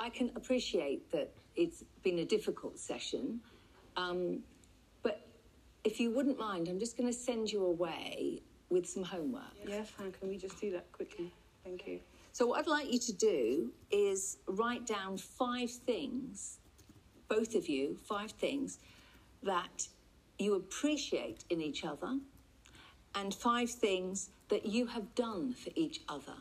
I 0.01 0.11
can 0.11 0.33
appreciate 0.35 1.13
that 1.13 1.31
it's 1.55 1.85
been 2.03 2.19
a 2.19 2.25
difficult 2.25 2.77
session, 2.79 3.41
um, 3.97 4.41
but 4.52 4.52
if 5.85 5.99
you 5.99 6.11
wouldn't 6.11 6.39
mind, 6.39 6.69
I'm 6.69 6.79
just 6.79 6.97
going 6.97 7.09
to 7.09 7.17
send 7.17 7.51
you 7.51 7.65
away 7.65 8.43
with 8.71 8.89
some 8.89 9.03
homework. 9.03 9.43
Yeah, 9.67 9.83
fine. 9.83 10.13
Can 10.13 10.29
we 10.29 10.37
just 10.37 10.61
do 10.61 10.71
that 10.73 10.91
quickly? 10.93 11.33
Thank 11.65 11.87
you. 11.87 12.01
So, 12.33 12.47
what 12.47 12.61
I'd 12.61 12.67
like 12.67 12.93
you 12.93 12.99
to 12.99 13.13
do 13.13 13.73
is 13.91 14.39
write 14.47 14.87
down 14.87 15.19
five 15.19 15.71
things, 15.71 16.59
both 17.29 17.55
of 17.55 17.69
you, 17.69 17.97
five 18.09 18.31
things 18.31 18.79
that 19.43 19.89
you 20.39 20.55
appreciate 20.55 21.45
in 21.51 21.61
each 21.61 21.85
other, 21.85 22.19
and 23.15 23.35
five 23.35 23.71
things 23.71 24.31
that 24.49 24.65
you 24.65 24.87
have 24.87 25.15
done 25.15 25.53
for 25.53 25.71
each 25.75 26.01
other. 26.09 26.37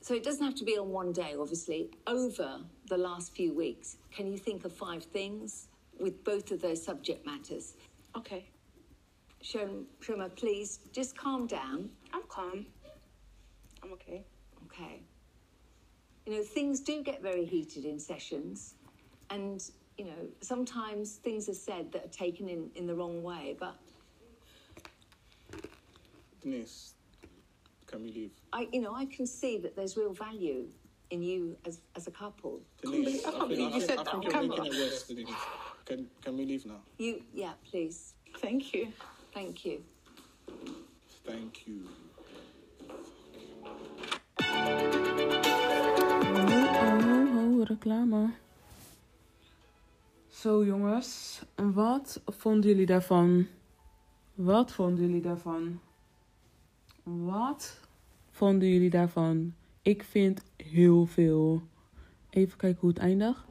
So, 0.00 0.14
it 0.14 0.22
doesn't 0.22 0.44
have 0.44 0.54
to 0.56 0.64
be 0.64 0.78
on 0.78 0.90
one 0.90 1.12
day, 1.12 1.34
obviously. 1.38 1.90
Over 2.06 2.60
the 2.88 2.98
last 2.98 3.34
few 3.34 3.52
weeks, 3.52 3.96
can 4.12 4.30
you 4.30 4.38
think 4.38 4.64
of 4.64 4.72
five 4.72 5.02
things 5.02 5.66
with 6.00 6.22
both 6.24 6.50
of 6.50 6.60
those 6.60 6.82
subject 6.84 7.24
matters? 7.26 7.74
Okay. 8.16 8.46
Shoma, 9.42 9.84
Shoma 10.00 10.34
please 10.36 10.78
just 10.92 11.16
calm 11.16 11.46
down. 11.46 11.90
I'm 12.12 12.22
calm. 12.28 12.66
I'm 13.82 13.92
okay. 13.94 14.24
Okay. 14.66 15.02
You 16.26 16.34
know, 16.36 16.42
things 16.44 16.80
do 16.80 17.02
get 17.02 17.20
very 17.20 17.44
heated 17.44 17.84
in 17.84 17.98
sessions, 17.98 18.74
and, 19.30 19.60
you 19.98 20.04
know, 20.04 20.28
sometimes 20.40 21.16
things 21.16 21.48
are 21.48 21.54
said 21.54 21.90
that 21.92 22.04
are 22.04 22.08
taken 22.08 22.48
in, 22.48 22.70
in 22.76 22.86
the 22.86 22.94
wrong 22.94 23.24
way, 23.24 23.56
but 23.58 23.74
Denise, 26.40 26.94
can 27.86 28.02
we 28.02 28.12
leave? 28.12 28.30
I, 28.52 28.68
you 28.72 28.80
know, 28.80 28.94
I 28.94 29.06
can 29.06 29.26
see 29.26 29.58
that 29.58 29.74
there's 29.74 29.96
real 29.96 30.12
value 30.12 30.68
in 31.10 31.22
you 31.22 31.56
as, 31.66 31.80
as 31.96 32.06
a 32.06 32.10
couple. 32.12 32.60
Denise, 32.82 33.24
I 33.26 33.30
can't 33.32 33.48
believe 33.48 33.74
you 33.74 33.80
think- 33.80 33.84
said 33.84 33.98
I 33.98 34.02
that 34.04 34.10
think 34.12 34.24
you're 34.32 34.42
making 34.42 34.66
it 34.66 34.72
worse, 34.74 35.02
Denise. 35.08 35.28
Can 35.84 36.08
can 36.20 36.36
we 36.36 36.44
leave 36.44 36.66
now? 36.66 36.80
You, 36.98 37.22
yeah, 37.34 37.54
please. 37.70 38.14
Thank 38.40 38.62
you. 38.72 38.86
Thank 39.32 39.64
you. 39.64 39.82
Thank 41.24 41.66
you. 41.66 41.86
Oh, 46.84 47.36
oh, 47.36 47.66
reclame. 47.66 48.30
Zo 50.28 50.64
jongens, 50.64 51.42
wat 51.54 52.22
vonden 52.26 52.70
jullie 52.70 52.86
daarvan? 52.86 53.46
Wat 54.34 54.72
vonden 54.72 55.06
jullie 55.06 55.22
daarvan? 55.22 55.80
Wat 57.02 57.80
vonden 58.30 58.68
jullie 58.68 58.90
daarvan? 58.90 59.54
Ik 59.82 60.02
vind 60.02 60.42
heel 60.56 61.06
veel. 61.06 61.62
Even 62.30 62.56
kijken 62.58 62.80
hoe 62.80 62.90
het 62.90 62.98
eindigt. 62.98 63.44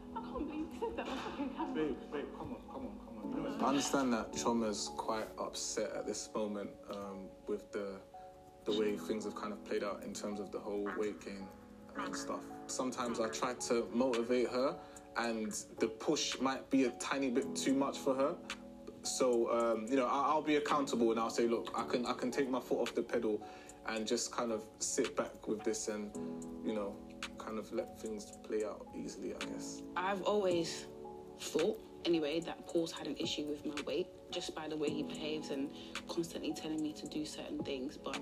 I 3.61 3.65
understand 3.65 4.11
that 4.13 4.33
Choma's 4.33 4.89
quite 4.97 5.27
upset 5.37 5.91
at 5.95 6.05
this 6.07 6.29
moment 6.33 6.71
um, 6.89 7.27
with 7.47 7.71
the 7.71 7.99
the 8.65 8.77
way 8.79 8.95
things 8.95 9.23
have 9.25 9.33
kind 9.35 9.51
of 9.51 9.63
played 9.65 9.83
out 9.83 10.03
in 10.03 10.13
terms 10.13 10.39
of 10.39 10.51
the 10.51 10.59
whole 10.59 10.87
weight 10.97 11.19
gain 11.25 11.47
and 11.97 12.15
stuff. 12.15 12.41
Sometimes 12.67 13.19
I 13.19 13.27
try 13.29 13.53
to 13.55 13.87
motivate 13.91 14.49
her, 14.49 14.75
and 15.17 15.51
the 15.79 15.87
push 15.87 16.39
might 16.39 16.69
be 16.69 16.83
a 16.85 16.91
tiny 16.91 17.31
bit 17.31 17.55
too 17.55 17.73
much 17.73 17.97
for 17.97 18.13
her. 18.15 18.35
So 19.03 19.49
um, 19.51 19.87
you 19.89 19.95
know, 19.95 20.05
I- 20.05 20.27
I'll 20.29 20.43
be 20.43 20.57
accountable, 20.57 21.11
and 21.11 21.19
I'll 21.19 21.29
say, 21.31 21.47
look, 21.47 21.71
I 21.75 21.83
can 21.83 22.05
I 22.05 22.13
can 22.13 22.29
take 22.31 22.49
my 22.49 22.59
foot 22.59 22.79
off 22.79 22.93
the 22.95 23.01
pedal, 23.03 23.41
and 23.87 24.05
just 24.07 24.31
kind 24.31 24.51
of 24.51 24.63
sit 24.79 25.15
back 25.15 25.47
with 25.47 25.63
this, 25.63 25.87
and 25.87 26.11
you 26.65 26.73
know, 26.73 26.95
kind 27.37 27.57
of 27.59 27.71
let 27.73 27.99
things 28.01 28.31
play 28.43 28.63
out 28.63 28.85
easily, 28.95 29.33
I 29.35 29.45
guess. 29.45 29.81
I've 29.95 30.21
always 30.23 30.85
thought, 31.39 31.79
anyway, 32.05 32.39
that 32.41 32.65
Paul's 32.67 32.91
had 32.91 33.07
an 33.07 33.15
issue 33.17 33.43
with 33.43 33.65
my 33.65 33.81
weight 33.83 34.07
just 34.31 34.55
by 34.55 34.67
the 34.67 34.77
way 34.77 34.89
he 34.89 35.03
behaves 35.03 35.49
and 35.49 35.69
constantly 36.07 36.53
telling 36.53 36.81
me 36.81 36.93
to 36.93 37.07
do 37.07 37.25
certain 37.25 37.63
things. 37.63 37.97
But 37.97 38.19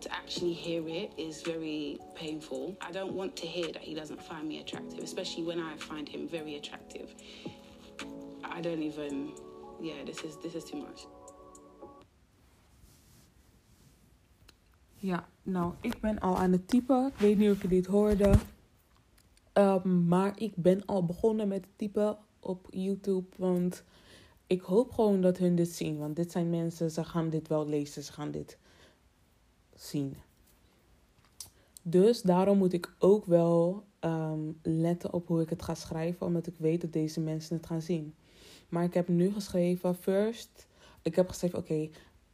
to 0.00 0.12
actually 0.12 0.52
hear 0.52 0.86
it 0.86 1.12
is 1.16 1.42
very 1.42 1.98
painful. 2.14 2.76
I 2.80 2.92
don't 2.92 3.14
want 3.14 3.36
to 3.36 3.46
hear 3.46 3.72
that 3.72 3.82
he 3.82 3.94
doesn't 3.94 4.22
find 4.22 4.46
me 4.48 4.60
attractive, 4.60 5.02
especially 5.02 5.44
when 5.44 5.58
I 5.58 5.76
find 5.76 6.08
him 6.08 6.28
very 6.28 6.56
attractive. 6.56 7.14
I 8.42 8.60
don't 8.60 8.82
even. 8.82 9.32
Yeah, 9.80 10.04
this 10.06 10.22
is 10.22 10.36
this 10.42 10.54
is 10.54 10.64
too 10.64 10.78
much. 10.78 11.06
Ja, 14.98 15.28
nou, 15.42 15.72
ik 15.80 16.00
ben 16.00 16.18
al 16.18 16.36
aan 16.36 16.52
het 16.52 16.68
typen. 16.68 17.06
Ik 17.06 17.18
weet 17.18 17.38
niet 17.38 17.50
of 17.50 17.62
je 17.62 17.68
dit 17.68 17.86
hoorde. 17.86 18.32
Ehm, 19.52 20.08
maar 20.08 20.32
ik 20.36 20.52
ben 20.56 20.84
al 20.84 21.04
begonnen 21.04 21.48
met 21.48 21.64
het 21.64 21.78
typen 21.78 22.18
op 22.44 22.66
YouTube. 22.70 23.26
Want 23.36 23.84
ik 24.46 24.60
hoop 24.60 24.90
gewoon 24.90 25.20
dat 25.20 25.38
hun 25.38 25.54
dit 25.54 25.70
zien. 25.70 25.98
Want 25.98 26.16
dit 26.16 26.30
zijn 26.30 26.50
mensen, 26.50 26.90
ze 26.90 27.04
gaan 27.04 27.30
dit 27.30 27.48
wel 27.48 27.68
lezen. 27.68 28.02
Ze 28.02 28.12
gaan 28.12 28.30
dit 28.30 28.58
zien. 29.74 30.16
Dus 31.82 32.22
daarom 32.22 32.58
moet 32.58 32.72
ik 32.72 32.94
ook 32.98 33.24
wel 33.24 33.84
ehm, 33.98 34.40
letten 34.62 35.12
op 35.12 35.28
hoe 35.28 35.40
ik 35.40 35.50
het 35.50 35.62
ga 35.62 35.74
schrijven. 35.74 36.26
Omdat 36.26 36.46
ik 36.46 36.54
weet 36.56 36.80
dat 36.80 36.92
deze 36.92 37.20
mensen 37.20 37.56
het 37.56 37.66
gaan 37.66 37.82
zien. 37.82 38.14
Maar 38.68 38.84
ik 38.84 38.94
heb 38.94 39.08
nu 39.08 39.32
geschreven, 39.32 39.94
first... 39.94 40.66
Ik 41.02 41.16
heb 41.16 41.28
geschreven, 41.28 41.58
oké, 41.58 41.88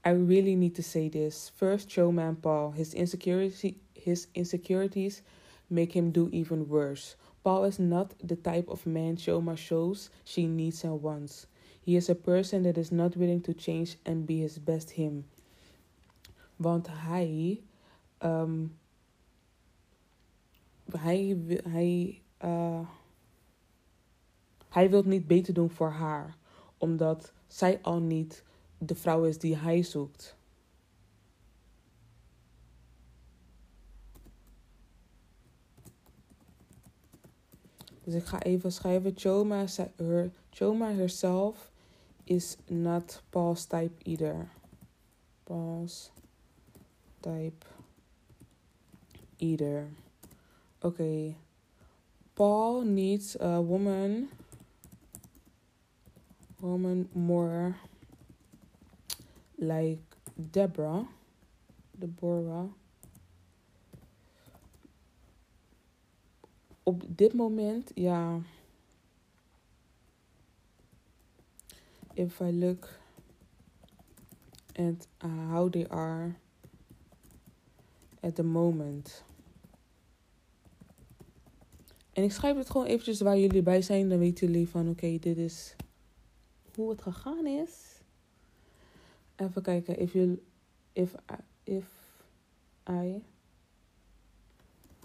I 0.06 0.12
really 0.26 0.54
need 0.54 0.74
to 0.74 0.82
say 0.82 1.08
this. 1.08 1.50
First, 1.54 1.90
showman 1.90 2.40
Paul. 2.40 2.72
His 2.72 2.94
insecurity, 2.94 3.76
his 3.92 4.28
insecurities 4.32 5.22
make 5.66 5.92
him 5.92 6.12
do 6.12 6.28
even 6.30 6.66
worse. 6.66 7.16
Paul 7.42 7.64
is 7.64 7.78
not 7.78 8.14
the 8.22 8.36
type 8.36 8.68
of 8.68 8.86
man 8.86 9.16
Shoma 9.16 9.56
shows 9.56 10.10
she 10.24 10.46
needs 10.46 10.84
and 10.84 11.00
wants. 11.02 11.46
He 11.80 11.96
is 11.96 12.10
a 12.10 12.14
person 12.14 12.62
that 12.64 12.76
is 12.76 12.90
not 12.90 13.16
willing 13.16 13.40
to 13.42 13.54
change 13.54 13.96
and 14.04 14.26
be 14.26 14.40
his 14.40 14.58
best 14.58 14.90
him. 14.90 15.24
Want 16.56 16.86
hij, 16.90 17.62
ehm, 18.18 18.66
hij, 20.90 21.36
hij, 21.64 22.20
eh, 22.36 22.88
hij 24.68 24.90
wil 24.90 25.02
niet 25.02 25.26
beter 25.26 25.54
doen 25.54 25.70
voor 25.70 25.90
haar, 25.90 26.36
omdat 26.78 27.32
zij 27.46 27.78
al 27.82 28.00
niet 28.00 28.44
de 28.78 28.94
vrouw 28.94 29.24
is 29.24 29.38
die 29.38 29.56
hij 29.56 29.82
zoekt. 29.82 30.36
Dus 38.04 38.14
ik 38.14 38.24
ga 38.24 38.42
even 38.42 38.72
schrijven. 38.72 39.12
Choma, 39.16 39.64
her, 39.96 40.30
Choma 40.50 40.92
herself 40.92 41.70
is 42.24 42.56
not 42.66 43.22
Paul's 43.30 43.66
type 43.66 43.94
either. 44.02 44.48
Paul's 45.44 46.10
type 47.20 47.64
either. 49.36 49.88
Okay. 50.82 51.36
Paul 52.34 52.82
needs 52.82 53.36
a 53.40 53.60
woman. 53.60 54.28
Woman 56.60 57.08
more 57.12 57.76
like 59.58 60.00
Deborah, 60.36 61.06
Deborah. 61.98 62.68
Op 66.90 67.02
dit 67.08 67.32
moment, 67.32 67.90
ja. 67.94 68.40
If 72.14 72.40
I 72.40 72.52
look 72.58 72.88
at 74.72 75.08
uh, 75.24 75.50
how 75.50 75.70
they 75.70 75.88
are 75.88 76.34
at 78.20 78.34
the 78.34 78.42
moment. 78.42 79.24
En 82.12 82.22
ik 82.22 82.32
schrijf 82.32 82.56
het 82.56 82.70
gewoon 82.70 82.86
eventjes 82.86 83.20
waar 83.20 83.38
jullie 83.38 83.62
bij 83.62 83.82
zijn. 83.82 84.08
Dan 84.08 84.18
weten 84.18 84.46
jullie 84.46 84.68
van 84.68 84.88
oké, 84.88 85.18
dit 85.18 85.36
is 85.36 85.76
hoe 86.74 86.90
het 86.90 87.02
gegaan 87.02 87.46
is. 87.46 88.00
Even 89.36 89.62
kijken. 89.62 89.98
If 89.98 90.12
you, 90.12 90.42
if, 90.92 91.14
I- 91.14 91.70
if 91.72 91.86
I, 92.88 93.22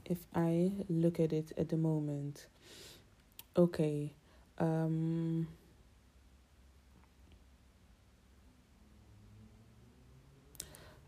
if 0.05 0.17
I 0.35 0.71
look 0.87 1.19
at 1.19 1.31
it 1.31 1.51
at 1.57 1.69
the 1.69 1.77
moment. 1.77 2.47
Okay. 3.53 4.13
ehm, 4.55 5.43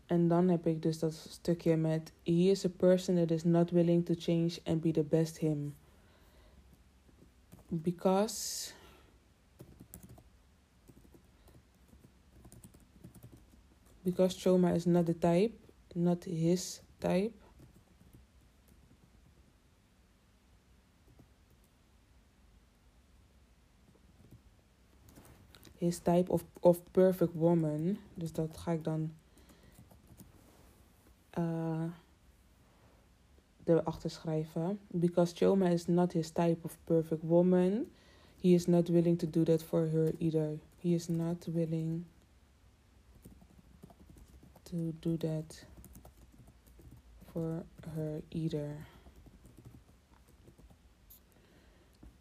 en 0.06 0.28
dan 0.28 0.48
heb 0.48 0.66
ik 0.66 0.82
dus 0.82 0.98
dat 0.98 1.14
stukje 1.14 1.76
met 1.76 2.12
he 2.22 2.32
is 2.50 2.64
a 2.64 2.68
person 2.68 3.14
that 3.14 3.30
is 3.30 3.44
not 3.44 3.70
willing 3.70 4.04
to 4.04 4.14
change 4.18 4.60
and 4.64 4.80
be 4.80 4.90
the 4.90 5.02
best 5.02 5.38
him. 5.38 5.74
Because 7.68 8.72
because 14.04 14.36
trauma 14.36 14.74
is 14.74 14.86
not 14.86 15.04
the 15.04 15.18
type, 15.18 15.52
not 15.94 16.24
his 16.24 16.80
type. 16.98 17.37
His 25.78 25.98
type 25.98 26.28
of, 26.28 26.44
of 26.60 26.80
perfect 26.90 27.34
woman. 27.34 27.98
Dus 28.14 28.32
dat 28.32 28.56
ga 28.56 28.72
ik 28.72 28.84
dan 28.84 29.12
uh, 31.38 31.84
erachter 33.64 34.10
schrijven. 34.10 34.78
Because 34.86 35.34
Choma 35.34 35.68
is 35.68 35.86
not 35.86 36.12
his 36.12 36.30
type 36.30 36.58
of 36.62 36.78
perfect 36.84 37.22
woman. 37.22 37.86
He 38.40 38.48
is 38.48 38.66
not 38.66 38.88
willing 38.88 39.18
to 39.18 39.30
do 39.30 39.42
that 39.44 39.62
for 39.62 39.88
her 39.88 40.12
either. 40.18 40.58
He 40.76 40.94
is 40.94 41.08
not 41.08 41.46
willing 41.46 42.04
to 44.62 44.92
do 45.00 45.16
that 45.16 45.66
for 47.32 47.64
her 47.94 48.22
either. 48.28 48.86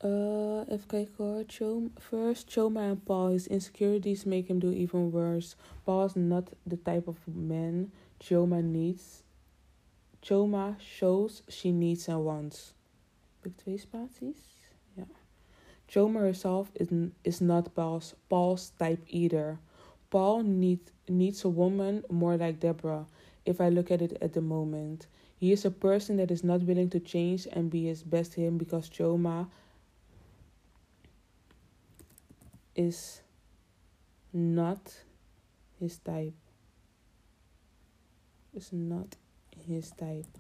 Uh, 0.04 0.64
kijken 0.88 1.16
hoor. 1.18 1.44
Chom, 1.48 1.92
first, 2.00 2.48
Choma 2.48 2.80
and 2.80 3.06
Paul. 3.06 3.30
His 3.30 3.48
insecurities 3.48 4.26
make 4.26 4.48
him 4.48 4.60
do 4.60 4.72
even 4.72 5.12
worse. 5.12 5.56
Paul 5.86 6.06
is 6.06 6.16
not 6.16 6.50
the 6.66 6.78
type 6.78 7.08
of 7.08 7.18
man 7.28 7.92
Choma 8.20 8.62
needs. 8.62 9.24
Choma 10.22 10.76
shows 10.80 11.42
she 11.48 11.72
needs 11.72 12.08
and 12.08 12.24
wants. 12.24 12.74
Ik 13.44 13.58
twee 13.58 13.78
spaties? 13.78 14.38
Ja. 14.96 15.04
Choma 15.88 16.20
herself 16.20 16.72
is, 16.76 16.90
is 17.24 17.42
not 17.42 17.74
Paul's, 17.74 18.14
Paul's 18.30 18.72
type 18.78 19.04
either. 19.08 19.60
Paul 20.10 20.44
need, 20.44 20.92
needs 21.08 21.44
a 21.44 21.50
woman 21.50 22.04
more 22.10 22.38
like 22.38 22.60
Deborah, 22.60 23.08
if 23.46 23.60
I 23.60 23.70
look 23.70 23.92
at 23.92 24.02
it 24.02 24.18
at 24.22 24.34
the 24.34 24.42
moment. 24.42 25.08
He 25.40 25.52
is 25.52 25.66
a 25.66 25.72
person 25.72 26.18
that 26.18 26.32
is 26.32 26.44
not 26.44 26.62
willing 26.64 26.90
to 26.90 27.00
change 27.00 27.48
and 27.52 27.70
be 27.70 27.86
his 27.86 28.04
best 28.04 28.34
him 28.36 28.58
because 28.58 28.90
Choma 28.90 29.48
is 32.78 33.22
not 34.32 34.94
his 35.80 35.98
type. 35.98 36.34
Is 38.54 38.72
not 38.72 39.16
his 39.68 39.92
type. 39.92 40.38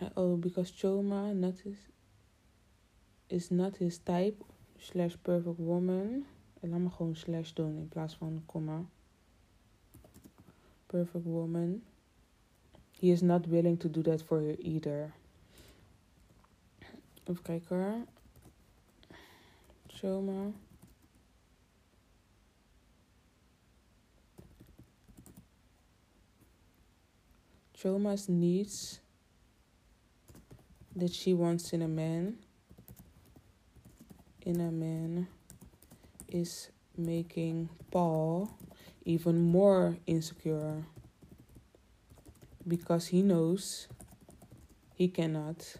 Uh, 0.00 0.08
Oh, 0.16 0.36
because 0.36 0.70
Choma 0.70 1.34
not 1.34 1.58
his, 1.64 1.76
is 3.28 3.50
not 3.50 3.76
his 3.76 3.98
type 3.98 4.42
slash 4.78 5.16
perfect 5.22 5.58
woman. 5.58 6.26
En 6.60 6.70
laat 6.70 6.80
me 6.80 6.90
gewoon 6.90 7.16
slash 7.16 7.52
doen 7.54 7.76
in 7.76 7.88
plaats 7.88 8.16
van 8.16 8.42
comma. 8.46 8.84
Perfect 10.86 11.24
woman. 11.24 11.82
He 12.92 13.10
is 13.10 13.22
not 13.22 13.46
willing 13.46 13.78
to 13.78 13.88
do 13.88 14.02
that 14.02 14.22
for 14.22 14.40
her 14.40 14.54
either. 14.58 15.12
Even 17.28 17.42
kijken 17.42 17.76
hoor. 17.76 18.06
Choma. 19.88 20.52
Choma's 27.72 28.28
needs 28.28 29.00
that 30.96 31.12
she 31.12 31.34
wants 31.34 31.72
in 31.72 31.82
a 31.82 31.88
man 31.88 32.38
in 34.46 34.60
a 34.60 34.70
man 34.70 35.26
is 36.28 36.70
making 36.96 37.68
Paul 37.90 38.48
even 39.04 39.40
more 39.40 39.96
insecure 40.06 40.84
because 42.66 43.08
he 43.08 43.22
knows 43.22 43.88
he 44.94 45.08
cannot 45.08 45.78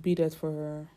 be 0.00 0.14
that 0.14 0.34
for 0.34 0.50
her. 0.50 0.88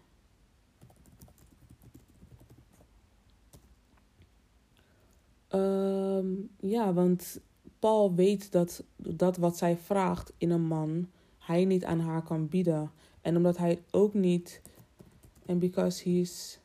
Ehm, 5.48 6.28
ja, 6.60 6.94
want 6.94 7.40
Paul 7.80 8.16
weet 8.16 8.52
dat 8.52 8.84
dat 8.98 9.38
wat 9.38 9.58
zij 9.58 9.78
vraagt 9.78 10.34
in 10.38 10.50
een 10.52 10.66
man, 10.66 11.10
hij 11.38 11.66
niet 11.66 11.86
aan 11.86 12.00
haar 12.00 12.24
kan 12.24 12.48
bieden. 12.48 12.92
En 13.22 13.36
omdat 13.36 13.58
hij 13.58 13.84
ook 13.92 14.14
niet. 14.14 14.62
En 15.46 15.60
because 15.60 16.10
he's. 16.10 16.60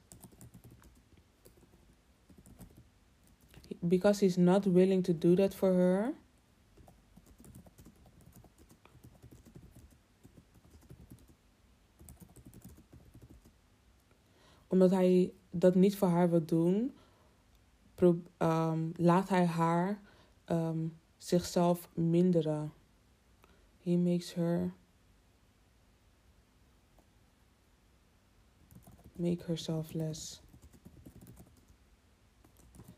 Because 3.79 4.25
he's 4.25 4.37
not 4.37 4.65
willing 4.65 5.05
to 5.05 5.19
do 5.19 5.35
that 5.35 5.55
for 5.55 5.73
her. 5.73 6.15
Omdat 14.83 14.99
hij 14.99 15.33
dat 15.51 15.75
niet 15.75 15.97
voor 15.97 16.09
haar 16.09 16.31
wil 16.31 16.45
doen, 16.45 16.95
pro- 17.95 18.23
ehm, 18.37 18.91
laat 18.97 19.29
hij 19.29 19.47
haar 19.47 20.01
ehm, 20.45 20.89
zichzelf 21.17 21.89
minderen. 21.95 22.73
He 23.83 23.97
makes 23.97 24.35
her 24.35 24.75
make 29.13 29.45
herself 29.47 29.93
less. 29.93 30.43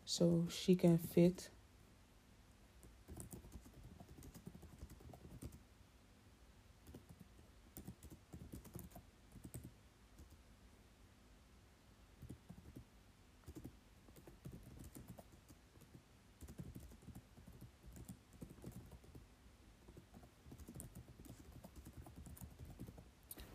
So 0.04 0.44
she 0.48 0.74
can 0.74 0.98
fit 0.98 1.50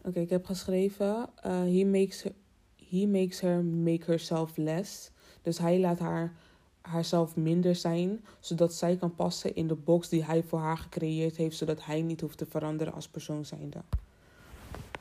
Oké, 0.09 0.19
ik 0.19 0.29
heb 0.29 0.45
geschreven. 0.45 1.29
uh, 1.45 1.51
he, 1.51 1.83
makes 1.85 2.23
her, 2.23 2.33
he 2.89 3.05
makes 3.07 3.39
her 3.39 3.63
make 3.63 4.05
herself 4.05 4.57
less. 4.57 5.11
Dus 5.41 5.57
hij 5.57 5.79
laat 5.79 5.99
haar 5.99 6.33
haarzelf 6.81 7.35
minder 7.35 7.75
zijn, 7.75 8.25
zodat 8.39 8.73
zij 8.73 8.97
kan 8.97 9.15
passen 9.15 9.55
in 9.55 9.67
de 9.67 9.75
box 9.75 10.09
die 10.09 10.23
hij 10.23 10.43
voor 10.43 10.59
haar 10.59 10.77
gecreëerd 10.77 11.35
heeft, 11.35 11.57
zodat 11.57 11.85
hij 11.85 12.01
niet 12.01 12.21
hoeft 12.21 12.37
te 12.37 12.45
veranderen 12.45 12.93
als 12.93 13.07
persoon 13.09 13.45
zijnde. 13.45 13.81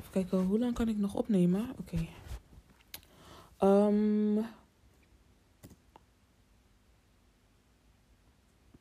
Even 0.01 0.11
kijken, 0.11 0.39
hoe 0.39 0.59
lang 0.59 0.75
kan 0.75 0.89
ik 0.89 0.99
nog 0.99 1.15
opnemen? 1.15 1.71
Oké. 1.81 2.07
Ehm. 3.59 4.39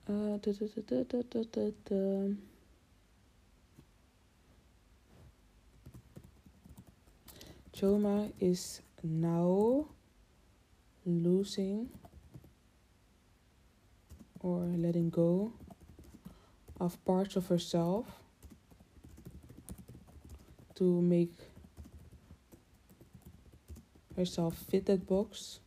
Eh, 0.04 0.34
Choma 7.80 8.30
is 8.40 8.82
now 9.04 9.86
losing 11.06 11.88
or 14.40 14.62
letting 14.62 15.12
go 15.12 15.54
of 16.80 16.98
parts 17.06 17.36
of 17.36 17.46
herself 17.46 18.08
to 20.74 21.04
make 21.04 21.36
herself 24.16 24.58
fit 24.58 24.88
that 24.88 25.06
box 25.06 25.60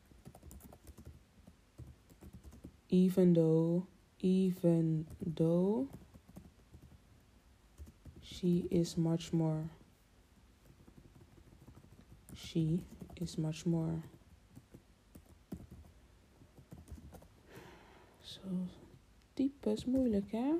even 2.88 3.34
though 3.34 3.86
even 4.18 5.06
though 5.24 5.86
she 8.20 8.66
is 8.68 8.96
much 8.96 9.32
more 9.32 9.62
she 12.41 12.80
is 13.14 13.36
much 13.36 13.64
more. 13.64 14.03
Zo 18.20 18.41
diep 19.34 19.66
is 19.66 19.84
moeilijk 19.84 20.30
hè? 20.30 20.55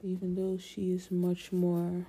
Even 0.00 0.34
though 0.34 0.60
she 0.60 0.80
is 0.80 1.08
much 1.08 1.50
more. 1.50 2.04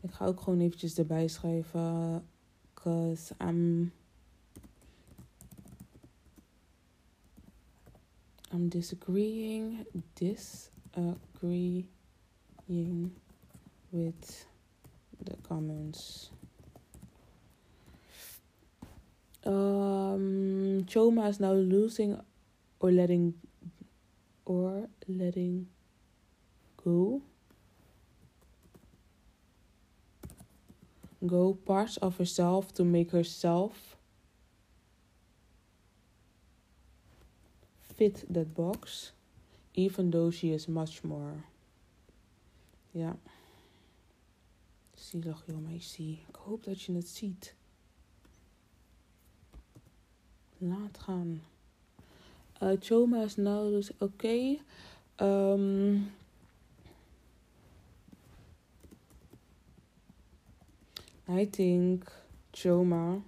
Ik 0.00 0.10
ga 0.10 0.26
ook 0.26 0.40
gewoon 0.40 0.60
eventjes 0.60 0.98
erbij 0.98 1.28
schrijven. 1.28 2.32
Cause 2.84 3.32
I'm... 3.40 3.92
I'm 8.52 8.68
disagreeing, 8.68 9.86
disagreeing 10.14 11.88
with 13.90 14.46
the 15.24 15.36
comments. 15.48 16.28
Um, 19.46 20.84
Choma 20.86 21.28
is 21.28 21.40
now 21.40 21.52
losing 21.54 22.20
or 22.80 22.92
letting 22.92 23.34
or 24.44 24.88
letting 25.08 25.68
go 26.76 27.22
go 31.26 31.54
parts 31.64 31.98
of 32.00 32.16
herself 32.18 32.72
to 32.72 32.84
make 32.84 33.10
herself 33.10 33.96
fit 37.96 38.24
that 38.28 38.54
box, 38.54 39.12
even 39.74 40.10
though 40.10 40.30
she 40.30 40.52
is 40.52 40.66
much 40.66 41.02
more. 41.02 41.44
Ja. 42.90 43.16
Zielig, 44.94 45.42
joh, 45.46 45.58
meisje. 45.58 46.02
Ik 46.28 46.36
hoop 46.36 46.64
dat 46.64 46.82
je 46.82 46.92
het 46.92 47.08
ziet. 47.08 47.54
Laat 50.58 50.98
gaan. 50.98 51.42
Uh, 52.62 52.72
Choma 52.80 53.22
is 53.22 53.36
nou 53.36 53.70
dus 53.70 53.90
oké. 53.98 54.56
Um, 55.16 56.12
I 61.28 61.50
think 61.50 62.12
Choma 62.50 63.22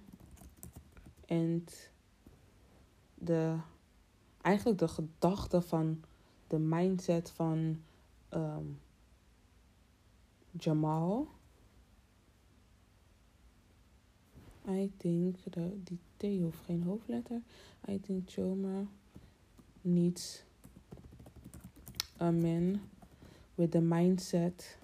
en 1.25 1.65
de 3.13 3.57
eigenlijk 4.41 4.79
de 4.79 4.87
gedachte 4.87 5.61
van 5.61 6.03
de 6.47 6.59
mindset 6.59 7.31
van 7.31 7.81
um, 8.33 8.79
Jamal. 10.51 11.27
I 14.69 14.91
think 14.97 15.35
de, 15.43 15.83
die 15.83 15.99
T 16.17 16.41
hoeft 16.41 16.59
geen 16.65 16.83
hoofdletter. 16.83 17.41
I 17.89 17.99
think 17.99 18.29
Choma 18.29 18.87
needs 19.81 20.43
a 22.17 22.31
man 22.31 22.81
with 23.55 23.71
the 23.71 23.81
mindset 23.81 24.77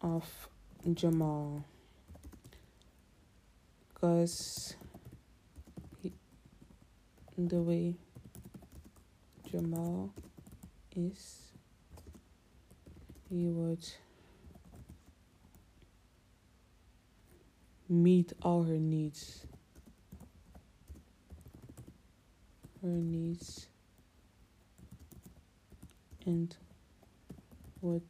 of 0.00 0.48
Jamal 0.94 1.64
because 3.92 4.76
the 7.38 7.60
way 7.60 7.94
Jamal 9.50 10.10
is, 10.94 11.52
he 13.28 13.48
would 13.48 13.86
meet 17.88 18.32
all 18.42 18.62
her 18.64 18.78
needs. 18.78 19.46
Her 22.82 22.88
needs 22.88 23.66
and 26.24 26.54
would 27.80 28.02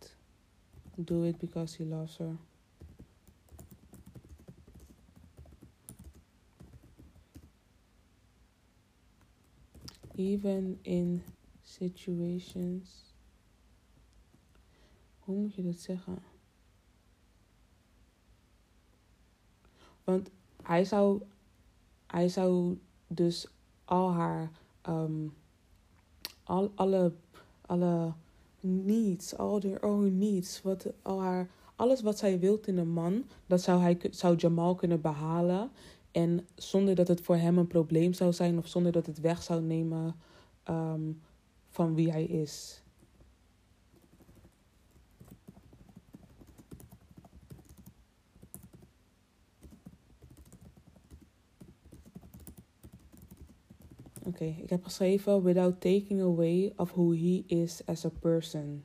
do 1.04 1.24
it 1.24 1.38
because 1.38 1.76
he 1.76 1.84
loves 1.84 2.16
her. 2.18 2.36
Even 10.14 10.78
in 10.82 11.22
situations. 11.62 13.14
Hoe 15.18 15.36
moet 15.36 15.54
je 15.54 15.62
dat 15.62 15.78
zeggen? 15.78 16.22
Want 20.04 20.30
hij 20.62 20.84
zou, 20.84 21.22
hij 22.06 22.28
zou 22.28 22.78
dus 23.06 23.46
al 23.84 24.12
haar, 24.12 24.50
um, 24.88 25.34
al, 26.42 26.72
alle, 26.74 27.12
alle 27.60 28.12
needs, 28.60 29.36
all 29.36 29.60
their 29.60 29.82
own 29.84 30.18
needs, 30.18 30.62
wat, 30.62 30.86
al 31.02 31.20
haar, 31.20 31.48
alles 31.76 32.02
wat 32.02 32.18
zij 32.18 32.38
wilt 32.38 32.66
in 32.66 32.78
een 32.78 32.92
man, 32.92 33.24
dat 33.46 33.62
zou, 33.62 33.80
hij, 33.80 33.98
zou 34.10 34.36
Jamal 34.36 34.74
kunnen 34.74 35.00
behalen. 35.00 35.70
En 36.10 36.46
zonder 36.54 36.94
dat 36.94 37.08
het 37.08 37.20
voor 37.20 37.36
hem 37.36 37.58
een 37.58 37.66
probleem 37.66 38.12
zou 38.12 38.32
zijn 38.32 38.58
of 38.58 38.66
zonder 38.66 38.92
dat 38.92 39.06
het 39.06 39.20
weg 39.20 39.42
zou 39.42 39.62
nemen 39.62 40.16
um, 40.68 41.20
van 41.70 41.94
wie 41.94 42.10
hij 42.10 42.24
is. 42.24 42.82
Okay, 54.36 54.62
ik 54.62 54.70
heb 54.70 54.84
geschreven 54.84 55.42
without 55.42 55.80
taking 55.80 56.20
away 56.20 56.72
of 56.76 56.92
who 56.92 57.12
he 57.12 57.42
is 57.46 57.86
as 57.86 58.04
a 58.04 58.08
person. 58.08 58.84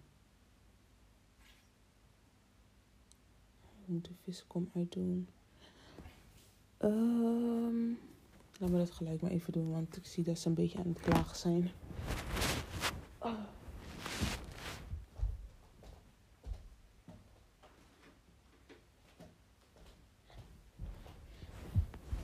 Ik 3.81 3.87
moet 3.87 4.05
de 4.05 4.11
viscom 4.23 4.69
uitdoen. 4.75 5.27
Um, 6.79 7.99
laat 8.59 8.69
me 8.69 8.77
dat 8.77 8.91
gelijk 8.91 9.21
maar 9.21 9.31
even 9.31 9.53
doen, 9.53 9.71
want 9.71 9.97
ik 9.97 10.05
zie 10.05 10.23
dat 10.23 10.39
ze 10.39 10.47
een 10.47 10.53
beetje 10.53 10.77
aan 10.77 10.87
het 10.87 11.01
klagen 11.01 11.37
zijn. 11.37 11.71
Oh. 13.19 13.33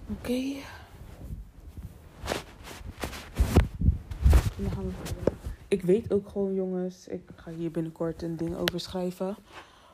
Oké. 0.10 0.32
Okay. 0.32 0.64
Dan 4.58 4.72
gaan 4.72 4.86
we 4.86 4.92
verder. 5.04 5.34
Ik 5.68 5.77
weet 5.88 6.14
ook 6.14 6.30
gewoon, 6.30 6.54
jongens, 6.54 7.08
ik 7.08 7.30
ga 7.36 7.52
hier 7.52 7.72
binnenkort 7.72 8.22
een 8.22 8.38
ding 8.38 8.56
over 8.56 8.80
schrijven. 8.80 9.36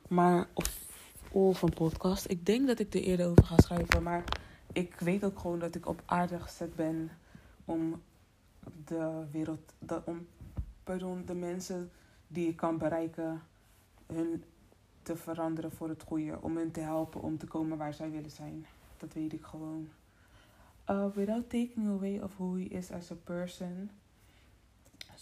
Maar, 0.07 0.47
of, 0.53 0.85
of 1.31 1.61
een 1.61 1.73
podcast. 1.73 2.29
Ik 2.29 2.45
denk 2.45 2.67
dat 2.67 2.79
ik 2.79 2.93
er 2.93 3.01
eerder 3.01 3.27
over 3.27 3.43
ga 3.43 3.57
schrijven. 3.57 4.03
Maar 4.03 4.23
ik 4.71 4.99
weet 4.99 5.23
ook 5.23 5.39
gewoon 5.39 5.59
dat 5.59 5.75
ik 5.75 5.87
op 5.87 6.01
aarde 6.05 6.39
gezet 6.39 6.75
ben 6.75 7.09
om 7.65 8.01
de 8.85 9.23
wereld, 9.31 9.73
om, 10.05 10.27
pardon, 10.83 11.25
de 11.25 11.35
mensen 11.35 11.91
die 12.27 12.47
ik 12.47 12.55
kan 12.55 12.77
bereiken, 12.77 13.41
hun 14.05 14.43
te 15.01 15.15
veranderen 15.15 15.71
voor 15.71 15.89
het 15.89 16.03
goede. 16.03 16.41
Om 16.41 16.57
hen 16.57 16.71
te 16.71 16.79
helpen 16.79 17.21
om 17.21 17.37
te 17.37 17.45
komen 17.45 17.77
waar 17.77 17.93
zij 17.93 18.11
willen 18.11 18.31
zijn. 18.31 18.65
Dat 18.97 19.13
weet 19.13 19.33
ik 19.33 19.43
gewoon. 19.43 19.87
Uh, 20.89 21.05
without 21.13 21.49
taking 21.49 21.87
away 21.87 22.19
of 22.19 22.31
who 22.37 22.55
he 22.55 22.63
is 22.63 22.91
as 22.91 23.11
a 23.11 23.15
person. 23.23 23.89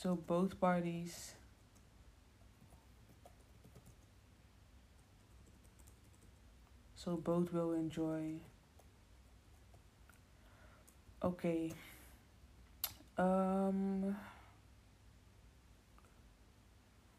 So 0.01 0.15
both 0.15 0.59
parties 0.59 1.35
So 6.95 7.17
both 7.17 7.51
will 7.51 7.73
enjoy. 7.73 8.41
Oké. 11.19 11.67
Ehm, 13.13 14.13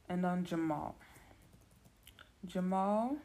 en 0.07 0.20
dan 0.20 0.43
Jamal. 0.43 0.95
Jamal. 2.41 3.16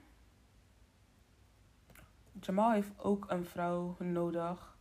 Jamal 2.40 2.72
heeft 2.72 3.00
ook 3.00 3.26
een 3.30 3.46
vrouw 3.46 3.96
nodig. 4.00 4.78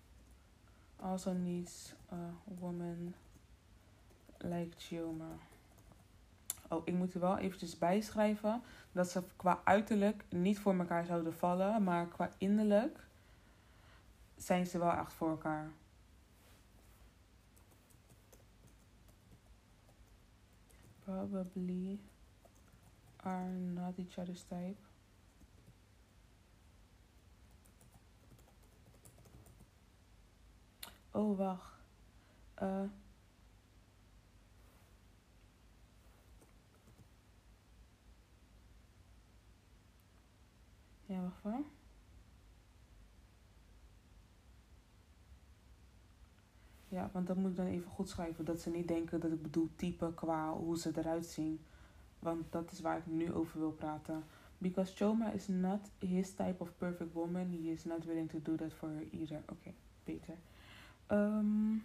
Also 0.96 1.32
needs 1.32 1.94
a 2.12 2.30
woman 2.44 3.14
like 4.48 4.76
Chioma. 4.76 5.38
Oh, 6.68 6.82
ik 6.84 6.94
moet 6.94 7.14
er 7.14 7.20
wel 7.20 7.38
eventjes 7.38 7.78
bijschrijven 7.78 8.62
dat 8.92 9.10
ze 9.10 9.22
qua 9.36 9.60
uiterlijk 9.64 10.24
niet 10.28 10.58
voor 10.58 10.78
elkaar 10.78 11.04
zouden 11.04 11.34
vallen, 11.34 11.84
maar 11.84 12.06
qua 12.06 12.30
innerlijk 12.38 13.06
zijn 14.36 14.66
ze 14.66 14.78
wel 14.78 14.92
echt 14.92 15.12
voor 15.12 15.30
elkaar. 15.30 15.70
Probably 21.04 22.00
are 23.16 23.48
not 23.48 23.98
each 23.98 24.18
other's 24.18 24.42
type. 24.42 24.76
Oh, 31.10 31.38
wacht. 31.38 31.74
Uh, 32.62 32.80
ja, 46.96 47.10
want 47.12 47.26
dat 47.26 47.36
moet 47.36 47.50
ik 47.50 47.56
dan 47.56 47.66
even 47.66 47.90
goed 47.90 48.08
schrijven. 48.08 48.44
Dat 48.44 48.60
ze 48.60 48.70
niet 48.70 48.88
denken 48.88 49.20
dat 49.20 49.32
ik 49.32 49.42
bedoel 49.42 49.68
type 49.76 50.14
qua 50.14 50.52
hoe 50.52 50.78
ze 50.78 50.92
eruit 50.96 51.26
zien. 51.26 51.60
Want 52.18 52.52
dat 52.52 52.72
is 52.72 52.80
waar 52.80 52.98
ik 52.98 53.06
nu 53.06 53.32
over 53.32 53.58
wil 53.58 53.72
praten. 53.72 54.24
Because 54.58 54.94
Choma 54.94 55.30
is 55.30 55.48
not 55.48 55.90
his 55.98 56.30
type 56.30 56.54
of 56.58 56.76
perfect 56.78 57.12
woman. 57.12 57.50
He 57.50 57.70
is 57.70 57.84
not 57.84 58.04
willing 58.04 58.30
to 58.30 58.38
do 58.42 58.54
that 58.54 58.72
for 58.72 58.88
her 58.88 59.06
either. 59.10 59.42
Oké, 59.46 59.72
beter. 60.04 60.34
Um, 61.10 61.84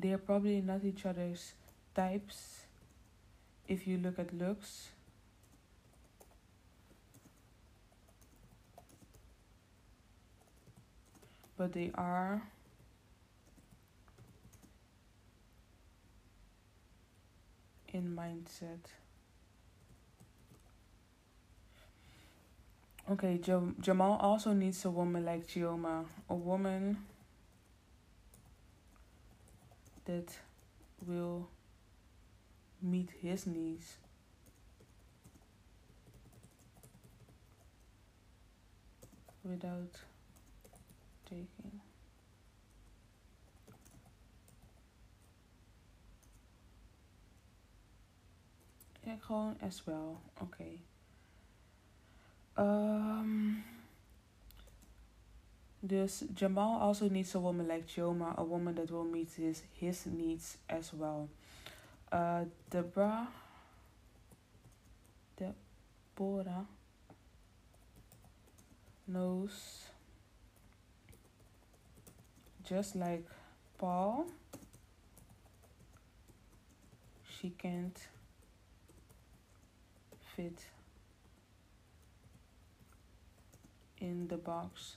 they 0.00 0.10
are 0.10 0.22
probably 0.22 0.60
not 0.60 0.82
each 0.82 1.06
other's 1.06 1.54
types 1.92 2.66
if 3.64 3.84
you 3.84 3.98
look 4.00 4.18
at 4.18 4.32
looks. 4.32 4.92
But 11.58 11.74
they 11.74 11.90
are 11.94 12.42
in 17.88 18.14
mindset. 18.14 18.80
Okay, 23.10 23.38
jo- 23.38 23.74
Jamal 23.80 24.18
also 24.20 24.52
needs 24.52 24.84
a 24.84 24.90
woman 24.90 25.24
like 25.24 25.46
Chioma, 25.48 26.04
a 26.30 26.34
woman 26.34 26.98
that 30.06 30.38
will 31.06 31.48
meet 32.82 33.10
his 33.20 33.46
needs. 33.46 33.98
Without 39.42 40.00
taking. 41.28 41.80
Ja, 49.04 49.16
gewoon 49.20 49.56
as 49.60 49.84
well. 49.84 50.20
Okay. 50.42 50.80
Um, 52.58 53.64
dus 55.80 56.24
Jamal 56.34 56.80
also 56.80 57.08
needs 57.08 57.34
a 57.34 57.38
woman 57.38 57.66
like 57.66 57.86
Chioma, 57.86 58.34
a 58.36 58.44
woman 58.44 58.74
that 58.74 58.90
will 58.90 59.04
meet 59.04 59.32
his 59.36 59.62
his 59.72 60.04
needs 60.06 60.58
as 60.66 60.92
well. 60.92 61.28
Uh, 62.12 62.44
Deborah, 62.70 63.28
Deborah 65.36 66.66
knows 69.06 69.87
just 72.68 72.94
like 72.96 73.24
Paul. 73.78 74.26
She 77.24 77.50
can't 77.50 77.98
fit 80.36 80.66
in 84.00 84.28
the 84.28 84.36
box 84.36 84.96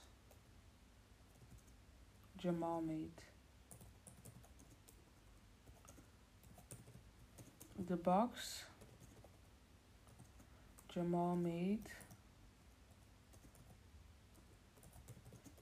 Jamal 2.36 2.82
made. 2.82 3.10
The 7.88 7.96
box 7.96 8.64
Jamal 10.92 11.36
made 11.36 11.88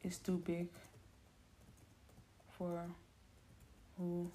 is 0.02 0.18
too 0.18 0.38
big 0.38 0.66
for 2.60 2.84
who 3.96 4.30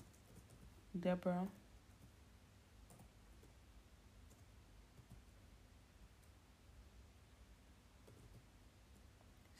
Deborah 0.99 1.45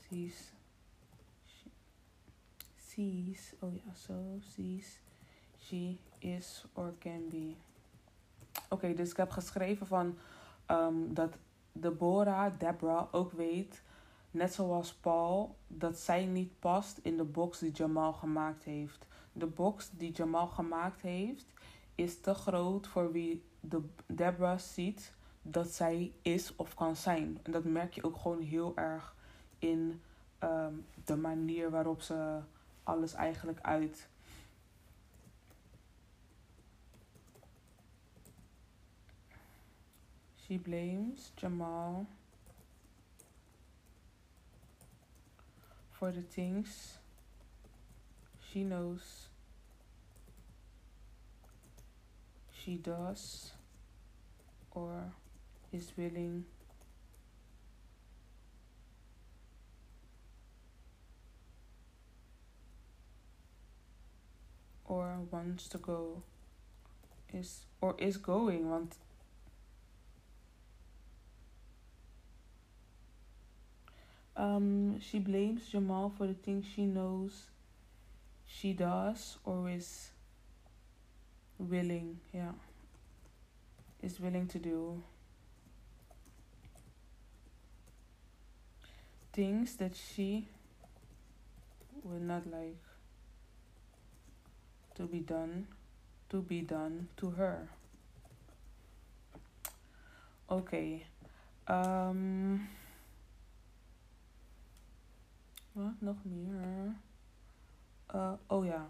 sees 0.09 0.49
sees 2.77 3.53
oh 3.61 3.69
yeah 3.69 3.93
so 3.93 4.41
sees 4.41 4.97
she 5.61 5.99
is 6.21 6.65
or 6.73 6.93
can 6.99 7.29
be. 7.29 7.55
Oké 8.69 8.73
okay, 8.73 8.93
dus 8.95 9.11
ik 9.11 9.17
heb 9.17 9.29
geschreven 9.29 9.87
van 9.87 10.17
um, 10.71 11.13
dat 11.13 11.37
Deborah 11.71 12.59
Deborah 12.59 13.13
ook 13.13 13.31
weet 13.31 13.83
net 14.35 14.53
zoals 14.53 14.93
Paul 14.93 15.55
dat 15.67 15.97
zij 15.97 16.25
niet 16.25 16.59
past 16.59 16.97
in 16.97 17.17
de 17.17 17.23
box 17.23 17.59
die 17.59 17.71
Jamal 17.71 18.13
gemaakt 18.13 18.63
heeft 18.63 19.07
de 19.37 19.45
box 19.45 19.89
die 19.91 20.11
Jamal 20.11 20.47
gemaakt 20.47 21.01
heeft 21.01 21.45
is 21.95 22.19
te 22.19 22.33
groot 22.33 22.87
voor 22.87 23.11
wie 23.11 23.43
de 23.59 23.81
Deborah 24.05 24.59
ziet 24.59 25.13
dat 25.41 25.67
zij 25.67 26.13
is 26.21 26.55
of 26.55 26.73
kan 26.73 26.95
zijn 26.95 27.39
en 27.43 27.51
dat 27.51 27.63
merk 27.63 27.93
je 27.93 28.03
ook 28.03 28.17
gewoon 28.17 28.41
heel 28.41 28.77
erg 28.77 29.15
in 29.59 30.01
um, 30.39 30.85
de 31.05 31.15
manier 31.15 31.69
waarop 31.69 32.01
ze 32.01 32.39
alles 32.83 33.13
eigenlijk 33.13 33.59
uit. 33.61 34.09
She 40.35 40.59
blames 40.59 41.31
Jamal 41.35 42.05
for 46.05 46.11
the 46.11 46.21
things 46.21 46.99
she 48.47 48.63
knows 48.63 49.29
she 52.53 52.75
does 52.75 53.53
or 54.69 55.05
is 55.73 55.93
willing 55.97 56.45
or 64.85 65.17
wants 65.31 65.67
to 65.67 65.79
go 65.79 66.21
is 67.33 67.65
or 67.81 67.95
is 67.97 68.17
going 68.17 68.69
want 68.69 68.93
um 74.35 74.99
she 74.99 75.19
blames 75.19 75.67
Jamal 75.69 76.11
for 76.17 76.27
the 76.27 76.33
things 76.33 76.65
she 76.75 76.85
knows 76.85 77.49
she 78.45 78.73
does 78.73 79.37
or 79.45 79.69
is 79.69 80.09
willing 81.57 82.19
yeah 82.33 82.51
is 84.01 84.19
willing 84.19 84.47
to 84.47 84.59
do 84.59 85.01
things 89.33 89.75
that 89.77 89.95
she 89.95 90.47
would 92.03 92.21
not 92.21 92.45
like 92.51 92.77
to 94.95 95.03
be 95.03 95.19
done 95.19 95.67
to 96.29 96.41
be 96.41 96.61
done 96.61 97.07
to 97.17 97.31
her. 97.31 97.67
Okay. 100.49 101.05
Um, 101.67 102.67
Wat 105.75 106.01
nog 106.01 106.15
meer? 106.23 106.95
Uh, 108.13 108.33
oh 108.47 108.65
ja. 108.65 108.87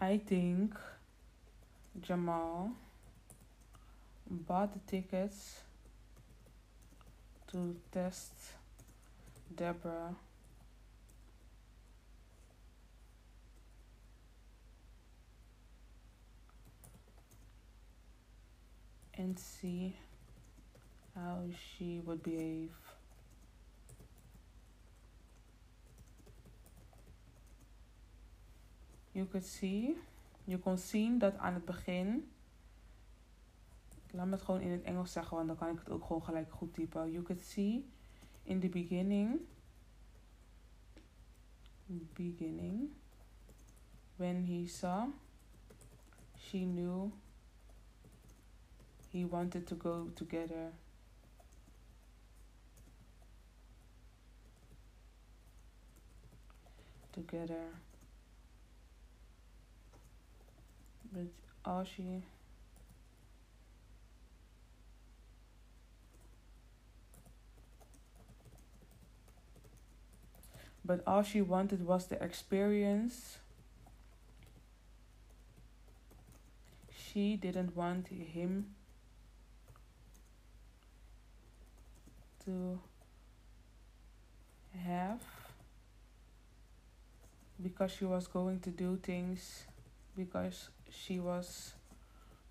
I 0.00 0.18
think 0.24 0.74
Jamal 2.00 2.70
bought 4.26 4.72
the 4.72 4.80
tickets 4.86 5.62
to 7.46 7.76
test 7.90 8.32
Deborah 9.54 10.14
and 19.20 19.38
see 19.38 19.94
how 21.14 21.44
she 21.52 22.00
would 22.04 22.22
behave. 22.22 22.72
You 29.12 29.26
could 29.26 29.44
see, 29.44 29.96
je 30.44 30.58
kon 30.58 30.78
zien 30.78 31.18
dat 31.18 31.36
aan 31.36 31.54
het 31.54 31.64
begin, 31.64 32.30
laat 34.10 34.26
me 34.26 34.32
het 34.32 34.42
gewoon 34.42 34.60
in 34.60 34.70
het 34.70 34.82
Engels 34.82 35.12
zeggen, 35.12 35.36
want 35.36 35.48
dan 35.48 35.56
kan 35.56 35.68
ik 35.68 35.78
het 35.78 35.90
ook 35.90 36.04
gewoon 36.04 36.22
gelijk 36.22 36.52
goed 36.52 36.74
typen. 36.74 37.10
You 37.10 37.24
could 37.24 37.44
see 37.44 37.84
in 38.42 38.60
the 38.60 38.68
beginning, 38.68 39.40
beginning, 42.14 42.90
when 44.16 44.44
he 44.44 44.66
saw, 44.66 45.08
she 46.36 46.58
knew 46.58 47.10
he 49.12 49.24
wanted 49.24 49.66
to 49.66 49.74
go 49.74 50.08
together. 50.14 50.72
Together. 57.12 57.64
But 61.12 61.26
all 61.64 61.84
she 61.84 62.22
but 70.84 71.02
all 71.06 71.22
she 71.22 71.42
wanted 71.42 71.84
was 71.84 72.06
the 72.06 72.22
experience. 72.22 73.38
She 76.96 77.36
didn't 77.36 77.76
want 77.76 78.06
him 78.08 78.66
to 82.50 82.78
have 84.78 85.20
because 87.62 87.92
she 87.92 88.04
was 88.04 88.26
going 88.26 88.58
to 88.60 88.70
do 88.70 88.98
things 89.02 89.64
because 90.16 90.70
she 90.90 91.20
was 91.20 91.74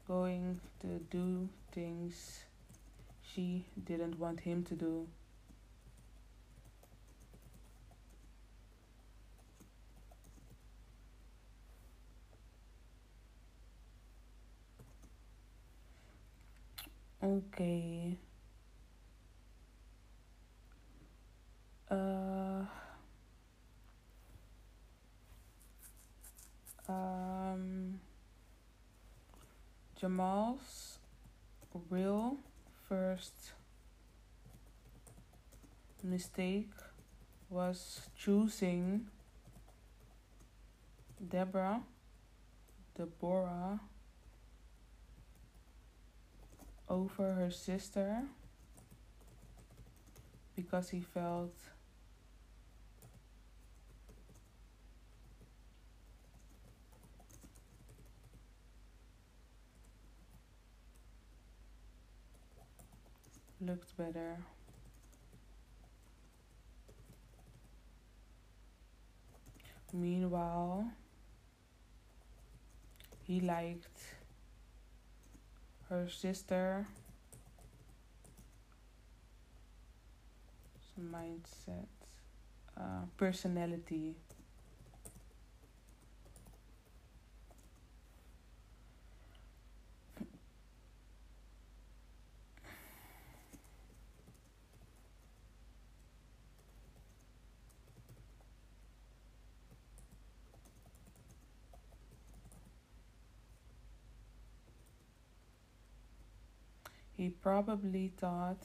going 0.07 0.59
to 0.79 0.87
do 1.11 1.49
things 1.71 2.45
she 3.21 3.65
didn't 3.85 4.17
want 4.19 4.39
him 4.39 4.63
to 4.63 4.75
do. 4.75 5.07
Okay. 17.21 18.17
Uh, 21.89 22.65
um, 26.87 27.99
Jamal's 29.99 30.99
real 31.89 32.37
first 32.87 33.53
mistake 36.03 36.69
was 37.49 38.01
choosing 38.15 39.07
Deborah, 41.27 41.81
Deborah, 42.95 43.79
over 46.87 47.33
her 47.33 47.51
sister 47.51 48.23
because 50.55 50.89
he 50.89 51.01
felt 51.01 51.53
looked 63.61 63.95
better. 63.97 64.37
Meanwhile, 69.93 70.91
he 73.25 73.39
liked 73.39 73.99
her 75.89 76.07
sister 76.07 76.85
mindset 80.99 81.87
uh, 82.77 83.03
personality 83.17 84.15
He 107.19 107.27
probably 107.27 108.13
thought 108.15 108.63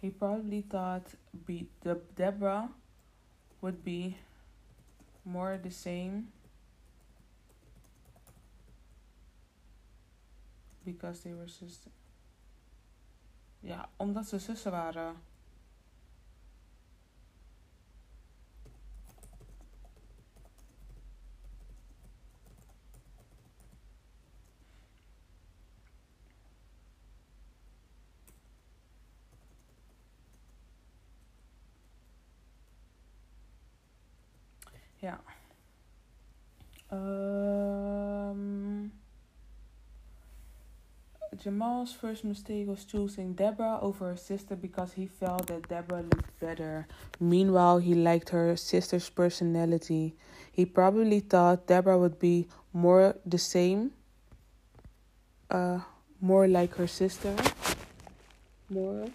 he 0.00 0.10
probably 0.10 0.60
thought 0.60 1.08
be 1.44 1.66
the 1.80 1.98
Deborah 2.14 2.68
would 3.62 3.82
be 3.82 4.16
more 5.24 5.58
the 5.60 5.72
same 5.72 6.28
because 10.84 11.22
they 11.22 11.34
were 11.34 11.48
sisters. 11.48 11.92
Ja, 13.60 13.88
omdat 13.96 14.28
ze 14.28 14.38
zussen 14.38 14.70
waren. 14.70 15.16
Ja. 35.04 35.20
Um, 36.90 38.90
Jamal's 41.44 41.92
first 41.92 42.24
mistake 42.24 42.66
was 42.66 42.86
choosing 42.86 43.34
Deborah 43.34 43.78
over 43.82 44.08
her 44.08 44.16
sister 44.16 44.56
because 44.56 44.94
he 44.94 45.04
felt 45.06 45.48
that 45.48 45.68
Deborah 45.68 46.00
looked 46.00 46.40
better. 46.40 46.86
Meanwhile, 47.20 47.80
he 47.80 47.94
liked 47.94 48.30
her 48.30 48.56
sister's 48.56 49.10
personality. 49.10 50.14
He 50.50 50.64
probably 50.64 51.20
thought 51.20 51.66
Deborah 51.66 51.98
would 51.98 52.18
be 52.18 52.48
more 52.72 53.16
the 53.26 53.36
same, 53.36 53.90
uh, 55.50 55.80
more 56.18 56.48
like 56.48 56.76
her 56.76 56.86
sister, 56.86 57.36
more 58.70 59.08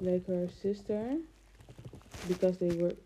like 0.00 0.26
her 0.26 0.48
sister 0.60 1.18
because 2.26 2.58
they 2.58 2.74
were 2.74 2.96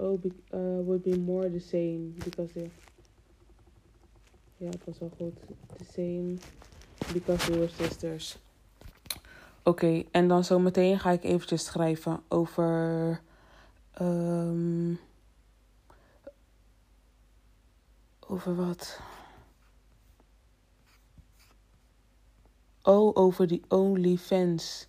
oh 0.00 0.20
be, 0.20 0.28
uh, 0.52 0.84
would 0.84 1.02
be 1.02 1.16
more 1.16 1.50
the 1.50 1.58
same 1.58 2.14
because 2.24 2.52
they 2.52 2.70
ja 4.56 4.68
het 4.68 4.84
was 4.84 4.98
wel 4.98 5.10
goed 5.16 5.34
the 5.76 5.84
same 5.84 6.36
Because 7.12 7.50
we 7.50 7.58
were 7.58 7.68
sisters. 7.68 8.38
Oké, 9.62 10.02
en 10.10 10.28
dan 10.28 10.44
zometeen 10.44 10.98
ga 10.98 11.10
ik 11.10 11.24
eventjes 11.24 11.64
schrijven 11.64 12.22
over. 12.28 13.20
ehm, 13.92 14.94
over 18.20 18.54
wat? 18.54 19.00
Oh, 22.82 23.16
over 23.16 23.46
die 23.46 23.62
OnlyFans. 23.68 24.88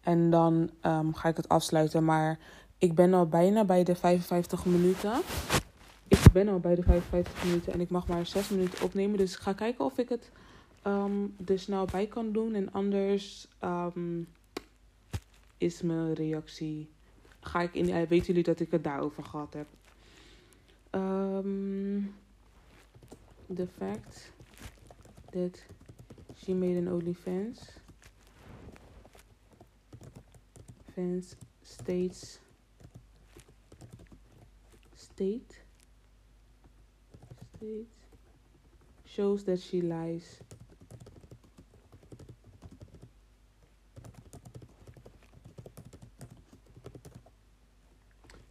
En 0.00 0.30
dan 0.30 0.70
ehm, 0.80 1.12
ga 1.12 1.28
ik 1.28 1.36
het 1.36 1.48
afsluiten. 1.48 2.04
Maar 2.04 2.38
ik 2.82 2.94
ben 2.94 3.14
al 3.14 3.26
bijna 3.26 3.64
bij 3.64 3.84
de 3.84 3.94
55 3.94 4.64
minuten. 4.64 5.20
Ik 6.08 6.32
ben 6.32 6.48
al 6.48 6.58
bij 6.58 6.74
de 6.74 6.82
55 6.82 7.44
minuten 7.44 7.72
en 7.72 7.80
ik 7.80 7.90
mag 7.90 8.06
maar 8.06 8.26
6 8.26 8.48
minuten 8.48 8.84
opnemen. 8.84 9.18
Dus 9.18 9.32
ik 9.32 9.38
ga 9.38 9.52
kijken 9.52 9.84
of 9.84 9.98
ik 9.98 10.08
het 10.08 10.30
ehm, 10.82 11.26
er 11.46 11.58
snel 11.58 11.84
bij 11.84 12.06
kan 12.06 12.32
doen. 12.32 12.54
En 12.54 12.72
anders 12.72 13.48
ehm, 13.58 14.22
is 15.58 15.82
mijn 15.82 16.14
reactie. 16.14 16.88
Ga 17.40 17.60
ik 17.60 17.74
in. 17.74 17.88
eh, 17.88 18.08
weten 18.08 18.26
jullie 18.26 18.42
dat 18.42 18.60
ik 18.60 18.70
het 18.70 18.84
daarover 18.84 19.22
gehad 19.24 19.54
heb? 19.54 19.66
Ehm 20.90 22.00
the 23.54 23.66
fact 23.66 24.32
that 25.30 25.66
she 26.36 26.54
made 26.54 26.76
an 26.76 26.92
OnlyFans 26.92 27.60
fans 30.94 31.36
states 31.62 32.41
state 35.14 35.64
state 37.56 37.86
shows 39.04 39.44
that 39.44 39.60
she 39.60 39.80
lies. 39.82 40.40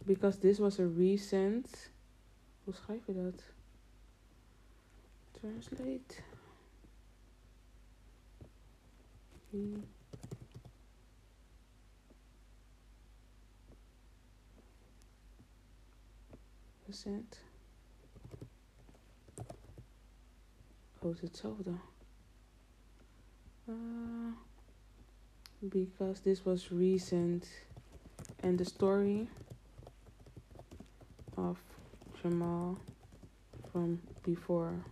Because 0.06 0.38
this 0.38 0.58
was 0.58 0.78
a 0.78 0.86
recent 0.86 1.90
hoe 2.64 2.74
schrijf 2.74 3.06
je 3.06 3.14
dat 3.14 3.42
translate. 5.32 6.22
Re- 9.50 10.01
oh 21.00 21.08
het 21.08 21.14
is 21.14 21.20
hetzelfde 21.20 21.74
uh, 23.68 24.32
because 25.58 26.20
this 26.22 26.44
was 26.44 26.70
recent. 26.70 27.46
And 28.44 28.58
the 28.58 28.64
story 28.64 29.28
of 31.36 31.58
Jamal 32.20 32.76
from 33.70 34.00
before 34.24 34.84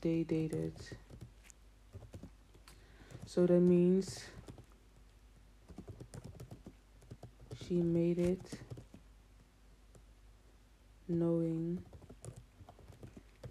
they 0.00 0.24
dated. 0.24 0.72
So 3.26 3.46
that 3.46 3.60
means 3.60 4.24
she 7.66 7.74
made 7.74 8.18
it 8.18 8.58
knowing 11.18 11.80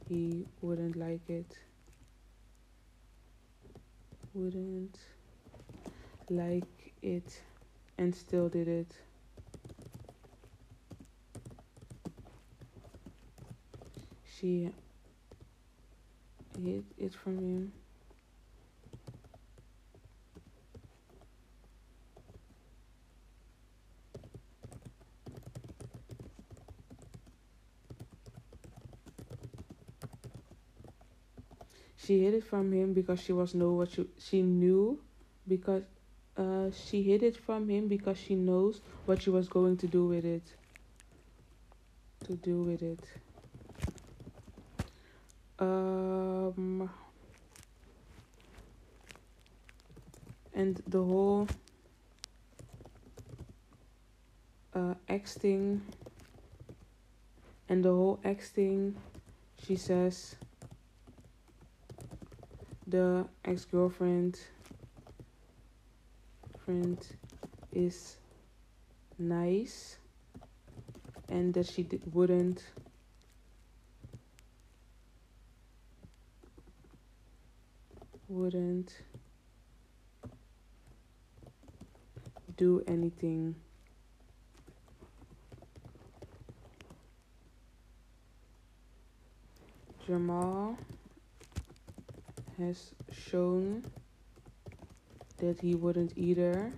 he 0.07 0.45
wouldn't 0.62 0.95
like 0.95 1.30
it. 1.30 1.57
Wouldn't 4.34 4.97
like 6.30 6.93
it 7.01 7.41
and 7.97 8.16
still 8.16 8.49
did 8.49 8.68
it. 8.68 8.91
She 14.26 14.72
hid 16.57 16.84
it 16.97 17.14
from 17.14 17.38
him. 17.38 17.81
She 32.04 32.24
hid 32.24 32.34
it 32.34 32.43
from 32.43 32.72
him 32.72 32.93
because 32.93 33.22
she 33.22 33.32
was 33.32 33.54
know 33.54 33.74
what 33.74 33.91
she 33.91 34.08
she 34.18 34.41
knew 34.41 34.99
because 35.47 35.84
uh 36.36 36.72
she 36.72 37.04
hid 37.04 37.22
it 37.22 37.38
from 37.38 37.70
him 37.70 37.88
because 37.88 38.18
she 38.18 38.36
knows 38.36 38.82
what 39.06 39.22
she 39.22 39.30
was 39.30 39.47
going 39.47 39.78
to 39.78 39.88
do 39.88 40.08
with 40.08 40.26
it. 40.26 40.43
To 42.26 42.34
do 42.34 42.62
with 42.64 42.82
it. 42.82 43.04
Um, 45.60 46.89
and 50.56 50.82
the 50.88 51.04
whole 51.04 51.47
uh, 54.74 54.95
acting 55.08 55.82
and 57.70 57.86
the 57.86 57.89
whole 57.89 58.20
acting, 58.26 58.95
she 59.66 59.76
says 59.76 60.36
the 62.92 63.26
ex 63.46 63.64
girlfriend 63.64 64.38
friend 66.66 66.98
is 67.72 68.18
nice 69.18 69.98
and 71.30 71.54
that 71.54 71.66
she 71.66 71.88
wouldn't 72.12 72.62
wouldn't 78.28 78.98
do 82.58 82.84
anything. 82.88 83.56
Jamal 90.06 90.78
has 92.62 92.93
shown 93.12 93.84
that 95.38 95.59
he 95.59 95.76
wouldn't 95.76 96.14
either. 96.16 96.72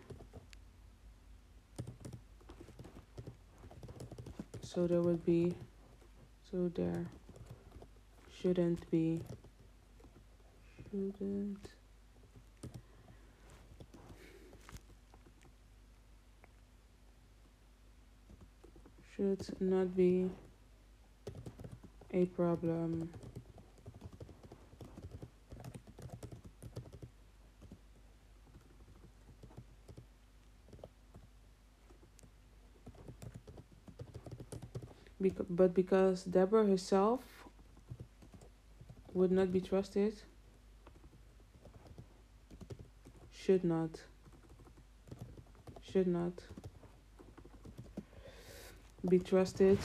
So 4.62 4.88
there 4.88 5.02
would 5.02 5.24
be, 5.26 5.56
so 6.50 6.70
there 6.70 7.06
shouldn't 8.42 8.90
be 8.90 9.22
shouldn't 10.90 11.70
should 19.16 19.62
not 19.62 19.96
be 19.96 20.30
a 22.14 22.26
problem. 22.26 23.10
But 35.50 35.74
because 35.74 36.24
Deborah 36.24 36.66
herself 36.66 37.22
would 39.14 39.32
not 39.32 39.52
be 39.52 39.62
trusted, 39.62 40.14
should 43.32 43.64
not, 43.64 44.02
should 45.82 46.08
not 46.08 46.34
be 49.08 49.20
trusted. 49.20 49.78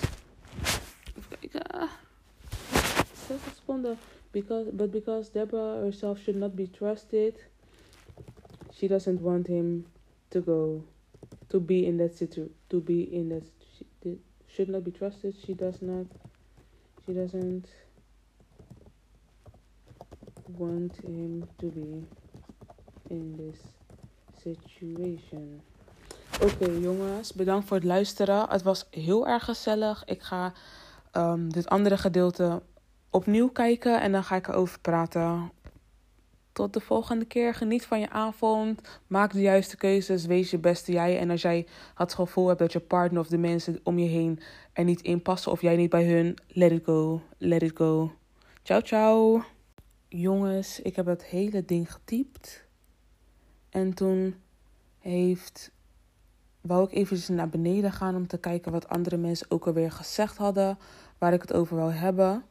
Because, 4.32 4.68
but 4.72 4.92
because 4.92 5.28
Deborah 5.30 5.80
herself 5.80 6.22
should 6.22 6.36
not 6.36 6.54
be 6.54 6.66
trusted, 6.66 7.34
she 8.72 8.88
doesn't 8.88 9.20
want 9.20 9.46
him 9.46 9.86
to 10.30 10.40
go, 10.40 10.84
to 11.48 11.58
be 11.60 11.86
in 11.86 11.96
that 11.98 12.14
situ, 12.14 12.50
to 12.70 12.80
be 12.80 13.02
in 13.02 13.30
that. 13.30 13.57
Should 14.58 14.72
not 14.72 14.82
be 14.82 14.90
trusted. 14.90 15.34
She 15.46 15.54
does 15.54 15.80
not. 15.80 16.06
She 17.06 17.12
doesn't 17.12 17.66
want 20.56 20.96
him 20.96 21.48
to 21.58 21.66
be 21.66 22.02
in 23.08 23.36
this 23.36 23.60
situation. 24.42 25.60
Oké 26.42 26.70
jongens, 26.70 27.32
bedankt 27.32 27.68
voor 27.68 27.76
het 27.76 27.86
luisteren. 27.86 28.48
Het 28.48 28.62
was 28.62 28.86
heel 28.90 29.28
erg 29.28 29.44
gezellig. 29.44 30.04
Ik 30.04 30.22
ga 30.22 30.52
ehm, 31.12 31.48
dit 31.48 31.68
andere 31.68 31.96
gedeelte 31.96 32.62
opnieuw 33.10 33.48
kijken 33.48 34.00
en 34.00 34.12
dan 34.12 34.24
ga 34.24 34.36
ik 34.36 34.48
erover 34.48 34.80
praten. 34.80 35.50
Tot 36.58 36.72
de 36.72 36.80
volgende 36.80 37.24
keer. 37.24 37.54
Geniet 37.54 37.86
van 37.86 38.00
je 38.00 38.10
avond. 38.10 39.00
Maak 39.06 39.32
de 39.32 39.40
juiste 39.40 39.76
keuzes. 39.76 40.26
Wees 40.26 40.50
je 40.50 40.58
beste 40.58 40.92
jij. 40.92 41.18
En 41.18 41.30
als 41.30 41.42
jij 41.42 41.66
het 41.94 42.14
gevoel 42.14 42.46
hebt 42.46 42.58
dat 42.58 42.72
je 42.72 42.80
partner 42.80 43.20
of 43.20 43.28
de 43.28 43.38
mensen 43.38 43.80
om 43.82 43.98
je 43.98 44.08
heen 44.08 44.40
er 44.72 44.84
niet 44.84 45.02
in 45.02 45.22
passen 45.22 45.52
of 45.52 45.60
jij 45.60 45.76
niet 45.76 45.90
bij 45.90 46.06
hun, 46.06 46.36
let 46.48 46.70
it 46.70 46.84
go. 46.84 47.22
Let 47.36 47.62
it 47.62 47.76
go. 47.76 48.12
Ciao, 48.62 48.80
ciao. 48.80 49.42
Jongens, 50.08 50.80
ik 50.80 50.96
heb 50.96 51.06
het 51.06 51.24
hele 51.24 51.64
ding 51.64 51.92
getypt. 51.92 52.64
En 53.70 53.94
toen 53.94 54.34
heeft. 54.98 55.70
Wou 56.60 56.84
ik 56.84 56.92
even 56.92 57.34
naar 57.34 57.48
beneden 57.48 57.92
gaan 57.92 58.16
om 58.16 58.26
te 58.26 58.38
kijken 58.38 58.72
wat 58.72 58.88
andere 58.88 59.16
mensen 59.16 59.50
ook 59.50 59.66
alweer 59.66 59.92
gezegd 59.92 60.36
hadden. 60.36 60.78
Waar 61.18 61.32
ik 61.32 61.40
het 61.40 61.52
over 61.52 61.76
wou 61.76 61.92
hebben. 61.92 62.44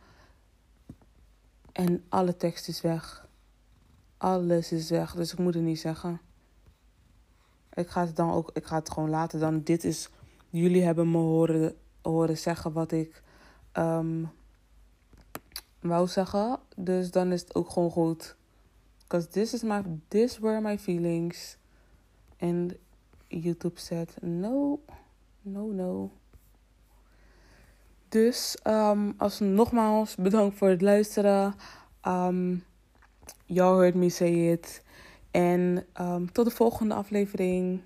En 1.72 2.04
alle 2.10 2.38
tekst 2.38 2.68
is 2.68 2.82
weg. 2.82 3.27
Alles 4.18 4.72
is 4.72 4.90
weg, 4.90 5.16
dus 5.16 5.32
ik 5.32 5.40
moet 5.40 5.54
het 5.54 5.64
niet 5.64 5.80
zeggen. 5.80 6.22
Ik 7.74 7.90
ga 7.90 8.06
het 8.06 8.16
dan 8.16 8.32
ook, 8.32 8.50
ik 8.54 8.66
ga 8.66 8.76
het 8.76 8.90
gewoon 8.90 9.10
laten 9.10 9.40
dan. 9.40 9.62
Dit 9.62 9.84
is, 9.84 10.10
jullie 10.50 10.84
hebben 10.84 11.12
me 11.12 11.18
horen, 11.18 11.76
horen 12.02 12.38
zeggen 12.38 12.72
wat 12.74 12.92
ik 12.92 13.24
um, 13.74 14.30
wou 15.80 16.08
zeggen. 16.08 16.60
Dus 16.76 17.12
dan 17.12 17.32
is 17.32 17.42
het 17.42 17.56
ook 17.56 17.70
gewoon 17.70 17.92
goed. 17.92 18.36
Because 18.98 19.28
this 19.28 19.54
is 19.54 19.64
my, 19.64 19.84
this 20.08 20.40
were 20.40 20.62
my 20.62 20.80
feelings. 20.80 21.58
And 22.40 22.74
YouTube 23.28 23.80
said 23.80 24.22
no, 24.22 24.80
no, 25.42 25.72
no. 25.72 26.12
Dus 28.10 28.58
um, 28.64 29.14
als 29.18 29.40
nogmaals 29.40 30.16
bedankt 30.16 30.58
voor 30.58 30.70
het 30.70 30.82
luisteren. 30.82 31.56
Um, 32.08 32.64
Y'all 33.50 33.80
heard 33.80 33.96
me 33.96 34.10
say 34.10 34.52
it. 34.52 34.84
En 35.32 35.86
um, 36.02 36.32
tot 36.32 36.46
de 36.46 36.52
volgende 36.52 36.94
aflevering. 36.94 37.82